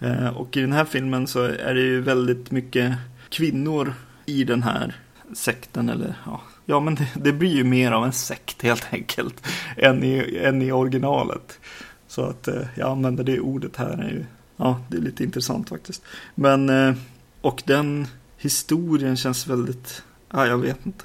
Eh, 0.00 0.28
och 0.28 0.56
i 0.56 0.60
den 0.60 0.72
här 0.72 0.84
filmen 0.84 1.26
så 1.26 1.42
är 1.42 1.74
det 1.74 1.80
ju 1.80 2.00
väldigt 2.00 2.50
mycket 2.50 2.94
kvinnor 3.28 3.94
i 4.26 4.44
den 4.44 4.62
här 4.62 4.94
sekten 5.34 5.88
eller 5.88 6.14
ja, 6.26 6.42
ja 6.64 6.80
men 6.80 6.94
det, 6.94 7.08
det 7.14 7.32
blir 7.32 7.54
ju 7.54 7.64
mer 7.64 7.92
av 7.92 8.04
en 8.04 8.12
sekt 8.12 8.62
helt 8.62 8.86
enkelt 8.92 9.46
än 9.76 10.04
i, 10.04 10.38
än 10.42 10.62
i 10.62 10.72
originalet. 10.72 11.60
Så 12.08 12.22
att 12.22 12.48
eh, 12.48 12.62
jag 12.74 12.90
använder 12.90 13.24
det 13.24 13.40
ordet 13.40 13.76
här 13.76 13.90
är 13.90 14.10
ju, 14.10 14.24
ja 14.56 14.80
det 14.88 14.96
är 14.96 15.00
lite 15.00 15.24
intressant 15.24 15.68
faktiskt. 15.68 16.02
Men, 16.34 16.68
eh, 16.68 16.94
och 17.40 17.62
den 17.66 18.06
historien 18.36 19.16
känns 19.16 19.46
väldigt 19.46 20.02
Ja, 20.30 20.46
jag 20.46 20.58
vet 20.58 20.86
inte. 20.86 21.04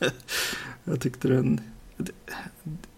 jag 0.84 1.00
tyckte 1.00 1.28
den... 1.28 1.60
Det, 1.96 2.12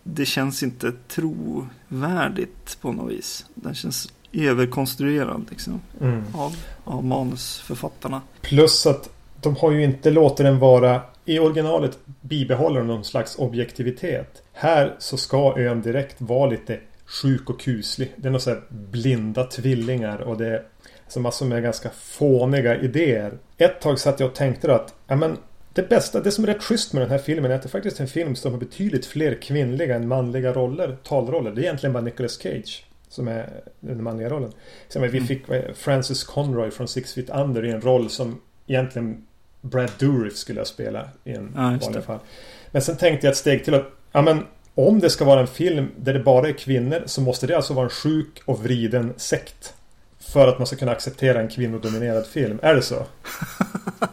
det, 0.02 0.24
känns 0.24 0.62
inte 0.62 0.92
trovärdigt 1.08 2.78
på 2.80 2.92
något 2.92 3.12
vis. 3.12 3.46
Den 3.54 3.74
känns 3.74 4.12
överkonstruerad 4.32 5.46
liksom. 5.50 5.80
Mm. 6.00 6.24
Av, 6.34 6.56
av 6.84 7.04
manusförfattarna. 7.04 8.22
Plus 8.40 8.86
att 8.86 9.08
de 9.40 9.56
har 9.56 9.72
ju 9.72 9.84
inte 9.84 10.10
låtit 10.10 10.46
den 10.46 10.58
vara... 10.58 11.02
I 11.24 11.38
originalet 11.38 11.98
bibehåller 12.20 12.78
de 12.78 12.86
någon 12.86 13.04
slags 13.04 13.38
objektivitet. 13.38 14.42
Här 14.52 14.96
så 14.98 15.16
ska 15.16 15.58
ön 15.58 15.82
direkt 15.82 16.20
vara 16.20 16.50
lite 16.50 16.80
sjuk 17.06 17.50
och 17.50 17.60
kuslig. 17.60 18.12
Det 18.16 18.28
är 18.28 18.32
något 18.32 18.42
så 18.42 18.50
här 18.50 18.62
blinda 18.68 19.44
tvillingar 19.44 20.18
och 20.18 20.36
det 20.36 20.46
är 20.46 20.62
alltså 21.04 21.20
massor 21.20 21.46
med 21.46 21.62
ganska 21.62 21.90
fåniga 21.90 22.80
idéer 22.80 23.38
ett 23.62 23.80
tag 23.80 23.98
satt 23.98 24.20
jag 24.20 24.28
och 24.28 24.34
tänkte 24.34 24.74
att 24.74 24.94
ja, 25.06 25.16
men 25.16 25.38
det 25.72 25.88
bästa, 25.88 26.20
det 26.20 26.30
som 26.30 26.44
är 26.44 26.48
rätt 26.48 26.62
schysst 26.62 26.92
med 26.92 27.02
den 27.02 27.10
här 27.10 27.18
filmen 27.18 27.50
är 27.50 27.54
att 27.54 27.62
det 27.62 27.68
faktiskt 27.68 27.98
är 27.98 28.02
en 28.02 28.08
film 28.08 28.36
som 28.36 28.52
har 28.52 28.60
betydligt 28.60 29.06
fler 29.06 29.34
kvinnliga 29.42 29.96
än 29.96 30.08
manliga 30.08 30.52
roller, 30.52 30.96
talroller. 31.02 31.50
Det 31.50 31.60
är 31.60 31.62
egentligen 31.62 31.92
bara 31.92 32.02
Nicolas 32.02 32.38
Cage 32.42 32.84
som 33.08 33.28
är 33.28 33.62
den 33.80 34.02
manliga 34.02 34.28
rollen. 34.28 34.52
Sen, 34.88 35.02
vi 35.02 35.08
mm. 35.08 35.26
fick 35.26 35.42
Francis 35.74 36.24
Conroy 36.24 36.70
från 36.70 36.88
Six 36.88 37.14
Feet 37.14 37.30
Under 37.30 37.64
i 37.64 37.70
en 37.70 37.80
roll 37.80 38.10
som 38.10 38.40
egentligen 38.66 39.26
Brad 39.60 39.90
Dourif 39.98 40.36
skulle 40.36 40.60
ha 40.60 40.64
spelat 40.64 41.08
i 41.24 41.32
en 41.32 41.52
ja, 41.54 41.78
vanlig 41.82 42.04
fall. 42.04 42.18
Men 42.70 42.82
sen 42.82 42.96
tänkte 42.96 43.26
jag 43.26 43.32
ett 43.32 43.36
steg 43.38 43.64
till 43.64 43.74
att 43.74 43.86
ja, 44.12 44.22
men, 44.22 44.46
om 44.74 45.00
det 45.00 45.10
ska 45.10 45.24
vara 45.24 45.40
en 45.40 45.46
film 45.46 45.88
där 45.96 46.12
det 46.12 46.20
bara 46.20 46.48
är 46.48 46.52
kvinnor 46.52 47.02
så 47.06 47.20
måste 47.20 47.46
det 47.46 47.56
alltså 47.56 47.74
vara 47.74 47.84
en 47.84 47.90
sjuk 47.90 48.42
och 48.44 48.62
vriden 48.62 49.14
sekt. 49.16 49.74
För 50.28 50.48
att 50.48 50.58
man 50.58 50.66
ska 50.66 50.76
kunna 50.76 50.92
acceptera 50.92 51.40
en 51.40 51.48
kvinnodominerad 51.48 52.26
film. 52.26 52.58
Är 52.62 52.74
det 52.74 52.82
så? 52.82 53.06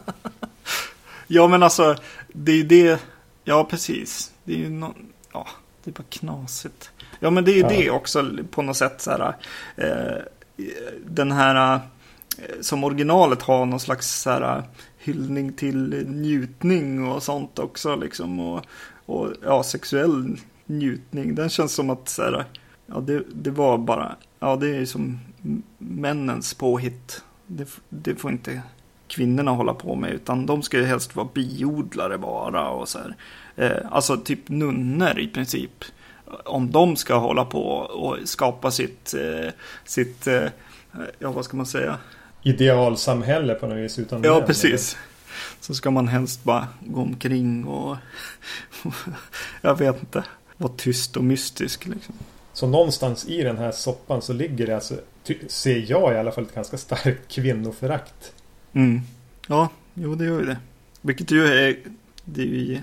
ja 1.26 1.48
men 1.48 1.62
alltså. 1.62 1.96
Det 2.28 2.52
är 2.52 2.64
det. 2.64 3.00
Ja 3.44 3.64
precis. 3.64 4.32
Det 4.44 4.52
är 4.52 4.58
ju 4.58 4.70
någon. 4.70 5.12
Ja 5.32 5.46
det 5.84 5.90
är 5.90 5.92
bara 5.92 6.08
knasigt. 6.10 6.90
Ja 7.20 7.30
men 7.30 7.44
det 7.44 7.50
är 7.50 7.54
ju 7.54 7.60
ja. 7.60 7.68
det 7.68 7.90
också 7.90 8.30
på 8.50 8.62
något 8.62 8.76
sätt 8.76 9.00
så 9.00 9.10
här. 9.10 9.36
Eh, 9.76 10.22
den 11.06 11.32
här. 11.32 11.74
Eh, 12.38 12.60
som 12.60 12.84
originalet 12.84 13.42
har 13.42 13.66
någon 13.66 13.80
slags 13.80 14.20
så 14.20 14.30
här, 14.30 14.62
hyllning 14.98 15.52
till 15.52 16.06
njutning 16.08 17.08
och 17.08 17.22
sånt 17.22 17.58
också 17.58 17.96
liksom. 17.96 18.40
Och, 18.40 18.64
och 19.06 19.28
ja, 19.44 19.62
sexuell 19.62 20.36
njutning. 20.66 21.34
Den 21.34 21.48
känns 21.48 21.74
som 21.74 21.90
att 21.90 22.08
så 22.08 22.22
här, 22.22 22.44
ja, 22.86 23.00
det, 23.00 23.22
det 23.32 23.50
var 23.50 23.78
bara, 23.78 24.16
ja 24.40 24.56
det 24.56 24.76
är 24.76 24.84
som 24.84 25.20
männens 25.78 26.54
påhitt. 26.54 27.24
Det, 27.46 27.68
det 27.88 28.14
får 28.14 28.30
inte 28.30 28.62
kvinnorna 29.08 29.50
hålla 29.50 29.74
på 29.74 29.94
med 29.94 30.10
utan 30.10 30.46
de 30.46 30.62
ska 30.62 30.78
ju 30.78 30.84
helst 30.84 31.16
vara 31.16 31.28
biodlare 31.34 32.18
bara 32.18 32.68
och 32.68 32.88
så 32.88 32.98
här. 32.98 33.16
Eh, 33.56 33.86
alltså 33.90 34.16
typ 34.16 34.48
nunnor 34.48 35.18
i 35.18 35.28
princip. 35.28 35.84
Om 36.44 36.70
de 36.70 36.96
ska 36.96 37.14
hålla 37.14 37.44
på 37.44 37.62
och 37.76 38.16
skapa 38.24 38.70
sitt, 38.70 39.14
eh, 39.14 39.52
sitt 39.84 40.26
eh, 40.26 40.44
ja 41.18 41.32
vad 41.32 41.44
ska 41.44 41.56
man 41.56 41.66
säga? 41.66 41.98
Idealsamhälle 42.42 43.54
på 43.54 43.66
något 43.66 43.78
vis 43.78 43.98
utan 43.98 44.22
Ja, 44.22 44.42
precis. 44.46 44.96
Så 45.60 45.74
ska 45.74 45.90
man 45.90 46.08
helst 46.08 46.44
bara 46.44 46.68
gå 46.80 47.00
omkring 47.00 47.64
och 47.64 47.96
jag 49.60 49.78
vet 49.78 50.00
inte, 50.00 50.24
vara 50.56 50.72
tyst 50.76 51.16
och 51.16 51.24
mystisk 51.24 51.86
liksom. 51.86 52.14
Så 52.60 52.66
någonstans 52.66 53.28
i 53.28 53.42
den 53.42 53.58
här 53.58 53.72
soppan 53.72 54.22
så 54.22 54.32
ligger 54.32 54.66
det 54.66 54.74
alltså, 54.74 54.94
ser 55.46 55.90
jag 55.90 56.14
i 56.14 56.18
alla 56.18 56.32
fall, 56.32 56.44
ett 56.44 56.54
ganska 56.54 56.78
starkt 56.78 57.28
kvinnoförakt. 57.28 58.32
Mm. 58.72 59.00
Ja, 59.48 59.68
jo 59.94 60.14
det 60.14 60.24
gör 60.24 60.40
ju 60.40 60.46
det. 60.46 60.56
Vilket 61.00 61.30
ju 61.30 61.46
är 61.46 61.76
det 62.24 62.42
är 62.42 62.46
ju 62.46 62.80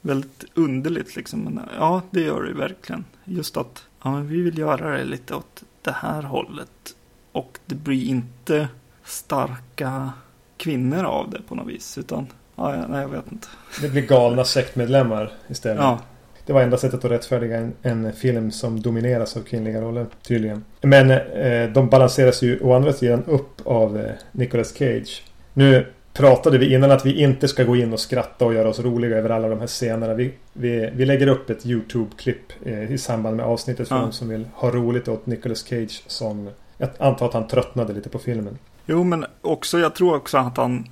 väldigt 0.00 0.44
underligt 0.54 1.16
liksom. 1.16 1.40
Men 1.40 1.60
ja, 1.78 2.02
det 2.10 2.20
gör 2.20 2.42
det 2.42 2.52
verkligen. 2.52 3.04
Just 3.24 3.56
att 3.56 3.84
ja, 4.04 4.10
men 4.10 4.28
vi 4.28 4.40
vill 4.40 4.58
göra 4.58 4.98
det 4.98 5.04
lite 5.04 5.34
åt 5.34 5.62
det 5.82 5.92
här 5.92 6.22
hållet. 6.22 6.94
Och 7.32 7.58
det 7.66 7.74
blir 7.74 8.04
inte 8.04 8.68
starka 9.04 10.12
kvinnor 10.56 11.04
av 11.04 11.30
det 11.30 11.42
på 11.48 11.54
något 11.54 11.68
vis. 11.68 11.98
Utan, 11.98 12.26
ja, 12.56 12.86
nej, 12.88 13.00
jag 13.00 13.08
vet 13.08 13.32
inte. 13.32 13.48
Det 13.80 13.88
blir 13.88 14.02
galna 14.02 14.44
sektmedlemmar 14.44 15.32
istället. 15.48 15.82
Ja, 15.82 16.00
Det 16.46 16.52
var 16.52 16.62
enda 16.62 16.76
sättet 16.76 17.04
att 17.04 17.10
rättfärdiga 17.10 17.56
en, 17.56 17.72
en 17.82 18.12
film 18.12 18.50
som 18.50 18.80
domineras 18.82 19.36
av 19.36 19.40
kvinnliga 19.40 19.80
roller, 19.80 20.06
tydligen. 20.22 20.64
Men 20.80 21.10
eh, 21.10 21.72
de 21.72 21.88
balanseras 21.88 22.42
ju 22.42 22.60
å 22.60 22.72
andra 22.74 22.92
sidan 22.92 23.24
upp 23.26 23.60
av 23.64 23.98
eh, 23.98 24.10
Nicolas 24.32 24.74
Cage. 24.74 25.22
Nu 25.54 25.86
pratade 26.12 26.58
vi 26.58 26.74
innan 26.74 26.90
att 26.90 27.06
vi 27.06 27.22
inte 27.22 27.48
ska 27.48 27.64
gå 27.64 27.76
in 27.76 27.92
och 27.92 28.00
skratta 28.00 28.44
och 28.44 28.54
göra 28.54 28.68
oss 28.68 28.80
roliga 28.80 29.16
över 29.16 29.30
alla 29.30 29.48
de 29.48 29.60
här 29.60 29.66
scenerna. 29.66 30.14
Vi, 30.14 30.32
vi, 30.52 30.90
vi 30.94 31.04
lägger 31.04 31.26
upp 31.26 31.50
ett 31.50 31.66
YouTube-klipp 31.66 32.52
eh, 32.64 32.92
i 32.92 32.98
samband 32.98 33.36
med 33.36 33.46
avsnittet 33.46 33.88
för 33.88 33.94
Ja. 33.96 34.00
de 34.02 34.12
som 34.12 34.28
vill 34.28 34.44
ha 34.54 34.70
roligt 34.70 35.08
åt 35.08 35.26
Nicolas 35.26 35.66
Cage 35.66 36.02
som... 36.06 36.50
Jag 36.78 36.88
antar 36.98 37.26
att 37.26 37.34
han 37.34 37.48
tröttnade 37.48 37.92
lite 37.92 38.08
på 38.08 38.18
filmen. 38.18 38.58
Jo, 38.86 39.04
men 39.04 39.24
också, 39.40 39.78
jag 39.78 39.94
tror 39.94 40.16
också 40.16 40.38
att 40.38 40.56
han, 40.56 40.86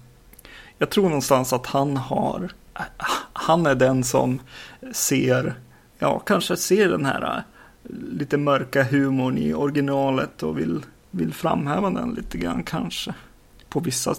jag 0.78 0.90
tror 0.90 1.04
någonstans 1.04 1.52
att 1.52 1.66
han 1.66 1.96
har, 1.96 2.52
han 3.32 3.66
är 3.66 3.74
den 3.74 4.04
som 4.04 4.40
ser, 4.92 5.54
ja, 5.98 6.18
kanske 6.18 6.56
ser 6.56 6.88
den 6.88 7.04
här 7.04 7.22
äh, 7.22 7.42
lite 8.12 8.36
mörka 8.36 8.82
humorn 8.82 9.38
i 9.38 9.54
originalet 9.54 10.42
och 10.42 10.58
vill, 10.58 10.80
vill 11.10 11.34
framhäva 11.34 11.90
den 11.90 12.14
lite 12.14 12.38
grann 12.38 12.62
kanske. 12.62 13.14
På 13.68 13.80
vissa 13.80 14.14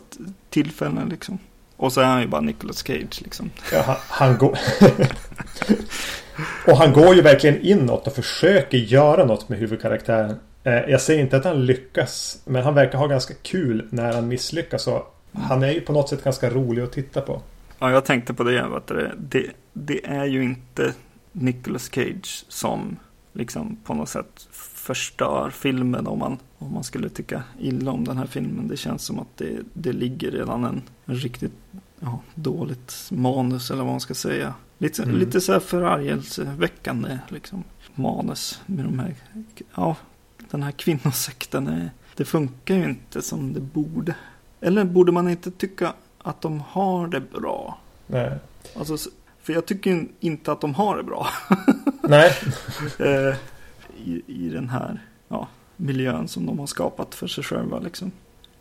tillfällen 0.50 1.10
liksom. 1.10 1.40
Och 1.78 1.94
så 1.94 2.02
är 2.02 2.06
han 2.06 2.22
ju 2.22 2.28
bara 2.28 2.42
Nicolas 2.42 2.84
Cage 2.88 3.22
liksom. 3.22 3.50
Ja, 3.72 3.98
han, 4.08 4.38
går... 4.38 4.58
och 6.68 6.78
han 6.78 6.94
går 6.94 7.16
ju 7.16 7.22
verkligen 7.22 7.62
inåt 7.62 8.08
och 8.08 8.14
försöker 8.14 8.78
göra 8.78 9.26
något 9.26 9.50
med 9.50 9.60
huvudkaraktären. 9.60 10.36
Eh, 10.64 10.74
jag 10.74 11.02
säger 11.02 11.22
inte 11.22 11.38
att 11.38 11.46
han 11.46 11.66
lyckas. 11.66 12.42
Men 12.46 12.64
han 12.64 12.76
verkar 12.76 12.98
ha 12.98 13.08
ganska 13.08 13.34
kul 13.34 13.88
när 13.90 14.14
han 14.14 14.28
misslyckas. 14.28 14.88
Och 14.88 15.16
han 15.34 15.64
är 15.64 15.72
ju 15.72 15.82
på 15.82 15.94
något 15.94 16.10
sätt 16.10 16.24
ganska 16.24 16.50
rolig 16.50 16.82
att 16.82 16.92
titta 16.92 17.22
på. 17.22 17.42
Ja, 17.82 17.92
jag 17.92 18.06
tänkte 18.06 18.34
på 18.34 18.44
det, 18.44 18.68
vet 18.70 18.88
du, 18.88 19.12
det, 19.20 19.52
det 19.74 20.06
är 20.06 20.26
ju 20.26 20.44
inte 20.44 20.94
Nicolas 21.32 21.90
Cage 21.92 22.46
som 22.48 22.98
liksom 23.34 23.78
på 23.84 23.94
något 23.94 24.10
sätt 24.10 24.48
förstör 24.74 25.50
filmen 25.50 26.08
om 26.08 26.20
man, 26.20 26.38
om 26.58 26.74
man 26.74 26.84
skulle 26.84 27.10
tycka 27.10 27.44
illa 27.60 27.92
om 27.92 28.04
den 28.04 28.18
här 28.18 28.26
filmen. 28.26 28.68
Det 28.68 28.78
känns 28.78 29.04
som 29.04 29.20
att 29.20 29.38
det, 29.38 29.60
det 29.74 29.94
ligger 29.94 30.32
redan 30.32 30.64
en, 30.64 30.82
en 31.06 31.16
riktigt 31.16 31.54
ja, 32.00 32.20
dåligt 32.36 33.08
manus 33.12 33.72
eller 33.72 33.84
vad 33.84 33.94
man 33.94 34.00
ska 34.00 34.14
säga. 34.14 34.54
Lite, 34.78 35.04
Mm. 35.04 35.16
lite 35.18 35.42
så 35.42 35.54
här 35.54 35.60
förargelseväckande 35.60 37.20
liksom, 37.30 37.64
manus 37.96 38.62
med 38.66 38.86
de 38.86 39.00
här, 39.00 39.16
ja, 39.76 39.96
den 40.52 40.64
här 40.64 40.72
kvinnosekten. 40.72 41.68
Är, 41.68 41.92
det 42.16 42.26
funkar 42.26 42.76
ju 42.76 42.84
inte 42.84 43.22
som 43.22 43.54
det 43.54 43.60
borde. 43.62 44.16
Eller 44.62 44.84
borde 44.86 45.12
man 45.12 45.30
inte 45.30 45.52
tycka 45.52 45.94
att 46.24 46.42
de 46.42 46.60
har 46.60 47.08
det 47.08 47.20
bra? 47.20 47.78
Nej. 48.08 48.32
Alltså, 48.76 48.98
för 49.42 49.54
jag 49.54 49.66
tycker 49.66 50.08
inte 50.20 50.52
att 50.52 50.62
de 50.62 50.76
har 50.76 50.98
det 50.98 51.04
bra. 51.04 51.28
Nej. 52.04 52.34
eh, 53.00 53.36
i, 54.06 54.22
I 54.28 54.50
den 54.50 54.70
här 54.70 55.00
ja, 55.28 55.48
miljön 55.76 56.28
som 56.28 56.46
de 56.46 56.60
har 56.60 56.68
skapat 56.68 57.16
för 57.16 57.28
sig 57.28 57.44
själva. 57.44 57.80
Liksom. 57.80 58.12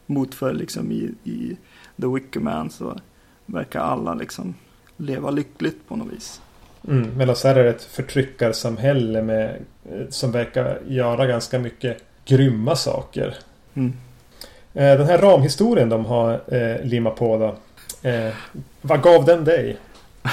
Mot 0.07 0.35
för 0.35 0.55
liksom 0.55 0.93
i, 0.93 1.15
i 1.25 1.57
The 2.01 2.07
Wicker 2.07 2.41
Man 2.41 2.71
så 2.71 3.01
verkar 3.47 3.81
alla 3.81 4.15
liksom 4.15 4.55
leva 4.97 5.31
lyckligt 5.31 5.89
på 5.89 5.97
något 5.97 6.13
vis. 6.13 6.41
Mm, 6.89 7.17
medan 7.17 7.37
så 7.37 7.49
här 7.49 7.57
är 7.57 7.65
det 7.65 7.71
ett 7.71 7.83
förtryckarsamhälle 7.83 9.23
med, 9.23 9.65
eh, 9.91 10.09
som 10.09 10.33
verkar 10.33 10.81
göra 10.87 11.27
ganska 11.27 11.59
mycket 11.59 12.05
grymma 12.25 12.77
saker. 12.77 13.37
Mm. 13.75 13.93
Eh, 14.75 14.99
Den 14.99 15.07
här 15.07 15.19
ramhistorien 15.19 15.89
de 15.89 16.05
har 16.07 16.41
eh, 16.55 16.83
limmat 16.85 17.17
på 17.17 17.37
då. 17.39 17.57
Eh, 18.09 18.35
vad 18.83 19.03
gav 19.03 19.25
den 19.25 19.45
dig? 19.45 19.77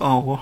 Ja, 0.00 0.40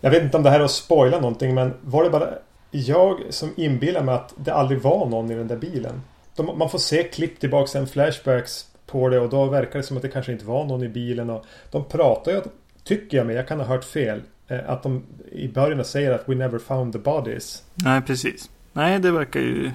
Jag 0.00 0.10
vet 0.10 0.22
inte 0.22 0.36
om 0.36 0.42
det 0.42 0.50
här 0.50 0.60
är 0.60 0.64
att 0.64 0.70
spoila 0.70 1.20
någonting 1.20 1.54
men 1.54 1.74
var 1.80 2.04
det 2.04 2.10
bara 2.10 2.28
jag 2.70 3.20
som 3.30 3.52
inbillar 3.56 4.02
mig 4.02 4.14
att 4.14 4.34
det 4.36 4.54
aldrig 4.54 4.80
var 4.82 5.06
någon 5.06 5.30
i 5.30 5.34
den 5.34 5.48
där 5.48 5.56
bilen? 5.56 6.02
De, 6.36 6.58
man 6.58 6.70
får 6.70 6.78
se 6.78 7.02
klipp 7.02 7.40
tillbaks 7.40 7.74
en 7.76 7.86
flashbacks 7.86 8.66
på 8.86 9.08
det 9.08 9.20
och 9.20 9.28
då 9.30 9.44
verkar 9.44 9.78
det 9.78 9.82
som 9.82 9.96
att 9.96 10.02
det 10.02 10.08
kanske 10.08 10.32
inte 10.32 10.44
var 10.44 10.64
någon 10.64 10.82
i 10.82 10.88
bilen. 10.88 11.30
Och 11.30 11.44
de 11.70 11.84
pratar 11.84 12.32
ju, 12.32 12.40
tycker 12.84 13.16
jag 13.16 13.26
mig, 13.26 13.36
jag 13.36 13.48
kan 13.48 13.58
ha 13.60 13.66
hört 13.66 13.84
fel. 13.84 14.22
eh, 14.48 14.58
Att 14.66 14.82
de 14.82 15.02
i 15.32 15.48
början 15.48 15.84
säger 15.84 16.10
att 16.10 16.28
we 16.28 16.34
never 16.34 16.58
found 16.58 16.92
the 16.92 16.98
bodies. 16.98 17.62
nej 17.74 18.02
precis. 18.02 18.50
Nej, 18.72 18.98
det 18.98 19.10
verkar 19.10 19.40
ju 19.40 19.70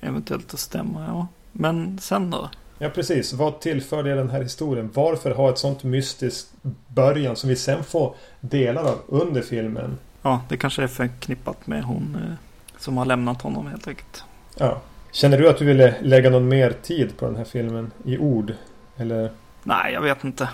eventuellt 0.00 0.54
att 0.54 0.60
stämma. 0.60 1.04
Ja. 1.08 1.26
Men 1.52 1.98
sen 1.98 2.30
då? 2.30 2.50
Ja 2.78 2.88
precis, 2.90 3.32
vad 3.32 3.60
tillför 3.60 4.02
det 4.02 4.14
den 4.14 4.30
här 4.30 4.42
historien? 4.42 4.90
Varför 4.94 5.30
ha 5.30 5.50
ett 5.50 5.58
sånt 5.58 5.84
mystiskt 5.84 6.52
början 6.88 7.36
som 7.36 7.48
vi 7.48 7.56
sen 7.56 7.84
får 7.84 8.14
delar 8.40 8.82
av 8.82 8.98
under 9.06 9.42
filmen? 9.42 9.98
Ja, 10.22 10.40
det 10.48 10.56
kanske 10.56 10.82
är 10.82 10.86
förknippat 10.86 11.66
med 11.66 11.84
hon 11.84 12.16
eh, 12.22 12.34
som 12.78 12.96
har 12.96 13.04
lämnat 13.04 13.42
honom 13.42 13.66
helt 13.66 13.88
enkelt. 13.88 14.24
Ja. 14.58 14.80
Känner 15.12 15.38
du 15.38 15.48
att 15.48 15.58
du 15.58 15.64
ville 15.64 15.94
lägga 16.00 16.30
någon 16.30 16.48
mer 16.48 16.70
tid 16.82 17.16
på 17.16 17.26
den 17.26 17.36
här 17.36 17.44
filmen 17.44 17.90
i 18.04 18.18
ord? 18.18 18.54
Eller? 18.96 19.30
Nej, 19.62 19.92
jag 19.92 20.00
vet 20.00 20.24
inte. 20.24 20.48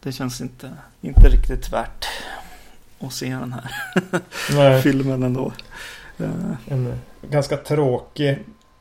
Det 0.00 0.12
känns 0.12 0.40
inte, 0.40 0.70
inte 1.00 1.28
riktigt 1.28 1.72
värt 1.72 2.06
att 3.00 3.12
se 3.12 3.28
den 3.28 3.52
här 3.52 4.80
filmen 4.82 5.22
ändå. 5.22 5.52
Eh, 6.18 6.28
en 6.68 7.00
ganska 7.30 7.56
tråkig 7.56 8.38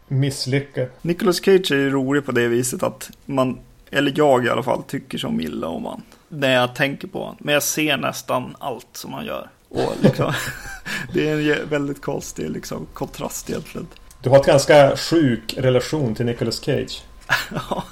misslyckad. 0.08 0.88
Nicolas 1.02 1.46
Cage 1.46 1.72
är 1.72 1.76
ju 1.76 1.90
rolig 1.90 2.26
på 2.26 2.32
det 2.32 2.48
viset 2.48 2.84
att 2.84 3.10
man, 3.26 3.60
eller 3.92 4.14
jag 4.16 4.46
i 4.46 4.50
alla 4.50 4.64
fall, 4.64 4.84
tycker 4.84 5.18
som 5.18 5.42
illa 5.42 5.68
om 5.68 5.86
han. 5.86 6.02
När 6.30 6.54
jag 6.54 6.76
tänker 6.76 7.08
på 7.08 7.20
honom. 7.20 7.36
Men 7.40 7.54
jag 7.54 7.64
ser 7.64 7.98
nästan 7.98 8.56
allt 8.60 8.88
som 8.92 9.14
han 9.14 9.26
gör. 9.26 9.50
Och 9.70 9.94
liksom, 10.02 10.34
det 11.14 11.30
är 11.30 11.62
en 11.62 11.70
väldigt 11.70 12.02
konstig 12.02 12.50
liksom, 12.50 12.88
kontrast 12.94 13.50
egentligen. 13.50 13.88
Du 14.22 14.30
har 14.30 14.38
ett 14.38 14.46
ganska 14.46 14.98
sjuk 14.98 15.56
relation 15.58 16.16
till 16.16 16.26
Nicolas 16.26 16.64
Cage. 16.64 17.04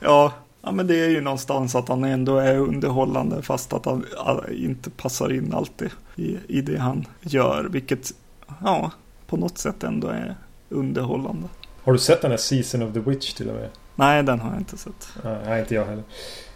Ja, 0.00 0.32
ja, 0.62 0.72
men 0.72 0.86
det 0.86 1.00
är 1.00 1.08
ju 1.08 1.20
någonstans 1.20 1.74
att 1.74 1.88
han 1.88 2.04
ändå 2.04 2.38
är 2.38 2.58
underhållande 2.58 3.42
fast 3.42 3.72
att 3.72 3.84
han 3.84 4.06
ah, 4.16 4.40
inte 4.50 4.90
passar 4.90 5.32
in 5.32 5.54
alltid 5.54 5.90
i, 6.16 6.38
i 6.48 6.60
det 6.60 6.78
han 6.78 7.06
gör. 7.20 7.64
Vilket, 7.64 8.12
ja, 8.64 8.90
på 9.32 9.36
något 9.36 9.58
sätt 9.58 9.84
ändå 9.84 10.08
är 10.08 10.36
underhållande. 10.68 11.48
Har 11.84 11.92
du 11.92 11.98
sett 11.98 12.22
den 12.22 12.30
här 12.30 12.38
Season 12.38 12.82
of 12.82 12.92
the 12.92 13.00
Witch 13.00 13.32
till 13.32 13.48
och 13.48 13.54
med? 13.54 13.68
Nej, 13.94 14.22
den 14.22 14.40
har 14.40 14.50
jag 14.50 14.60
inte 14.60 14.76
sett. 14.76 15.08
Nej, 15.24 15.60
inte 15.60 15.74
jag 15.74 15.84
heller. 15.84 16.04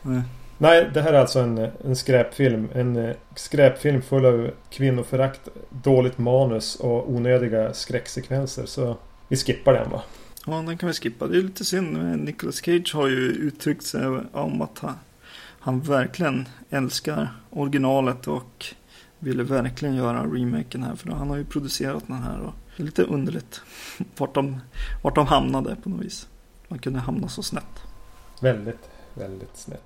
Nej. 0.02 0.22
Nej, 0.58 0.90
det 0.94 1.02
här 1.02 1.12
är 1.12 1.18
alltså 1.18 1.40
en, 1.40 1.58
en 1.84 1.96
skräpfilm. 1.96 2.68
En 2.74 2.96
eh, 2.96 3.16
skräpfilm 3.34 4.02
full 4.02 4.24
av 4.24 4.50
kvinnoförakt, 4.70 5.48
dåligt 5.70 6.18
manus 6.18 6.76
och 6.76 7.10
onödiga 7.10 7.74
skräcksekvenser. 7.74 8.66
Så 8.66 8.96
vi 9.28 9.36
skippar 9.36 9.72
den 9.72 9.90
va? 9.90 10.02
Ja, 10.46 10.52
den 10.52 10.78
kan 10.78 10.86
vi 10.86 10.92
skippa. 10.92 11.26
Det 11.26 11.38
är 11.38 11.42
lite 11.42 11.64
synd. 11.64 12.20
Nicolas 12.24 12.56
Cage 12.56 12.94
har 12.94 13.08
ju 13.08 13.16
uttryckt 13.16 13.84
sig 13.84 14.06
om 14.32 14.62
att 14.62 14.78
han, 14.78 14.94
han 15.60 15.80
verkligen 15.80 16.48
älskar 16.70 17.28
originalet 17.50 18.26
och 18.26 18.66
ville 19.18 19.42
verkligen 19.42 19.94
göra 19.94 20.24
remaken 20.24 20.82
här. 20.82 20.96
För 20.96 21.10
han 21.10 21.30
har 21.30 21.36
ju 21.36 21.44
producerat 21.44 22.04
den 22.06 22.22
här. 22.22 22.40
Och 22.40 22.54
det 22.76 22.82
är 22.82 22.84
lite 22.84 23.02
underligt 23.02 23.60
vart 24.16 24.34
de, 24.34 24.60
vart 25.02 25.14
de 25.14 25.26
hamnade 25.26 25.76
på 25.82 25.88
något 25.88 26.04
vis. 26.04 26.28
Man 26.68 26.78
kunde 26.78 26.98
hamna 26.98 27.28
så 27.28 27.42
snett. 27.42 27.82
Väldigt, 28.40 28.90
väldigt 29.14 29.56
snett. 29.56 29.82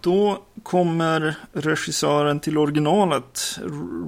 Då 0.00 0.42
kommer 0.62 1.34
regissören 1.52 2.40
till 2.40 2.58
originalet, 2.58 3.58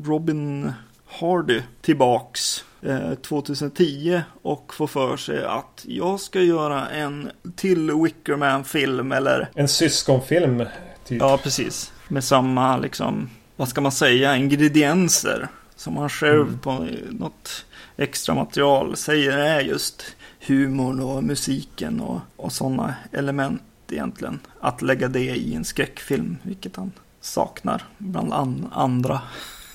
Robin 0.04 0.72
Hardy, 1.06 1.62
tillbaks 1.80 2.64
eh, 2.82 3.14
2010 3.14 4.22
och 4.42 4.74
får 4.74 4.86
för 4.86 5.16
sig 5.16 5.44
att 5.44 5.84
jag 5.88 6.20
ska 6.20 6.40
göra 6.40 6.88
en 6.88 7.30
till 7.56 7.90
Wickerman-film 7.92 9.12
eller 9.12 9.50
En 9.54 9.68
syskonfilm, 9.68 10.64
typ. 11.04 11.20
Ja, 11.22 11.38
precis. 11.42 11.92
Med 12.08 12.24
samma, 12.24 12.76
liksom, 12.76 13.30
vad 13.56 13.68
ska 13.68 13.80
man 13.80 13.92
säga, 13.92 14.36
ingredienser. 14.36 15.48
Som 15.76 15.96
han 15.96 16.08
själv 16.08 16.40
Mm. 16.46 16.58
på 16.58 16.86
något 17.10 17.64
extra 17.96 18.34
material 18.34 18.96
säger 18.96 19.38
är 19.38 19.60
just 19.60 20.16
humorn 20.46 21.00
och 21.00 21.24
musiken 21.24 22.00
och, 22.00 22.20
och 22.36 22.52
sådana 22.52 22.94
element 23.12 23.62
egentligen. 23.90 24.40
Att 24.60 24.82
lägga 24.82 25.08
det 25.08 25.36
i 25.36 25.54
en 25.54 25.64
skräckfilm, 25.64 26.36
vilket 26.42 26.76
han 26.76 26.92
saknar 27.20 27.82
bland 27.98 28.32
an, 28.32 28.68
andra 28.72 29.20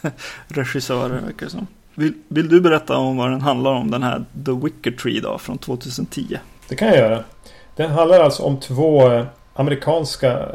regissörer, 0.47 1.21
verkar 1.21 1.45
det 1.45 1.51
som. 1.51 1.67
Vill, 1.95 2.13
vill 2.27 2.49
du 2.49 2.61
berätta 2.61 2.97
om 2.97 3.17
vad 3.17 3.31
den 3.31 3.41
handlar 3.41 3.71
om, 3.71 3.91
den 3.91 4.03
här 4.03 4.25
The 4.45 4.51
Wicker 4.51 4.91
Tree 4.91 5.19
då, 5.19 5.37
från 5.37 5.57
2010? 5.57 6.37
Det 6.67 6.75
kan 6.75 6.87
jag 6.87 6.97
göra. 6.97 7.23
Den 7.75 7.91
handlar 7.91 8.19
alltså 8.19 8.43
om 8.43 8.59
två 8.59 9.11
eh, 9.11 9.25
amerikanska 9.53 10.39
uh, 10.39 10.49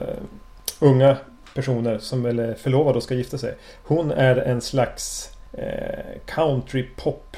unga 0.81 1.17
personer 1.55 1.99
som 1.99 2.27
är 2.27 2.55
förlovade 2.55 2.97
och 2.97 3.03
ska 3.03 3.15
gifta 3.15 3.39
sig. 3.39 3.55
Hon 3.85 4.11
är 4.11 4.37
en 4.37 4.61
slags 4.61 5.31
uh, 5.55 6.21
country 6.27 6.89
pop 6.97 7.32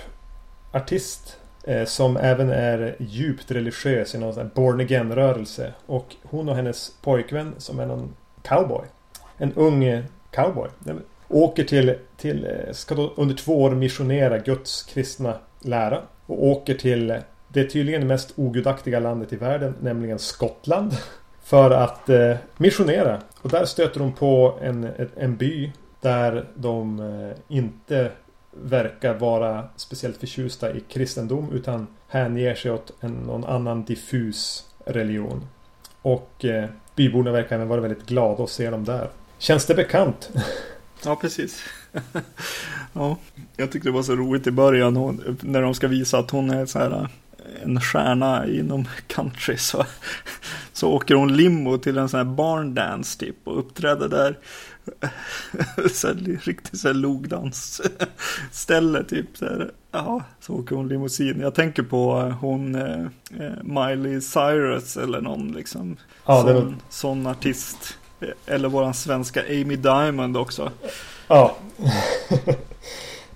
artist 0.74 1.38
eh, 1.64 1.84
som 1.84 2.16
även 2.16 2.50
är 2.50 2.96
djupt 2.98 3.50
religiös 3.50 4.14
i 4.14 4.18
någon 4.18 4.34
sån 4.34 4.42
här 4.42 4.50
born 4.54 4.80
again 4.80 5.12
rörelse. 5.14 5.72
Och 5.86 6.16
hon 6.22 6.48
och 6.48 6.56
hennes 6.56 6.92
pojkvän 7.02 7.54
som 7.58 7.80
är 7.80 7.86
någon 7.86 8.14
cowboy. 8.42 8.84
En 9.38 9.52
ung 9.52 9.84
eh, 9.84 10.04
cowboy. 10.30 10.68
Åker 11.28 11.64
till, 11.64 11.94
till 12.16 12.44
eh, 12.44 12.72
ska 12.72 12.94
då 12.94 13.12
under 13.16 13.34
två 13.34 13.62
år 13.62 13.70
missionera 13.70 14.38
Guds 14.38 14.82
kristna 14.82 15.34
lära. 15.60 16.00
Och 16.26 16.46
åker 16.46 16.74
till 16.74 17.10
eh, 17.10 17.16
det 17.48 17.64
tydligen 17.64 18.06
mest 18.06 18.32
ogudaktiga 18.36 19.00
landet 19.00 19.32
i 19.32 19.36
världen, 19.36 19.74
nämligen 19.80 20.18
Skottland. 20.18 20.92
För 21.42 21.70
att 21.70 22.08
eh, 22.08 22.36
missionera. 22.56 23.20
Och 23.42 23.50
där 23.50 23.64
stöter 23.64 24.00
hon 24.00 24.12
på 24.12 24.58
en, 24.62 24.88
en 25.16 25.36
by 25.36 25.72
där 26.00 26.44
de 26.54 27.02
inte 27.48 28.10
verkar 28.62 29.14
vara 29.14 29.68
speciellt 29.76 30.16
förtjusta 30.16 30.72
i 30.72 30.80
kristendom 30.80 31.52
utan 31.52 31.86
hänger 32.08 32.54
sig 32.54 32.70
åt 32.70 32.92
en, 33.00 33.12
någon 33.12 33.44
annan 33.44 33.84
diffus 33.84 34.64
religion. 34.86 35.46
Och 36.02 36.44
eh, 36.44 36.68
byborna 36.96 37.32
verkar 37.32 37.56
även 37.56 37.68
vara 37.68 37.80
väldigt 37.80 38.06
glada 38.06 38.44
att 38.44 38.50
se 38.50 38.70
dem 38.70 38.84
där. 38.84 39.08
Känns 39.38 39.66
det 39.66 39.74
bekant? 39.74 40.30
Ja, 41.04 41.16
precis. 41.16 41.64
ja, 42.92 43.16
jag 43.56 43.72
tyckte 43.72 43.88
det 43.88 43.92
var 43.92 44.02
så 44.02 44.16
roligt 44.16 44.46
i 44.46 44.50
början 44.50 44.96
hon, 44.96 45.38
när 45.40 45.62
de 45.62 45.74
ska 45.74 45.88
visa 45.88 46.18
att 46.18 46.30
hon 46.30 46.50
är 46.50 46.66
så 46.66 46.78
här 46.78 46.90
eh, 46.90 47.06
en 47.62 47.80
stjärna 47.80 48.46
inom 48.46 48.88
country 49.06 49.56
så, 49.56 49.86
så 50.72 50.92
åker 50.92 51.14
hon 51.14 51.36
limo 51.36 51.78
till 51.78 51.98
en 51.98 52.08
sån 52.08 52.18
här 52.18 52.24
barndance 52.24 53.18
typ 53.18 53.36
och 53.44 53.58
uppträder 53.58 54.08
där. 54.08 54.38
så 55.92 56.06
här, 56.06 56.38
riktigt 56.44 56.80
så 56.80 56.88
här 56.88 56.94
logdans 56.94 57.80
ställe 58.52 59.04
typ. 59.04 59.36
Så, 59.36 59.44
här, 59.44 59.70
ja, 59.92 60.22
så 60.40 60.54
åker 60.54 60.76
hon 60.76 60.88
limousin. 60.88 61.40
Jag 61.40 61.54
tänker 61.54 61.82
på 61.82 62.12
hon 62.40 62.74
eh, 62.74 63.06
Miley 63.62 64.20
Cyrus 64.20 64.96
eller 64.96 65.20
någon 65.20 65.52
liksom. 65.52 65.96
Ja, 66.26 66.42
sån, 66.42 66.54
var... 66.54 66.74
sån 66.88 67.26
artist. 67.26 67.98
Eller 68.46 68.68
våran 68.68 68.94
svenska 68.94 69.42
Amy 69.42 69.76
Diamond 69.76 70.36
också. 70.36 70.72
Ja. 71.28 71.56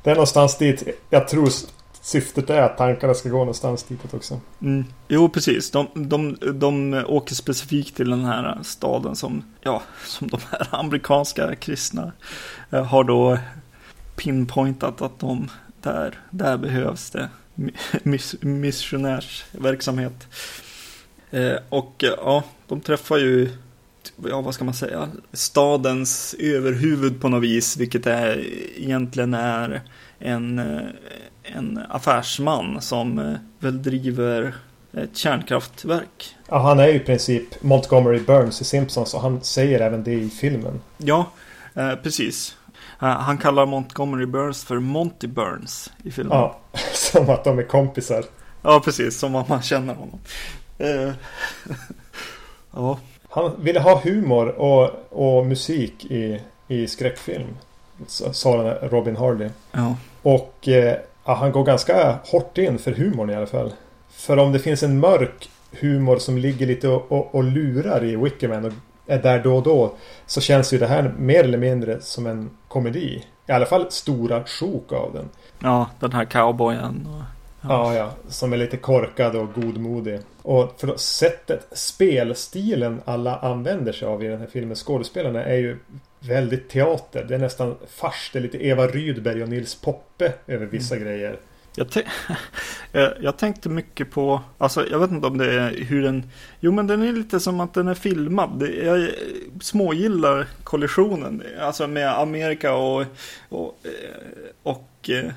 det 0.02 0.10
är 0.10 0.14
någonstans 0.14 0.58
dit 0.58 0.82
jag 1.10 1.28
tror 1.28 1.50
syftet 2.08 2.50
är 2.50 2.62
att 2.62 2.78
tankarna 2.78 3.14
ska 3.14 3.28
gå 3.28 3.38
någonstans 3.38 3.82
ditåt 3.82 4.14
också. 4.14 4.40
Mm. 4.62 4.84
Jo, 5.08 5.28
precis. 5.28 5.70
De, 5.70 5.88
de, 5.94 6.36
de 6.52 7.04
åker 7.06 7.34
specifikt 7.34 7.96
till 7.96 8.10
den 8.10 8.24
här 8.24 8.58
staden 8.62 9.16
som, 9.16 9.44
ja, 9.60 9.82
som 10.06 10.28
de 10.28 10.40
här 10.50 10.68
amerikanska 10.70 11.56
kristna 11.56 12.12
eh, 12.70 12.84
har 12.84 13.04
då 13.04 13.38
pinpointat 14.16 15.02
att 15.02 15.18
de 15.18 15.50
där, 15.82 16.20
där 16.30 16.56
behövs 16.56 17.10
det 17.10 17.28
miss, 18.02 18.34
missionärsverksamhet. 18.40 20.26
Eh, 21.30 21.56
och 21.68 22.04
eh, 22.04 22.14
ja, 22.16 22.44
de 22.66 22.80
träffar 22.80 23.18
ju, 23.18 23.50
ja 24.30 24.40
vad 24.40 24.54
ska 24.54 24.64
man 24.64 24.74
säga, 24.74 25.08
stadens 25.32 26.34
överhuvud 26.38 27.20
på 27.20 27.28
något 27.28 27.42
vis, 27.42 27.76
vilket 27.76 28.06
är, 28.06 28.44
egentligen 28.76 29.34
är 29.34 29.82
en, 30.18 30.60
en 31.56 31.80
affärsman 31.88 32.80
som 32.80 33.18
eh, 33.18 33.34
väl 33.58 33.82
driver 33.82 34.54
ett 34.92 35.16
kärnkraftverk. 35.16 36.36
Ja, 36.48 36.58
han 36.58 36.80
är 36.80 36.86
ju 36.86 36.94
i 36.94 37.00
princip 37.00 37.62
Montgomery 37.62 38.20
Burns 38.20 38.60
i 38.60 38.64
Simpsons 38.64 39.14
och 39.14 39.20
han 39.20 39.40
säger 39.42 39.80
även 39.80 40.04
det 40.04 40.12
i 40.12 40.30
filmen. 40.30 40.80
Ja, 40.96 41.26
eh, 41.74 41.94
precis. 41.94 42.56
Eh, 43.02 43.08
han 43.08 43.38
kallar 43.38 43.66
Montgomery 43.66 44.26
Burns 44.26 44.64
för 44.64 44.78
Monty 44.78 45.26
Burns 45.26 45.92
i 46.02 46.10
filmen. 46.10 46.38
Ja, 46.38 46.58
som 46.92 47.30
att 47.30 47.44
de 47.44 47.58
är 47.58 47.62
kompisar. 47.62 48.24
Ja, 48.62 48.80
precis. 48.84 49.18
Som 49.18 49.34
att 49.34 49.48
man 49.48 49.62
känner 49.62 49.94
honom. 49.94 50.18
Eh, 50.78 51.12
ja. 52.72 52.98
Han 53.30 53.62
ville 53.62 53.80
ha 53.80 54.00
humor 54.00 54.48
och, 54.48 54.90
och 55.10 55.46
musik 55.46 56.04
i, 56.04 56.40
i 56.68 56.86
skräckfilm. 56.86 57.56
Sa 58.06 58.78
Robin 58.82 59.16
Hardy. 59.16 59.48
Ja. 59.72 59.96
Och 60.22 60.68
eh, 60.68 60.96
ja, 61.28 61.34
han 61.34 61.52
går 61.52 61.64
ganska 61.64 62.18
hårt 62.24 62.58
in 62.58 62.78
för 62.78 62.92
humorn 62.92 63.30
i 63.30 63.34
alla 63.34 63.46
fall. 63.46 63.72
För 64.08 64.36
om 64.36 64.52
det 64.52 64.58
finns 64.58 64.82
en 64.82 65.00
mörk 65.00 65.50
humor 65.80 66.18
som 66.18 66.38
ligger 66.38 66.66
lite 66.66 66.88
och, 66.88 67.12
och, 67.12 67.34
och 67.34 67.44
lurar 67.44 68.04
i 68.04 68.16
Wickerman 68.16 68.64
och 68.64 68.72
är 69.06 69.22
där 69.22 69.42
då 69.42 69.56
och 69.56 69.62
då. 69.62 69.94
Så 70.26 70.40
känns 70.40 70.72
ju 70.72 70.78
det 70.78 70.86
här 70.86 71.14
mer 71.18 71.44
eller 71.44 71.58
mindre 71.58 72.00
som 72.00 72.26
en 72.26 72.50
komedi. 72.68 73.24
I 73.46 73.52
alla 73.52 73.66
fall 73.66 73.90
stora 73.90 74.44
sjok 74.44 74.92
av 74.92 75.12
den. 75.12 75.28
Ja, 75.58 75.90
den 76.00 76.12
här 76.12 76.24
cowboyen. 76.24 77.08
Och, 77.10 77.22
ja. 77.60 77.92
ja, 77.92 77.94
ja. 77.94 78.10
Som 78.28 78.52
är 78.52 78.56
lite 78.56 78.76
korkad 78.76 79.36
och 79.36 79.52
godmodig. 79.54 80.20
Och 80.42 80.74
för 80.78 80.96
sättet, 80.96 81.66
spelstilen 81.72 83.00
alla 83.04 83.36
använder 83.36 83.92
sig 83.92 84.08
av 84.08 84.24
i 84.24 84.28
den 84.28 84.40
här 84.40 84.48
filmen, 84.52 84.76
skådespelarna, 84.76 85.44
är 85.44 85.56
ju 85.56 85.78
väldigt 86.20 86.68
teater. 86.68 87.24
Det 87.24 87.34
är 87.34 87.38
nästan 87.38 87.76
fars. 87.88 88.30
Det 88.32 88.38
är 88.38 88.42
lite 88.42 88.66
Eva 88.66 88.86
Rydberg 88.86 89.42
och 89.42 89.48
Nils 89.48 89.74
Poppe 89.74 90.32
över 90.46 90.66
vissa 90.66 90.96
mm. 90.96 91.08
grejer. 91.08 91.38
Jag, 91.78 91.88
jag, 93.20 93.36
tänkte 93.36 93.68
mycket 93.68 94.10
på, 94.10 94.40
alltså 94.58 94.86
jag 94.90 94.98
vet 94.98 95.10
inte 95.10 95.26
om 95.26 95.38
det 95.38 95.52
är 95.52 95.70
hur 95.70 96.02
den, 96.02 96.30
jo 96.60 96.72
men 96.72 96.86
den 96.86 97.02
är 97.02 97.12
lite 97.12 97.40
som 97.40 97.60
att 97.60 97.74
den 97.74 97.88
är 97.88 97.94
filmad. 97.94 98.68
Jag 98.84 99.10
smågillar 99.60 100.46
kollisionen, 100.64 101.42
alltså 101.60 101.86
med 101.86 102.18
Amerika 102.18 102.74
och, 102.74 103.04
och, 103.48 103.80
och 104.62 105.10
eh, 105.10 105.32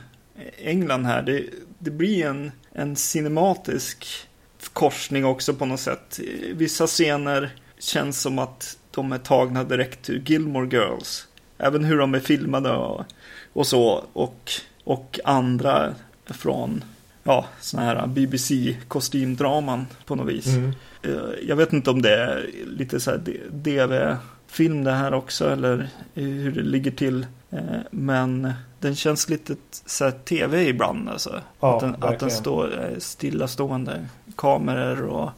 England 0.58 1.06
här. 1.06 1.22
Det, 1.22 1.46
det 1.80 1.92
blir 1.92 2.26
en, 2.26 2.52
en 2.72 2.96
cinematisk 2.96 4.28
korsning 4.74 5.26
också 5.26 5.54
på 5.54 5.66
något 5.66 5.80
sätt. 5.80 6.20
Vissa 6.54 6.88
scener 6.88 7.50
känns 7.80 8.22
som 8.22 8.40
att 8.40 8.78
de 8.92 9.12
är 9.12 9.18
tagna 9.18 9.64
direkt 9.64 10.10
ur 10.10 10.24
Gilmore 10.26 10.68
Girls. 10.68 11.28
Även 11.58 11.84
hur 11.84 11.98
de 11.98 12.14
är 12.14 12.20
filmade 12.20 12.72
och, 12.72 13.06
och 13.54 13.68
så. 13.68 14.04
Och, 14.14 14.52
och 14.84 15.20
andra 15.26 15.94
från 16.26 16.84
ja, 17.24 17.46
såna 17.60 17.84
här 17.84 18.08
BBC-kostymdraman 18.08 19.86
på 20.06 20.16
något 20.16 20.28
vis. 20.28 20.48
Mm. 20.48 20.74
Eh, 21.02 21.48
jag 21.48 21.56
vet 21.56 21.74
inte 21.74 21.90
om 21.90 22.02
det 22.02 22.16
är 22.16 22.50
lite 22.66 23.00
så 23.00 23.12
här 23.12 23.22
DV-film 23.52 24.84
det 24.84 24.92
här 24.92 25.14
också 25.14 25.50
eller 25.50 25.90
hur 26.14 26.52
det 26.52 26.62
ligger 26.62 26.92
till. 26.92 27.26
Eh, 27.50 27.60
men 27.92 28.54
den 28.80 28.96
känns 28.96 29.30
lite 29.30 29.56
så 29.86 30.04
här 30.04 30.12
tv 30.12 30.64
ibland. 30.64 31.10
Alltså. 31.10 31.42
Ja, 31.60 31.76
att, 31.76 31.82
den, 31.82 31.96
att 32.00 32.20
den 32.20 32.32
står 32.32 32.84
eh, 32.84 32.98
stillastående 32.98 34.08
kameror 34.36 35.02
och, 35.02 35.30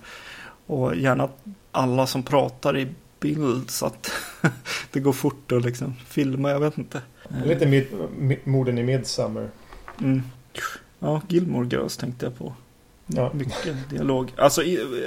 och 0.67 0.95
gärna 0.95 1.29
alla 1.71 2.07
som 2.07 2.23
pratar 2.23 2.77
i 2.77 2.87
bild 3.23 3.71
så 3.71 3.85
att 3.85 4.11
det 4.91 4.99
går 4.99 5.13
fort 5.13 5.51
att 5.51 5.65
liksom 5.65 5.93
filma, 6.07 6.51
jag 6.51 6.59
vet 6.59 6.77
inte. 6.77 7.01
Lite 7.45 7.65
mid, 7.65 7.87
morden 8.43 8.77
i 8.77 8.83
Midsummer. 8.83 9.49
Mm. 10.01 10.23
Ja, 10.99 11.21
Gilmore 11.27 11.67
Girls 11.67 11.97
tänkte 11.97 12.25
jag 12.25 12.37
på. 12.37 12.53
Ja. 13.07 13.31
Mycket 13.33 13.89
dialog. 13.89 14.33
Alltså 14.37 14.61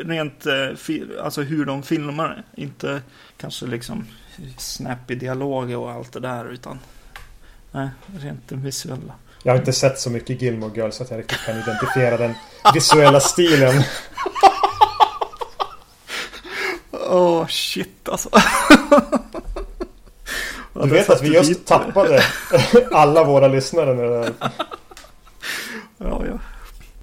rent 0.05 0.47
eh, 0.47 1.25
alltså 1.25 1.43
hur 1.43 1.65
de 1.65 1.83
filmar 1.83 2.45
Inte 2.55 3.03
kanske 3.37 3.67
liksom 3.67 4.07
snappy 4.59 5.15
dialog 5.15 5.71
och 5.71 5.91
allt 5.91 6.13
det 6.13 6.21
där 6.21 6.53
utan 6.53 6.79
nej, 7.73 7.89
rent 8.19 8.49
den 8.49 8.63
visuella. 8.63 9.15
Jag 9.43 9.53
har 9.53 9.59
inte 9.59 9.73
sett 9.73 9.99
så 9.99 10.11
mycket 10.11 10.43
Gilmore 10.43 10.73
Girls 10.75 10.97
så 10.97 11.03
att 11.03 11.11
jag 11.11 11.19
riktigt 11.19 11.39
kan 11.47 11.59
identifiera 11.59 12.17
den 12.17 12.35
visuella 12.75 13.21
stilen. 13.21 13.75
Åh 17.09 17.43
oh, 17.43 17.47
shit 17.47 18.09
alltså. 18.09 18.31
Du 20.83 20.89
vet 20.89 21.11
att 21.11 21.23
vi 21.23 21.35
just 21.35 21.67
tappade 21.67 22.23
alla 22.93 23.25
våra 23.25 23.49
lyssnare 23.49 23.95
nu. 23.95 24.33
ja, 25.99 26.23
ja. 26.27 26.39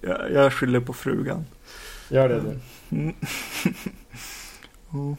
Jag, 0.01 0.31
jag 0.31 0.53
skyller 0.53 0.79
på 0.79 0.93
frugan. 0.93 1.45
Gör 2.09 2.29
det 2.29 2.39
du. 2.39 2.59
Mm. 2.97 3.15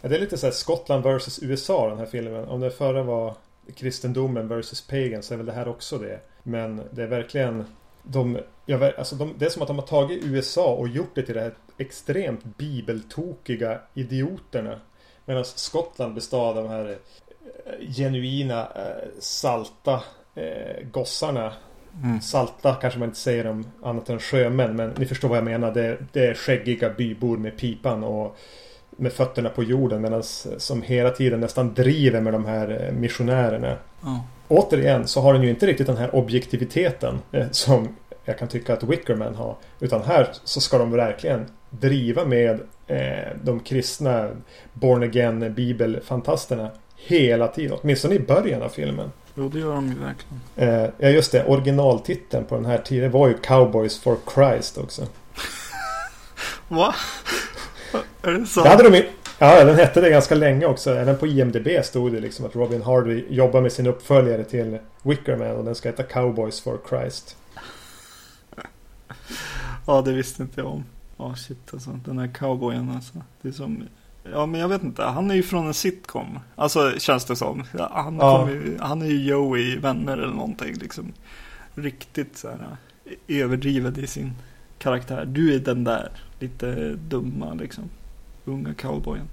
Det 0.00 0.16
är 0.16 0.20
lite 0.20 0.38
så 0.38 0.46
här 0.46 0.52
Skottland 0.52 1.04
vs 1.04 1.38
USA 1.42 1.88
den 1.88 1.98
här 1.98 2.06
filmen. 2.06 2.48
Om 2.48 2.60
det 2.60 2.70
förra 2.70 3.02
var 3.02 3.34
kristendomen 3.74 4.48
vs 4.48 4.80
pagan 4.80 5.22
så 5.22 5.34
är 5.34 5.38
väl 5.38 5.46
det 5.46 5.52
här 5.52 5.68
också 5.68 5.98
det. 5.98 6.20
Men 6.42 6.82
det 6.90 7.02
är 7.02 7.06
verkligen 7.06 7.64
de, 8.06 8.38
ja, 8.66 8.92
alltså 8.98 9.16
de, 9.16 9.34
det 9.38 9.46
är 9.46 9.50
som 9.50 9.62
att 9.62 9.68
de 9.68 9.78
har 9.78 9.86
tagit 9.86 10.24
USA 10.24 10.74
och 10.74 10.88
gjort 10.88 11.14
det 11.14 11.22
till 11.22 11.34
det 11.34 11.40
här 11.40 11.54
extremt 11.78 12.44
bibeltokiga 12.56 13.80
idioterna. 13.94 14.80
Medan 15.24 15.44
Skottland 15.44 16.14
består 16.14 16.48
av 16.48 16.54
de 16.54 16.68
här 16.68 16.98
eh, 17.66 17.88
genuina 17.96 18.60
eh, 18.60 19.08
salta 19.18 20.02
eh, 20.34 20.88
gossarna. 20.90 21.52
Mm. 22.02 22.20
Salta 22.20 22.74
kanske 22.74 22.98
man 22.98 23.08
inte 23.08 23.20
säger 23.20 23.46
om 23.46 23.64
annat 23.82 24.08
än 24.08 24.18
sjömän 24.18 24.76
men 24.76 24.90
ni 24.98 25.06
förstår 25.06 25.28
vad 25.28 25.38
jag 25.38 25.44
menar. 25.44 25.74
Det, 25.74 25.98
det 26.12 26.26
är 26.26 26.34
skäggiga 26.34 26.90
bybor 26.90 27.36
med 27.36 27.58
pipan 27.58 28.04
och 28.04 28.36
med 28.90 29.12
fötterna 29.12 29.48
på 29.48 29.62
jorden 29.62 30.02
medan 30.02 30.22
som 30.56 30.82
hela 30.82 31.10
tiden 31.10 31.40
nästan 31.40 31.74
driver 31.74 32.20
med 32.20 32.32
de 32.32 32.44
här 32.44 32.90
missionärerna. 32.92 33.76
Ja. 34.02 34.24
Återigen 34.48 35.08
så 35.08 35.20
har 35.20 35.32
den 35.32 35.42
ju 35.42 35.50
inte 35.50 35.66
riktigt 35.66 35.86
den 35.86 35.96
här 35.96 36.14
objektiviteten 36.14 37.18
eh, 37.32 37.46
som 37.50 37.88
jag 38.24 38.38
kan 38.38 38.48
tycka 38.48 38.72
att 38.72 38.82
Wickerman 38.82 39.34
har. 39.34 39.56
Utan 39.80 40.02
här 40.02 40.28
så 40.44 40.60
ska 40.60 40.78
de 40.78 40.90
verkligen 40.90 41.46
driva 41.70 42.24
med 42.24 42.60
eh, 42.86 43.36
de 43.42 43.60
kristna 43.60 44.30
born 44.72 45.02
again 45.02 45.54
bibelfantasterna 45.54 46.70
hela 46.96 47.48
tiden. 47.48 47.78
Åtminstone 47.82 48.14
i 48.14 48.20
början 48.20 48.62
av 48.62 48.68
filmen. 48.68 49.12
Jo, 49.34 49.48
det 49.48 49.58
gör 49.58 49.74
de 49.74 49.88
ju 49.88 49.94
verkligen. 49.94 50.40
Eh, 50.56 50.90
ja, 50.98 51.08
just 51.08 51.32
det. 51.32 51.44
Originaltiteln 51.44 52.44
på 52.44 52.54
den 52.54 52.64
här 52.64 52.78
tiden 52.78 53.10
var 53.10 53.28
ju 53.28 53.34
Cowboys 53.34 54.00
for 54.00 54.16
Christ 54.34 54.78
också. 54.78 55.02
Va? 56.68 56.94
Är 58.22 58.32
det 58.32 58.46
så? 58.46 58.62
Det 58.62 58.68
hade 58.68 58.90
de. 58.90 59.02
Ja, 59.38 59.64
den 59.64 59.76
hette 59.76 60.00
det 60.00 60.10
ganska 60.10 60.34
länge 60.34 60.66
också. 60.66 60.90
Även 60.94 61.18
på 61.18 61.26
IMDB 61.26 61.68
stod 61.84 62.12
det 62.12 62.20
liksom 62.20 62.46
att 62.46 62.56
Robin 62.56 62.82
Hardy 62.82 63.24
jobbar 63.30 63.60
med 63.60 63.72
sin 63.72 63.86
uppföljare 63.86 64.44
till 64.44 64.78
Wickerman 65.02 65.56
och 65.56 65.64
den 65.64 65.74
ska 65.74 65.88
heta 65.88 66.02
Cowboys 66.02 66.60
for 66.60 66.78
Christ. 66.88 67.36
Ja, 69.86 70.02
det 70.02 70.12
visste 70.12 70.42
inte 70.42 70.60
jag 70.60 70.70
om. 70.70 70.84
Ja, 71.16 71.34
shit 71.34 71.58
alltså. 71.72 71.90
Den 72.04 72.18
här 72.18 72.26
cowboyen 72.34 72.90
alltså. 72.90 73.22
Det 73.42 73.48
är 73.48 73.52
som... 73.52 73.82
Ja, 74.32 74.46
men 74.46 74.60
jag 74.60 74.68
vet 74.68 74.82
inte. 74.82 75.02
Han 75.02 75.30
är 75.30 75.34
ju 75.34 75.42
från 75.42 75.66
en 75.66 75.74
sitcom. 75.74 76.38
Alltså, 76.54 76.92
känns 76.98 77.24
det 77.24 77.36
som. 77.36 77.64
Han, 77.90 78.16
Ja. 78.16 78.50
ju, 78.50 78.78
han 78.80 79.02
är 79.02 79.06
ju 79.06 79.24
Joey 79.24 79.72
i 79.72 79.76
Vänner 79.76 80.12
eller 80.18 80.34
någonting 80.34 80.74
liksom. 80.74 81.12
Riktigt 81.74 82.36
så 82.36 82.48
här 82.48 82.76
överdriven 83.28 83.98
i 83.98 84.06
sin 84.06 84.32
karaktär. 84.78 85.24
Du 85.24 85.54
är 85.54 85.58
den 85.58 85.84
där 85.84 86.08
lite 86.40 86.74
dumma 86.94 87.54
liksom. 87.54 87.84
Unga 88.46 88.74
cowboyen. 88.74 89.28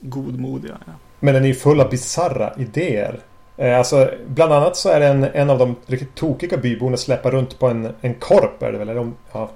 Godmodiga, 0.00 0.78
ja. 0.86 0.92
Men 1.20 1.34
den 1.34 1.42
är 1.44 1.48
ju 1.48 1.54
full 1.54 1.80
av 1.80 1.90
bizarra 1.90 2.54
idéer. 2.58 3.20
Eh, 3.56 3.78
Alltså, 3.78 4.10
bland 4.26 4.52
annat 4.52 4.76
så 4.76 4.88
är 4.88 5.00
det 5.00 5.06
en, 5.06 5.24
en 5.24 5.50
av 5.50 5.58
de 5.58 5.76
riktigt 5.86 6.14
tokiga 6.14 6.56
byborna 6.56 6.96
släppa 6.96 7.30
runt 7.30 7.58
på 7.58 7.66
en, 7.68 7.94
en 8.00 8.14
korp 8.14 8.62
är 8.62 8.72
det 8.72 8.78
väl? 8.78 8.88
Eller 8.88 9.00
om, 9.00 9.16
ja. 9.32 9.50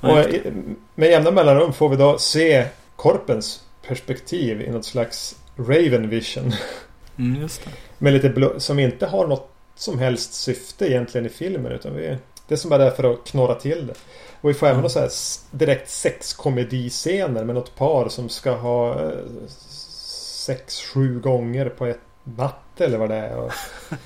Och 0.00 0.18
i- 0.18 0.52
med 0.94 1.10
jämna 1.10 1.30
mellanrum 1.30 1.72
får 1.72 1.88
vi 1.88 1.96
då 1.96 2.18
se 2.18 2.64
korpens 2.96 3.64
perspektiv 3.88 4.60
i 4.62 4.70
något 4.70 4.84
slags 4.84 5.36
Raven 5.56 6.08
Vision. 6.08 6.52
Mm, 7.18 7.40
just 7.40 7.64
det. 7.64 7.70
Med 7.98 8.12
lite 8.12 8.28
blå, 8.28 8.60
som 8.60 8.78
inte 8.78 9.06
har 9.06 9.26
något 9.26 9.50
som 9.74 9.98
helst 9.98 10.34
syfte 10.34 10.86
egentligen 10.90 11.26
i 11.26 11.28
filmen. 11.30 11.72
Utan 11.72 11.94
vi, 11.94 12.16
det 12.48 12.56
som 12.56 12.70
bara 12.70 12.84
är 12.86 12.90
för 12.90 13.12
att 13.12 13.24
knorra 13.24 13.54
till 13.54 13.86
det. 13.86 13.94
Och 14.40 14.50
vi 14.50 14.54
får 14.54 14.66
även 14.66 14.78
Ja. 14.78 14.82
då 14.82 14.88
så 14.88 15.00
här 15.00 15.10
direkt 15.50 15.90
sexkomediscener 15.90 17.44
med 17.44 17.54
något 17.54 17.76
par 17.76 18.08
som 18.08 18.28
ska 18.28 18.56
ha 18.56 19.02
eh, 19.02 19.18
sex, 20.46 20.80
sju 20.82 21.20
gånger 21.20 21.68
på 21.68 21.86
ett 21.86 22.00
natt 22.24 22.80
eller 22.80 22.98
vad 22.98 23.08
det 23.08 23.16
är. 23.16 23.36
Och. 23.36 23.52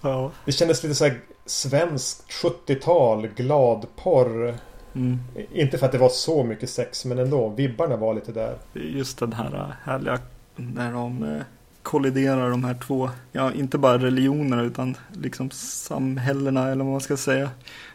Ja. 0.00 0.30
det 0.44 0.52
kändes 0.52 0.82
lite 0.82 0.94
så 0.94 1.04
här 1.04 1.20
svenskt 1.46 2.30
70-tal 2.30 3.26
gladporr. 3.26 4.54
Mm. 4.94 5.20
Inte 5.52 5.78
för 5.78 5.86
att 5.86 5.92
det 5.92 5.98
var 5.98 6.08
så 6.08 6.44
mycket 6.44 6.70
sex 6.70 7.04
men 7.04 7.18
ändå. 7.18 7.48
Vibbarna 7.48 7.96
var 7.96 8.14
lite 8.14 8.32
där. 8.32 8.58
Just 8.72 9.18
den 9.18 9.32
här 9.32 9.54
äh, 9.54 9.90
härliga 9.90 10.18
när 10.56 10.92
de 10.92 11.22
eh, 11.22 11.42
kolliderar 11.84 12.50
de 12.50 12.64
här 12.64 12.74
två, 12.74 13.10
ja 13.32 13.52
inte 13.52 13.78
bara 13.78 13.98
religionerna 13.98 14.62
utan 14.62 14.96
liksom 15.12 15.50
samhällena 15.50 16.68
eller 16.68 16.84
vad 16.84 16.92
man 16.92 17.00
ska 17.00 17.16
säga. 17.16 17.50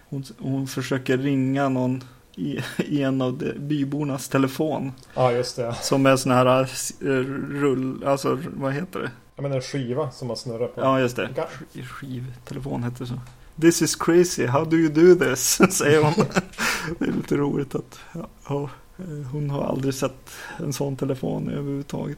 Hon, 0.09 0.23
hon 0.37 0.67
försöker 0.67 1.17
ringa 1.17 1.69
någon 1.69 2.03
i, 2.35 2.59
i 2.77 3.03
en 3.03 3.21
av 3.21 3.37
de, 3.37 3.53
bybornas 3.53 4.29
telefon. 4.29 4.91
Ja 5.13 5.31
just 5.31 5.55
det. 5.55 5.75
Som 5.81 6.05
är 6.05 6.15
sån 6.15 6.31
här 6.31 6.61
eh, 6.61 7.07
rull, 7.49 8.03
alltså 8.03 8.39
vad 8.53 8.73
heter 8.73 8.99
det? 8.99 9.11
Jag 9.35 9.43
menar 9.43 9.55
en 9.55 9.61
skiva 9.61 10.11
som 10.11 10.27
man 10.27 10.37
snurrar 10.37 10.67
på. 10.67 10.81
Ja 10.81 10.99
just 10.99 11.15
det, 11.15 11.29
skivtelefon 11.83 12.83
heter 12.83 12.99
det 12.99 13.07
så. 13.07 13.19
This 13.61 13.81
is 13.81 13.95
crazy, 13.95 14.45
how 14.45 14.65
do 14.65 14.77
you 14.77 14.89
do 14.89 15.25
this? 15.25 15.61
Säger 15.77 16.03
hon. 16.03 16.13
Det 16.99 17.05
är 17.05 17.11
lite 17.11 17.37
roligt 17.37 17.75
att 17.75 17.99
ja, 18.11 18.29
eh, 18.49 18.69
hon 19.31 19.49
har 19.49 19.63
aldrig 19.63 19.93
sett 19.93 20.31
en 20.57 20.73
sån 20.73 20.95
telefon 20.95 21.49
överhuvudtaget. 21.49 22.17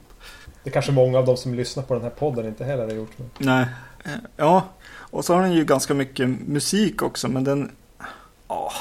Det 0.63 0.69
är 0.69 0.73
kanske 0.73 0.91
många 0.91 1.19
av 1.19 1.25
de 1.25 1.37
som 1.37 1.53
lyssnar 1.53 1.83
på 1.83 1.93
den 1.93 2.03
här 2.03 2.09
podden 2.09 2.45
inte 2.45 2.65
heller 2.65 2.83
har 2.83 2.91
gjort. 2.91 3.17
Men... 3.17 3.29
Nej. 3.37 3.65
Eh, 4.03 4.11
Ja, 4.37 4.63
och 4.87 5.25
så 5.25 5.33
har 5.33 5.41
den 5.41 5.53
ju 5.53 5.65
ganska 5.65 5.93
mycket 5.93 6.29
musik 6.47 7.01
också, 7.01 7.27
men 7.27 7.43
den... 7.43 7.71
Ja, 8.47 8.71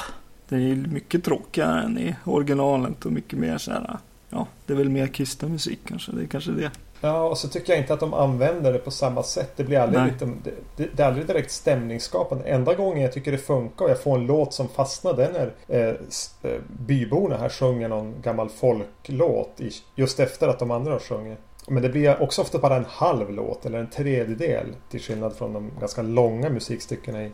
den 0.49 0.59
är 0.59 0.67
ju 0.67 0.75
mycket 0.75 1.23
tråkigare 1.23 1.81
än 1.81 1.97
i 1.97 2.15
originalet 2.23 3.05
och 3.05 3.11
mycket 3.11 3.39
mer 3.39 3.57
så 3.57 3.71
här... 3.71 3.97
Ja, 4.29 4.47
det 4.65 4.73
är 4.73 4.77
väl 4.77 4.89
mer 4.89 5.07
kristen 5.07 5.51
musik 5.51 5.79
kanske. 5.87 6.11
Det 6.11 6.21
är 6.21 6.27
kanske 6.27 6.51
det. 6.51 6.71
Ja, 7.01 7.23
och 7.23 7.37
så 7.37 7.47
tycker 7.47 7.73
jag 7.73 7.79
inte 7.81 7.93
att 7.93 7.99
de 7.99 8.13
använder 8.13 8.73
det 8.73 8.79
på 8.79 8.91
samma 8.91 9.23
sätt. 9.23 9.51
Det 9.55 9.63
blir 9.63 9.79
aldrig, 9.79 10.05
lite, 10.05 10.25
det, 10.25 10.51
det, 10.75 10.89
det 10.95 11.03
är 11.03 11.07
aldrig 11.07 11.27
direkt 11.27 11.51
stämningsskapande. 11.51 12.43
Enda 12.45 12.73
gången 12.73 13.01
jag 13.03 13.13
tycker 13.13 13.31
det 13.31 13.37
funkar 13.37 13.85
och 13.85 13.91
jag 13.91 14.01
får 14.03 14.17
en 14.17 14.25
låt 14.25 14.53
som 14.53 14.67
fastnar 14.67 15.13
det 15.13 15.25
är 15.25 15.53
eh, 15.67 16.51
eh, 16.51 16.59
byborna 16.67 17.37
här 17.37 17.49
sjunger 17.49 17.89
någon 17.89 18.21
gammal 18.21 18.49
folklåt 18.49 19.51
i, 19.57 19.71
just 19.95 20.19
efter 20.19 20.47
att 20.47 20.59
de 20.59 20.71
andra 20.71 20.91
har 20.91 20.99
sjungit. 20.99 21.39
Men 21.67 21.83
det 21.83 21.89
blir 21.89 22.21
också 22.21 22.41
ofta 22.41 22.57
bara 22.57 22.75
en 22.75 22.85
halv 22.89 23.31
låt 23.31 23.65
eller 23.65 23.79
en 23.79 23.89
tredjedel 23.89 24.65
till 24.89 25.01
skillnad 25.01 25.33
från 25.33 25.53
de 25.53 25.71
ganska 25.79 26.01
långa 26.01 26.49
musikstyckena 26.49 27.23
i, 27.23 27.31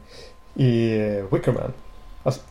i 0.54 1.22
Wickerman. 1.32 1.74
Alltså, 2.24 2.42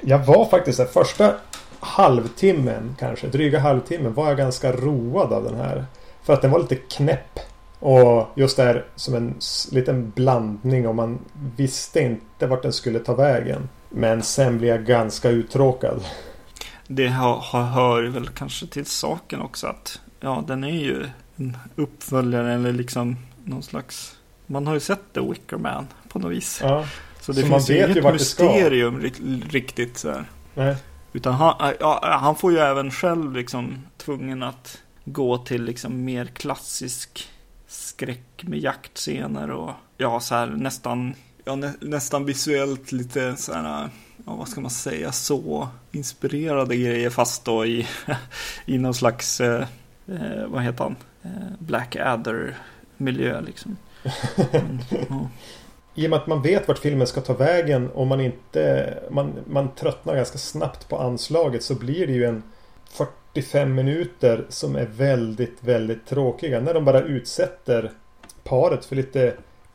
jag 0.00 0.18
var 0.18 0.44
faktiskt 0.44 0.78
den 0.78 0.88
första 0.88 1.34
halvtimmen 1.80 2.96
kanske, 2.98 3.26
dryga 3.26 3.58
halvtimmen 3.58 4.14
var 4.14 4.28
jag 4.28 4.36
ganska 4.36 4.72
road 4.72 5.32
av 5.32 5.44
den 5.44 5.56
här. 5.56 5.84
För 6.28 6.32
att 6.34 6.42
den 6.42 6.50
var 6.50 6.58
lite 6.58 6.76
knäpp. 6.76 7.38
Och 7.78 8.28
just 8.34 8.56
där 8.56 8.84
som 8.96 9.14
en 9.14 9.34
liten 9.72 10.10
blandning 10.16 10.88
och 10.88 10.94
man 10.94 11.18
visste 11.56 12.00
inte 12.00 12.46
vart 12.46 12.62
den 12.62 12.72
skulle 12.72 12.98
ta 12.98 13.14
vägen. 13.14 13.68
Men 13.88 14.22
sen 14.22 14.58
blev 14.58 14.70
jag 14.76 14.86
ganska 14.86 15.30
uttråkad. 15.30 16.04
Det 16.86 17.08
hör 17.08 18.02
väl 18.08 18.28
kanske 18.28 18.66
till 18.66 18.86
saken 18.86 19.40
också 19.40 19.66
att... 19.66 20.00
Ja, 20.20 20.44
den 20.46 20.64
är 20.64 20.68
ju 20.80 21.06
en 21.36 21.56
uppföljare 21.76 22.54
eller 22.54 22.72
liksom 22.72 23.16
någon 23.44 23.62
slags... 23.62 24.16
Man 24.46 24.66
har 24.66 24.74
ju 24.74 24.80
sett 24.80 25.12
The 25.14 25.20
Wicker 25.20 25.56
Man 25.56 25.86
på 26.08 26.18
något 26.18 26.32
vis. 26.32 26.60
Ja, 26.62 26.84
Så 27.20 27.32
det 27.32 27.40
Så 27.40 27.46
finns 27.46 27.70
ju 27.70 27.74
vet 27.74 27.88
ju 27.88 27.92
inget 27.92 28.04
det 28.04 28.12
mysterium 28.12 29.00
ri- 29.00 29.42
riktigt 29.50 29.98
så 29.98 30.08
här. 30.10 30.24
nej. 30.54 30.76
Utan 31.12 31.34
han, 31.34 31.74
ja, 31.80 32.18
han 32.22 32.36
får 32.36 32.52
ju 32.52 32.58
även 32.58 32.90
själv 32.90 33.32
liksom 33.36 33.78
tvungen 33.96 34.42
att 34.42 34.78
gå 35.12 35.38
till 35.38 35.64
liksom 35.64 36.04
mer 36.04 36.24
klassisk 36.24 37.28
skräck 37.66 38.42
med 38.42 38.58
jaktscener 38.58 39.50
och 39.50 39.72
ja, 39.96 40.20
så 40.20 40.34
här 40.34 40.46
nästan, 40.46 41.14
ja, 41.44 41.56
nä, 41.56 41.72
nästan 41.80 42.24
visuellt 42.24 42.92
lite 42.92 43.36
så 43.36 43.52
här, 43.52 43.88
ja, 44.26 44.34
vad 44.34 44.48
ska 44.48 44.60
man 44.60 44.70
säga, 44.70 45.12
så 45.12 45.68
inspirerade 45.92 46.76
grejer 46.76 47.10
fast 47.10 47.44
då 47.44 47.66
i, 47.66 47.86
i 48.66 48.78
någon 48.78 48.94
slags, 48.94 49.40
eh, 49.40 49.66
eh, 50.06 50.46
vad 50.46 50.62
heter 50.62 50.84
han, 50.84 50.96
eh, 51.22 51.52
Black 51.58 51.96
Adder 51.96 52.56
miljö 52.96 53.40
liksom. 53.40 53.76
Mm, 54.52 54.78
ja. 55.08 55.28
I 55.94 56.06
och 56.06 56.10
med 56.10 56.18
att 56.18 56.26
man 56.26 56.42
vet 56.42 56.68
vart 56.68 56.78
filmen 56.78 57.06
ska 57.06 57.20
ta 57.20 57.34
vägen 57.34 57.90
och 57.90 58.06
man 58.06 58.20
inte... 58.20 58.94
Man, 59.10 59.32
man 59.46 59.74
tröttnar 59.74 60.16
ganska 60.16 60.38
snabbt 60.38 60.88
på 60.88 60.98
anslaget 60.98 61.62
så 61.62 61.74
blir 61.74 62.06
det 62.06 62.12
ju 62.12 62.24
en 62.24 62.42
45 63.34 63.74
minuter 63.74 64.46
som 64.48 64.76
är 64.76 64.86
väldigt, 64.86 65.58
väldigt 65.60 66.06
tråkiga. 66.06 66.60
När 66.60 66.74
de 66.74 66.84
bara 66.84 67.00
utsätter 67.00 67.92
paret 68.44 68.84
för 68.84 68.96
lite 68.96 69.34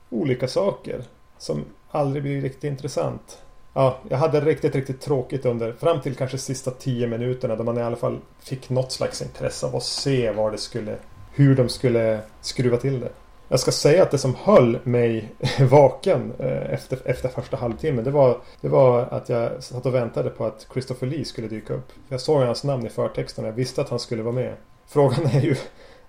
olika 0.09 0.47
saker. 0.47 1.03
Som 1.37 1.65
aldrig 1.91 2.23
blir 2.23 2.41
riktigt 2.41 2.63
intressant. 2.63 3.41
Ja, 3.73 3.99
jag 4.09 4.17
hade 4.17 4.41
riktigt, 4.41 4.75
riktigt 4.75 5.01
tråkigt 5.01 5.45
under 5.45 5.73
fram 5.73 6.01
till 6.01 6.15
kanske 6.15 6.37
sista 6.37 6.71
10 6.71 7.07
minuterna 7.07 7.55
då 7.55 7.63
man 7.63 7.77
i 7.77 7.81
alla 7.81 7.95
fall 7.95 8.19
fick 8.39 8.69
något 8.69 8.91
slags 8.91 9.21
intresse 9.21 9.65
av 9.65 9.75
att 9.75 9.83
se 9.83 10.31
vad 10.31 10.51
det 10.51 10.57
skulle... 10.57 10.97
Hur 11.35 11.55
de 11.55 11.69
skulle 11.69 12.19
skruva 12.41 12.77
till 12.77 12.99
det. 12.99 13.09
Jag 13.53 13.59
ska 13.59 13.71
säga 13.71 14.03
att 14.03 14.11
det 14.11 14.17
som 14.17 14.35
höll 14.43 14.79
mig 14.83 15.33
vaken 15.69 16.33
eh, 16.39 16.73
efter, 16.73 16.97
efter 17.05 17.29
första 17.29 17.57
halvtimmen 17.57 18.03
det 18.03 18.11
var, 18.11 18.37
det 18.61 18.67
var 18.67 19.01
att 19.01 19.29
jag 19.29 19.63
satt 19.63 19.85
och 19.85 19.93
väntade 19.93 20.29
på 20.29 20.45
att 20.45 20.67
Christopher 20.73 21.07
Lee 21.07 21.25
skulle 21.25 21.47
dyka 21.47 21.73
upp. 21.73 21.91
Jag 22.09 22.21
såg 22.21 22.41
hans 22.41 22.63
namn 22.63 22.85
i 22.85 22.89
förtexten 22.89 23.43
och 23.43 23.49
jag 23.49 23.55
visste 23.55 23.81
att 23.81 23.89
han 23.89 23.99
skulle 23.99 24.23
vara 24.23 24.35
med. 24.35 24.53
Frågan 24.87 25.25
är 25.25 25.41
ju, 25.41 25.55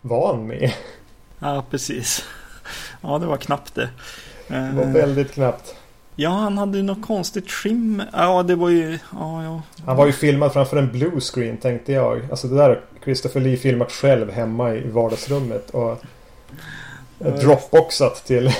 var 0.01 0.35
han 0.35 0.47
med? 0.47 0.73
ja, 1.39 1.65
precis. 1.71 2.25
Ja, 3.01 3.19
det 3.19 3.27
var 3.27 3.37
knappt 3.37 3.75
det. 3.75 3.91
Det 4.49 4.73
var 4.77 4.83
Eh, 4.83 4.93
väldigt 4.93 5.33
knappt. 5.33 5.75
Ja, 6.17 6.31
han 6.31 6.59
hade 6.59 6.79
ju 6.79 6.85
något 6.85 7.07
konstigt 7.07 7.49
trim. 7.49 8.03
Ja, 8.13 8.43
det 8.43 8.55
var 8.55 8.69
ju... 8.69 8.99
Ja, 9.13 9.45
ja. 9.45 9.63
Han 9.87 9.97
var 9.97 10.07
ju 10.07 10.13
filmad 10.13 10.53
framför 10.53 10.77
en 10.77 10.93
blue 10.93 11.21
screen 11.21 11.57
tänkte 11.57 11.93
jag. 11.93 12.21
Alltså 12.31 12.49
det 12.49 12.57
där 12.57 12.81
Christopher 13.05 13.41
Lee 13.41 13.57
filmat 13.57 13.93
själv 13.93 14.31
hemma 14.31 14.75
i 14.75 14.91
vardagsrummet. 14.91 15.71
Och 15.71 16.03
dropboxat 17.19 18.25
till 18.27 18.51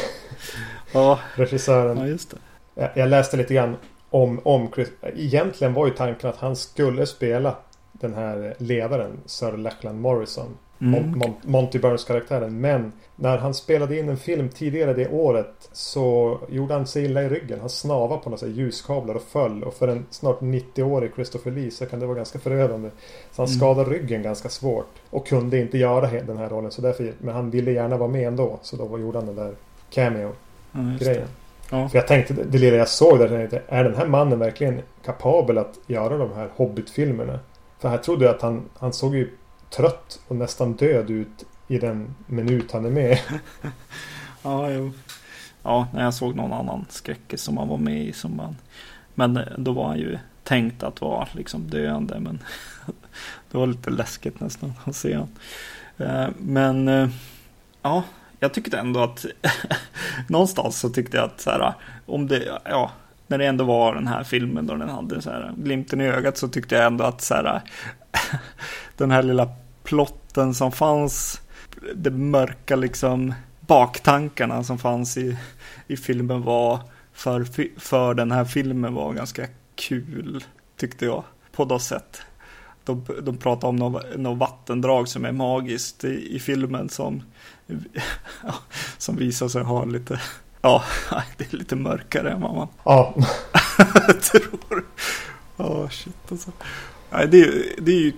Ja, 0.93 1.19
regissören. 1.35 1.99
ja, 1.99 2.07
just 2.07 2.31
det. 2.31 2.37
Jag, 2.75 2.91
jag 2.95 3.09
läste 3.09 3.37
lite 3.37 3.55
grann 3.55 3.77
om, 4.11 4.41
om 4.45 4.73
Chris. 4.75 4.89
Egentligen 5.03 5.75
var 5.75 5.87
ju 5.87 5.93
tanken 5.93 6.31
att 6.31 6.37
han 6.37 6.57
skulle 6.57 7.07
spela 7.07 7.57
den 7.93 8.15
här 8.15 8.55
ledaren 8.59 9.21
Sir 9.27 9.53
Lachlan 9.57 10.01
Morrison. 10.01 10.57
Mm. 10.81 10.95
Mon- 11.05 11.15
Mon- 11.19 11.35
Monty 11.43 11.79
Burns 11.79 12.05
karaktären. 12.05 12.61
Men 12.61 12.93
när 13.17 13.39
han 13.39 13.55
spelade 13.55 13.99
in 13.99 14.09
en 14.09 14.17
film 14.17 14.49
tidigare 14.49 14.95
det 14.95 15.09
året 15.09 15.69
så 15.73 16.39
gjorde 16.49 16.75
han 16.75 16.87
sig 16.87 17.05
illa 17.05 17.23
i 17.23 17.29
ryggen. 17.29 17.61
Han 17.61 17.69
snavade 17.69 18.23
på 18.23 18.31
några 18.31 18.47
ljuskablar 18.47 19.15
och 19.15 19.23
föll. 19.23 19.65
Och 19.65 19.75
för 19.75 19.89
en 19.89 20.07
snart 20.11 20.41
90-årig 20.41 21.11
Christopher 21.15 21.51
Lee 21.51 21.71
så 21.71 21.87
kan 21.87 22.01
det 22.01 22.07
vara 22.07 22.17
ganska 22.17 22.39
förödande. 22.39 22.91
Så 23.33 23.43
han 23.43 23.47
Mm. 23.49 23.59
skadade 23.59 23.91
ryggen 23.91 24.23
ganska 24.23 24.49
svårt. 24.49 24.87
Och 25.11 25.27
kunde 25.27 25.59
inte 25.59 25.79
göra 25.79 26.11
den 26.27 26.39
här 26.39 26.49
rollen. 26.49 26.71
Så 26.71 26.83
därför, 26.83 27.13
men 27.19 27.35
han 27.35 27.51
ville 27.51 27.73
gärna 27.73 27.97
vara 27.97 28.09
med 28.11 28.29
ändå. 28.29 28.59
Så 28.63 28.77
då 28.77 28.99
gjorde 28.99 29.19
han 29.19 29.27
den 29.27 29.37
där 29.37 29.53
cameo-grejen. 29.91 31.29
Ja. 31.71 31.89
För 31.89 31.99
jag 31.99 32.07
tänkte, 32.09 32.35
det 32.35 32.59
lilla 32.59 32.77
jag 32.77 32.89
såg 32.89 33.19
där, 33.19 33.29
tänkte, 33.29 33.63
jag, 33.69 33.79
är 33.79 33.85
den 33.85 33.95
här 33.95 34.07
mannen 34.07 34.39
verkligen 34.39 34.81
kapabel 35.05 35.59
att 35.59 35.79
göra 35.87 36.17
de 36.19 36.33
här 36.33 36.49
Hobbit-filmerna? 36.57 37.39
För 37.79 37.89
här 37.89 37.99
trodde 37.99 38.25
jag 38.25 38.35
att 38.35 38.43
han, 38.43 38.63
han 38.79 38.93
såg 38.93 39.15
ju 39.17 39.31
trött 39.77 40.21
och 40.29 40.37
nästan 40.37 40.73
död 40.73 41.11
ut 41.11 41.45
i 41.69 41.79
den 41.79 42.15
minut 42.27 42.73
han 42.73 42.85
är 42.85 42.91
med. 42.91 43.19
Ja, 44.43 44.71
jo. 44.71 44.93
Ja, 45.63 45.89
när 45.95 46.05
jag 46.05 46.15
såg 46.15 46.37
någon 46.37 46.53
annan 46.53 46.87
skräckis 46.89 47.43
som 47.43 47.59
han 47.59 47.69
var 47.69 47.77
med 47.77 48.03
i. 48.03 48.13
Som 48.13 48.37
man, 48.37 48.57
men 49.15 49.37
eh, 49.37 49.45
då 49.59 49.73
var 49.73 49.89
han 49.89 49.99
ju 49.99 50.19
tänkt 50.43 50.83
att 50.83 51.01
vara 51.01 51.29
liksom 51.33 51.71
döende. 51.71 52.21
Men 52.21 52.43
det 53.51 53.59
var 53.59 53.67
lite 53.67 53.91
läskigt 53.91 54.41
nästan 54.41 54.73
att 54.85 54.97
se 54.97 55.15
honom. 55.15 55.29
Eh, 55.99 56.29
men 56.39 56.89
eh, 56.89 57.09
ja, 57.83 58.03
jag 58.41 58.55
tyckte 58.55 58.79
ändå 58.79 59.01
att 59.01 59.27
någonstans 60.29 60.79
så 60.79 60.89
tyckte 60.91 61.17
jag 61.17 61.25
att 61.25 61.41
så 61.41 61.51
här, 61.51 61.75
om 62.07 62.27
det, 62.27 62.61
ja, 62.65 62.91
när 63.27 63.39
det 63.39 63.47
ändå 63.47 63.65
var 63.65 63.95
den 63.95 64.07
här 64.07 64.25
filmen 64.25 64.67
då 64.67 64.75
den 64.75 64.89
hade 64.89 65.23
så 65.23 65.31
här 65.31 65.53
glimten 65.57 66.01
i 66.01 66.05
ögat 66.05 66.37
så 66.37 66.49
tyckte 66.49 66.75
jag 66.75 66.87
ändå 66.87 67.05
att 67.05 67.21
så 67.21 67.35
här, 67.35 67.63
den 68.97 69.11
här 69.11 69.23
lilla 69.23 69.49
plotten 69.85 70.55
som 70.55 70.73
fanns, 70.73 71.41
det 71.95 72.11
mörka 72.11 72.77
liksom 72.77 73.35
baktankarna 73.61 74.65
som 74.65 74.79
fanns 74.79 75.17
i, 75.17 75.39
i 75.87 75.97
filmen 75.97 76.43
var 76.43 76.81
för, 77.13 77.47
för 77.81 78.15
den 78.15 78.33
här 78.33 78.45
filmen 78.45 78.95
var 78.95 79.13
ganska 79.13 79.47
kul 79.75 80.45
tyckte 80.77 81.05
jag 81.05 81.25
på 81.53 81.65
något 81.65 81.83
sätt. 81.83 82.23
De, 82.85 83.07
de 83.23 83.37
pratar 83.37 83.69
om 83.69 83.77
något, 83.77 84.17
något 84.17 84.39
vattendrag 84.39 85.09
som 85.09 85.25
är 85.25 85.33
magiskt 85.33 86.05
i, 86.05 86.37
i 86.37 86.39
filmen 86.39 86.89
som, 86.89 87.23
ja, 88.43 88.55
som 88.99 89.17
visar 89.17 89.49
sig 89.49 89.63
ha 89.63 89.85
lite, 89.85 90.21
ja, 90.61 90.85
det 91.37 91.53
är 91.53 91.57
lite 91.57 91.77
mörkare 91.77 92.31
än 92.31 92.41
vad 92.41 92.55
man 92.55 92.69
Ja, 92.85 93.15
tror. 94.33 94.85
Ja, 95.57 95.89
shit 95.89 96.33
alltså. 96.33 96.51
Nej, 97.15 97.29
det, 97.29 97.41
är- 97.41 97.81
det 97.81 97.93
är 97.93 98.01
ju, 98.01 98.13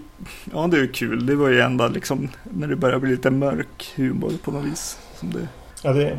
ja 0.53 0.67
det 0.67 0.79
är 0.81 0.87
kul. 0.87 1.27
Det 1.27 1.35
var 1.37 1.49
ju 1.49 1.61
ända 1.61 1.89
liksom 1.89 2.29
när 2.45 2.69
det 2.69 2.77
börjar 2.77 2.99
bli 2.99 3.11
lite 3.11 3.31
mörk 3.31 3.93
humor 3.97 4.33
på 4.45 4.51
något 4.51 4.65
vis. 4.65 4.99
Som 5.15 5.31
det, 5.31 5.49
ja 5.83 5.93
det, 5.93 6.19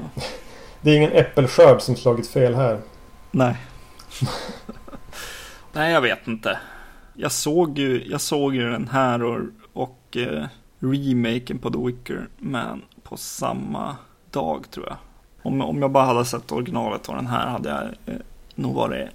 det 0.81 0.91
är 0.91 0.97
ingen 0.97 1.11
äppelskörd 1.11 1.81
som 1.81 1.95
slagit 1.95 2.27
fel 2.27 2.55
här. 2.55 2.81
nej. 3.31 3.57
nej, 5.73 5.91
jag 5.93 6.01
vet 6.01 6.27
inte. 6.27 6.59
Jag 7.13 7.31
såg 7.31 7.77
ju, 7.79 8.03
jag 8.05 8.21
såg 8.21 8.55
ju 8.55 8.69
den 8.71 8.87
här 8.87 9.23
och, 9.23 9.39
och 9.73 10.17
eh, 10.17 10.45
remaken 10.79 11.57
på 11.59 11.69
The 11.71 11.77
Wicker 11.85 12.27
Man 12.37 12.81
på 13.03 13.17
samma 13.17 13.95
dag 14.31 14.71
tror 14.71 14.85
jag. 14.87 14.97
Om, 15.41 15.61
om 15.61 15.81
jag 15.81 15.91
bara 15.91 16.05
hade 16.05 16.25
sett 16.25 16.51
originalet 16.51 17.07
och 17.09 17.15
den 17.15 17.27
här 17.27 17.47
hade 17.47 17.69
jag 17.69 18.13
eh, 18.15 18.21
nog 18.55 18.75
varit 18.75 19.09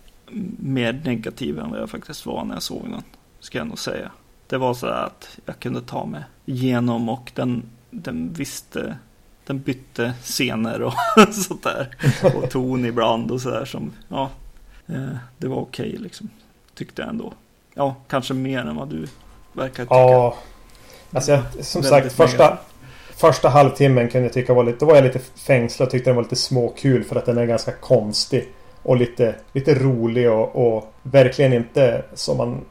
mer 0.58 1.00
negativ 1.04 1.58
än 1.58 1.70
vad 1.70 1.80
jag 1.80 1.90
faktiskt 1.90 2.26
var 2.26 2.44
när 2.44 2.54
jag 2.54 2.62
såg 2.62 2.82
den. 2.90 3.02
Ska 3.43 3.59
jag 3.59 3.66
nog 3.66 3.78
säga. 3.78 4.11
Det 4.47 4.59
var 4.59 4.74
så 4.74 4.86
att 4.86 5.38
jag 5.47 5.59
kunde 5.59 5.80
ta 5.80 6.07
mig 6.07 6.22
igenom 6.47 7.09
och 7.09 7.32
den, 7.34 7.62
den 7.90 8.32
visste 8.32 8.97
den 9.47 9.61
bytte 9.61 10.12
scener 10.22 10.82
och 10.82 10.95
sånt 11.34 11.62
där. 11.62 11.97
Och 12.34 12.51
ton 12.51 12.84
ibland 12.84 13.30
och 13.30 13.40
sådär 13.40 13.64
som, 13.64 13.93
ja, 14.09 14.30
eh, 14.86 15.16
det 15.38 15.49
var 15.49 15.57
okej 15.57 15.97
liksom. 15.97 16.30
Tyckte 16.74 17.03
jag 17.03 17.09
ändå. 17.09 17.32
Ja, 17.74 17.95
kanske 18.09 18.34
mer 18.34 18.59
än 18.59 18.76
vad 18.76 18.88
du 18.88 19.07
verkar 19.53 19.84
tycka. 19.84 19.95
Ja. 19.95 20.36
Alltså 21.12 21.32
jag, 21.32 21.43
som 21.61 21.82
sagt 21.82 22.12
första, 22.12 22.59
första 23.16 23.49
halvtimmen 23.49 24.09
kunde 24.09 24.26
jag 24.26 24.32
tycka 24.32 24.55
var 24.55 24.64
lite... 24.64 24.78
Då 24.78 24.86
var 24.86 24.95
jag 24.95 25.05
lite 25.05 25.18
fängslad 25.18 25.86
och 25.86 25.90
tyckte 25.90 26.11
den 26.11 26.16
var 26.16 26.22
lite 26.22 26.36
småkul 26.36 27.05
för 27.05 27.16
att 27.16 27.26
den 27.26 27.38
är 27.38 27.47
ganska 27.47 27.72
konstig. 27.72 28.49
Och 28.82 28.97
lite, 28.97 29.34
lite 29.53 29.74
rolig 29.74 30.30
och, 30.30 30.76
och 30.76 30.95
verkligen 31.03 31.53
inte 31.53 32.05
som 32.14 32.36
man 32.36 32.64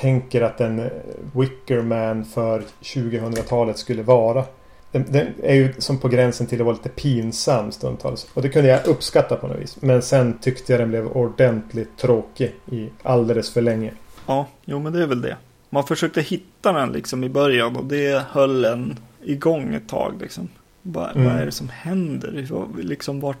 tänker 0.00 0.42
att 0.42 0.60
en 0.60 0.90
Wickerman 1.32 2.24
för 2.24 2.62
2000-talet 2.82 3.78
skulle 3.78 4.02
vara. 4.02 4.44
Den, 4.92 5.04
den 5.08 5.26
är 5.42 5.54
ju 5.54 5.74
som 5.78 5.98
på 5.98 6.08
gränsen 6.08 6.46
till 6.46 6.60
att 6.60 6.64
vara 6.64 6.76
lite 6.76 6.88
pinsam 6.88 7.72
stundtals. 7.72 8.26
Och 8.34 8.42
det 8.42 8.48
kunde 8.48 8.68
jag 8.68 8.86
uppskatta 8.86 9.36
på 9.36 9.46
något 9.46 9.58
vis. 9.58 9.76
Men 9.80 10.02
sen 10.02 10.38
tyckte 10.38 10.72
jag 10.72 10.80
den 10.80 10.88
blev 10.88 11.06
ordentligt 11.06 11.96
tråkig 11.98 12.54
i 12.72 12.88
alldeles 13.02 13.50
för 13.50 13.62
länge. 13.62 13.92
Ja, 14.26 14.46
jo 14.64 14.78
men 14.78 14.92
det 14.92 15.02
är 15.02 15.06
väl 15.06 15.20
det. 15.20 15.36
Man 15.70 15.84
försökte 15.84 16.20
hitta 16.20 16.72
den 16.72 16.92
liksom 16.92 17.24
i 17.24 17.28
början 17.28 17.76
och 17.76 17.84
det 17.84 18.22
höll 18.30 18.64
en 18.64 18.98
igång 19.22 19.74
ett 19.74 19.88
tag 19.88 20.12
liksom. 20.20 20.48
Bara, 20.82 21.10
Mm. 21.10 21.26
Vad 21.26 21.36
är 21.36 21.46
det 21.46 21.52
som 21.52 21.68
händer? 21.68 22.46
Liksom 22.76 23.20
vart, 23.20 23.38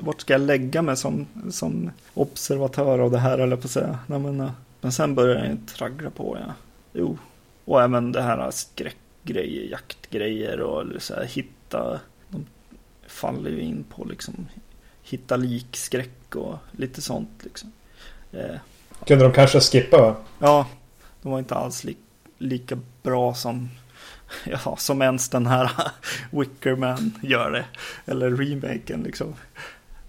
vart 0.00 0.20
ska 0.20 0.34
jag 0.34 0.40
lägga 0.40 0.82
mig 0.82 0.96
som, 0.96 1.26
som 1.50 1.90
observatör 2.14 2.98
av 2.98 3.10
det 3.10 3.18
här 3.18 3.38
eller 3.38 3.56
på 3.56 3.64
att 3.64 3.70
säga. 3.70 3.98
Nej, 4.06 4.18
men, 4.18 4.40
eh, 4.40 4.50
men 4.80 4.92
sen 4.92 5.14
började 5.14 5.48
jag 5.48 5.58
traggla 5.66 6.10
på 6.10 6.38
ja. 6.46 6.54
Jo, 6.92 7.18
och 7.64 7.82
även 7.82 8.12
det 8.12 8.22
här 8.22 8.50
skräckgrejer, 8.50 9.70
jaktgrejer 9.70 10.60
och 10.60 11.02
så 11.02 11.14
här, 11.14 11.24
hitta. 11.24 12.00
De 12.28 12.46
faller 13.06 13.50
ju 13.50 13.60
in 13.60 13.84
på 13.84 14.04
liksom 14.04 14.46
hitta 15.02 15.36
likskräck 15.36 16.36
och 16.36 16.58
lite 16.72 17.02
sånt 17.02 17.40
liksom. 17.44 17.72
Eh, 18.32 18.56
Kunde 19.06 19.24
de 19.24 19.32
kanske 19.32 19.60
skippa 19.60 20.00
va? 20.00 20.16
Ja, 20.38 20.66
de 21.22 21.32
var 21.32 21.38
inte 21.38 21.54
alls 21.54 21.84
li 21.84 21.96
lika 22.38 22.78
bra 23.02 23.34
som, 23.34 23.68
ja, 24.44 24.76
som 24.76 25.02
ens 25.02 25.28
den 25.28 25.46
här 25.46 25.70
Wickerman 26.30 27.18
gör 27.22 27.50
det. 27.50 27.64
Eller 28.12 28.30
remaken 28.30 29.02
liksom. 29.02 29.34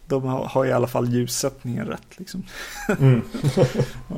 De 0.10 0.24
har, 0.24 0.46
har 0.46 0.66
i 0.66 0.72
alla 0.72 0.88
fall 0.88 1.10
ljussättningen 1.14 1.86
rätt 1.88 2.20
liksom. 2.20 2.44
Mm. 3.00 3.22
Ja. 4.08 4.16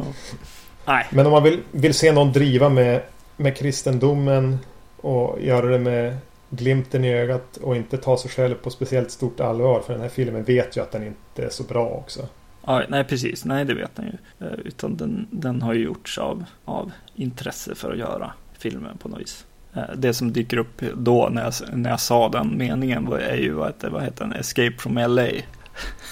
Nej, 0.86 1.08
Men 1.12 1.26
om 1.26 1.32
man 1.32 1.44
vill, 1.44 1.60
vill 1.72 1.94
se 1.94 2.12
någon 2.12 2.32
driva 2.32 2.70
med, 2.70 3.02
med 3.38 3.58
kristendomen 3.58 4.58
och 4.98 5.42
göra 5.42 5.66
det 5.66 5.80
med 5.80 6.18
glimten 6.50 7.06
i 7.06 7.14
ögat 7.14 7.58
och 7.58 7.76
inte 7.76 7.98
ta 7.98 8.18
sig 8.18 8.32
själv 8.32 8.56
på 8.56 8.70
speciellt 8.70 9.12
stort 9.12 9.40
allvar. 9.40 9.82
För 9.86 9.94
den 9.94 10.02
här 10.02 10.10
filmen 10.10 10.44
vet 10.44 10.78
ju 10.78 10.82
att 10.82 10.92
den 10.92 11.04
inte 11.08 11.46
är 11.46 11.50
så 11.50 11.64
bra 11.64 11.86
också. 11.90 12.28
ja, 12.66 12.84
nej 12.90 13.04
precis, 13.04 13.46
nej 13.46 13.66
det 13.66 13.74
vet 13.74 13.92
han 13.96 14.06
ju. 14.06 14.48
Eh, 14.48 14.54
Utan 14.66 14.98
den, 14.98 15.28
den 15.32 15.62
har 15.62 15.74
ju 15.74 15.84
gjorts 15.84 16.18
av, 16.18 16.44
av 16.66 16.92
intresse 17.16 17.76
för 17.76 17.92
att 17.92 17.98
göra 17.98 18.32
filmen 18.58 18.98
på 18.98 19.10
något 19.10 19.20
vis. 19.20 19.46
Eh, 19.74 19.82
Det 19.96 20.14
som 20.14 20.34
dyker 20.34 20.58
upp 20.58 20.82
då 20.96 21.30
när 21.32 21.44
jag, 21.44 21.54
när 21.78 21.90
jag 21.90 22.00
sa 22.00 22.30
den 22.30 22.58
meningen 22.58 23.06
var, 23.06 23.18
är 23.18 23.38
ju 23.38 23.52
vad 23.54 23.68
heter, 23.68 23.90
vad 23.90 24.04
heter 24.04 24.24
den? 24.26 24.34
Escape 24.34 24.76
from 24.78 24.98
LA. 24.98 25.28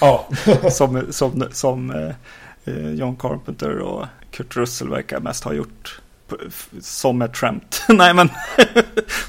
Ja, 0.00 0.28
som, 0.70 1.06
som, 1.12 1.44
som 1.52 1.90
eh, 2.64 2.90
John 2.90 3.16
Carpenter 3.16 3.78
och 3.78 4.06
Kurt 4.30 4.56
Russell 4.56 4.88
verkar 4.88 5.20
mest 5.20 5.44
ha 5.44 5.52
gjort 5.52 6.00
som 6.80 7.22
ett 7.22 7.36
skämt. 7.36 7.82
Nej 7.88 8.14
men, 8.14 8.28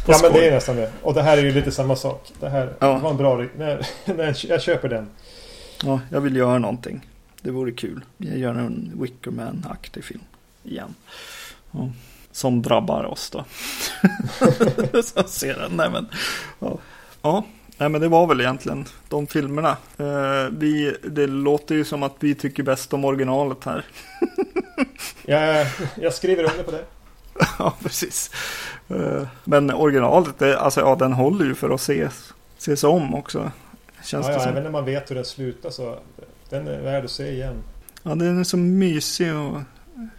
ja 0.07 0.19
men 0.23 0.33
det 0.33 0.47
är 0.47 0.51
nästan 0.51 0.75
det. 0.75 0.91
Och 1.01 1.13
det 1.13 1.21
här 1.21 1.37
är 1.37 1.41
ju 1.41 1.51
lite 1.51 1.71
samma 1.71 1.95
sak. 1.95 2.31
Det 2.39 2.49
här 2.49 2.73
Ja. 2.79 2.97
var 2.99 3.09
en 3.11 3.17
bra... 3.17 3.45
Nej, 3.57 3.81
nej, 4.05 4.33
jag 4.47 4.61
köper 4.61 4.89
den. 4.89 5.09
Ja, 5.83 5.99
jag 6.11 6.21
vill 6.21 6.35
göra 6.35 6.59
någonting. 6.59 7.07
Det 7.41 7.51
vore 7.51 7.71
kul. 7.71 8.05
Jag 8.17 8.37
gör 8.37 8.53
en 8.55 8.91
Wickerman-aktig 8.95 10.03
film 10.03 10.21
igen. 10.63 10.95
Ja. 11.71 11.89
Som 12.31 12.61
drabbar 12.61 13.03
oss 13.03 13.29
då. 13.29 13.45
Så 15.03 15.23
ser 15.27 15.59
den. 15.59 15.71
Nej 15.77 15.89
men, 15.89 16.07
ja. 16.59 16.77
ja. 17.21 17.43
Nej 17.81 17.89
men 17.89 18.01
det 18.01 18.07
var 18.07 18.27
väl 18.27 18.41
egentligen 18.41 18.85
de 19.09 19.27
filmerna. 19.27 19.77
Eh, 19.97 20.49
vi, 20.51 20.95
det 21.03 21.27
låter 21.27 21.75
ju 21.75 21.85
som 21.85 22.03
att 22.03 22.15
vi 22.19 22.35
tycker 22.35 22.63
bäst 22.63 22.93
om 22.93 23.05
originalet 23.05 23.63
här. 23.63 23.85
Jag, 25.25 25.67
jag 25.95 26.13
skriver 26.13 26.43
under 26.51 26.63
på 26.63 26.71
det. 26.71 26.85
Ja, 27.59 27.73
precis. 27.83 28.31
Eh, 28.89 29.27
Men 29.43 29.71
originalet, 29.71 30.39
det, 30.39 30.59
alltså, 30.59 30.79
ja, 30.81 30.95
den 30.95 31.13
håller 31.13 31.45
ju 31.45 31.55
för 31.55 31.69
att 31.69 31.79
ses, 31.81 32.33
ses 32.57 32.83
om 32.83 33.15
också. 33.15 33.51
Känns 34.03 34.27
Ja, 34.27 34.33
ja, 34.33 34.45
även 34.45 34.63
när 34.63 34.71
man 34.71 34.85
vet 34.85 35.11
hur 35.11 35.15
den 35.15 35.25
slutar 35.25 35.69
så... 35.69 35.99
Den 36.49 36.67
är 36.67 36.81
värd 36.81 37.05
att 37.05 37.11
se 37.11 37.31
igen. 37.31 37.63
Ja, 38.03 38.15
den 38.15 38.39
är 38.39 38.43
så 38.43 38.57
mysig 38.57 39.29
att 39.29 39.63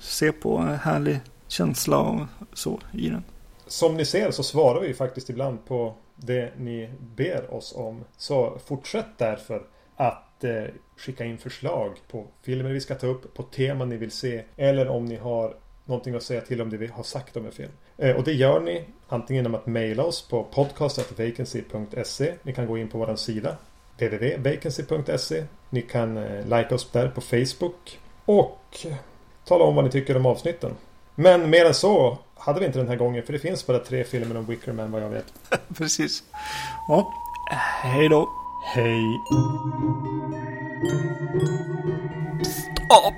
se 0.01 0.33
på. 0.33 0.59
Härlig 0.83 1.21
känsla 1.49 1.99
och 1.99 2.21
så 2.53 2.81
i 2.93 3.09
den. 3.09 3.25
Som 3.67 3.97
ni 3.97 4.05
ser 4.05 4.31
så 4.31 4.43
svarar 4.43 4.81
vi 4.81 4.95
faktiskt 4.95 5.31
ibland 5.31 5.67
på 5.67 5.95
det 6.17 6.53
ni 6.59 6.91
ber 7.17 7.55
oss 7.55 7.75
om. 7.77 8.05
Så 8.17 8.59
fortsätt 8.65 9.19
därför 9.19 9.63
att 9.97 10.45
eh, 10.45 10.65
skicka 10.97 11.25
in 11.25 11.39
förslag 11.39 11.97
på 12.09 12.27
filmer 12.43 12.71
vi 12.71 12.81
ska 12.81 12.95
ta 12.95 13.07
upp, 13.07 13.35
på 13.35 13.43
teman 13.43 13.89
ni 13.89 13.97
vill 13.97 14.11
se. 14.11 14.43
Eller 14.57 14.89
om 14.89 15.05
ni 15.05 15.17
har 15.17 15.57
någonting 15.85 16.15
att 16.15 16.23
säga 16.23 16.41
till 16.41 16.63
om 16.63 16.71
det 16.71 16.77
vi 16.77 16.87
har 16.87 17.03
sagt 17.03 17.37
om 17.37 17.47
en 17.47 17.53
film. 17.53 17.73
Eh, 17.99 18.17
och 18.17 18.25
det 18.25 18.33
gör 18.33 18.61
ni 18.61 18.85
antingen 19.09 19.45
genom 19.45 19.55
att 19.55 19.67
mejla 19.67 20.05
oss 20.05 20.29
på 20.29 20.45
podcast.vacancy.se. 20.45 22.35
Ni 22.43 22.55
kan 22.55 22.67
gå 22.67 22.79
in 22.79 22.89
på 22.89 22.99
vår 22.99 23.17
sida 23.17 23.57
www.vacancy.se. 23.97 25.45
Ni 25.71 25.83
kan 25.83 26.17
eh, 26.17 26.45
like 26.45 26.75
oss 26.75 26.91
där 26.91 27.09
på 27.09 27.21
Facebook. 27.21 27.99
Och 28.25 28.87
tala 29.45 29.65
om 29.65 29.75
vad 29.75 29.85
ni 29.85 29.91
tycker 29.91 30.17
om 30.17 30.27
avsnitten. 30.27 30.75
Men 31.15 31.51
mer 31.51 31.67
än 31.67 31.75
så 31.75 32.19
hade 32.45 32.61
vi 32.61 32.66
inte 32.66 32.78
den 32.78 32.88
här 32.88 32.97
gången 32.97 33.22
för 33.22 33.32
det 33.32 33.38
finns 33.38 33.66
bara 33.66 33.78
tre 33.78 34.05
filmer 34.05 34.36
om 34.36 34.45
Wickerman 34.45 34.90
vad 34.90 35.03
jag 35.03 35.09
vet. 35.11 35.32
Precis. 35.78 36.22
Ja, 36.88 37.14
hej 37.82 38.09
då. 38.09 38.28
Hej. 38.74 39.20
Stopp! 42.45 43.14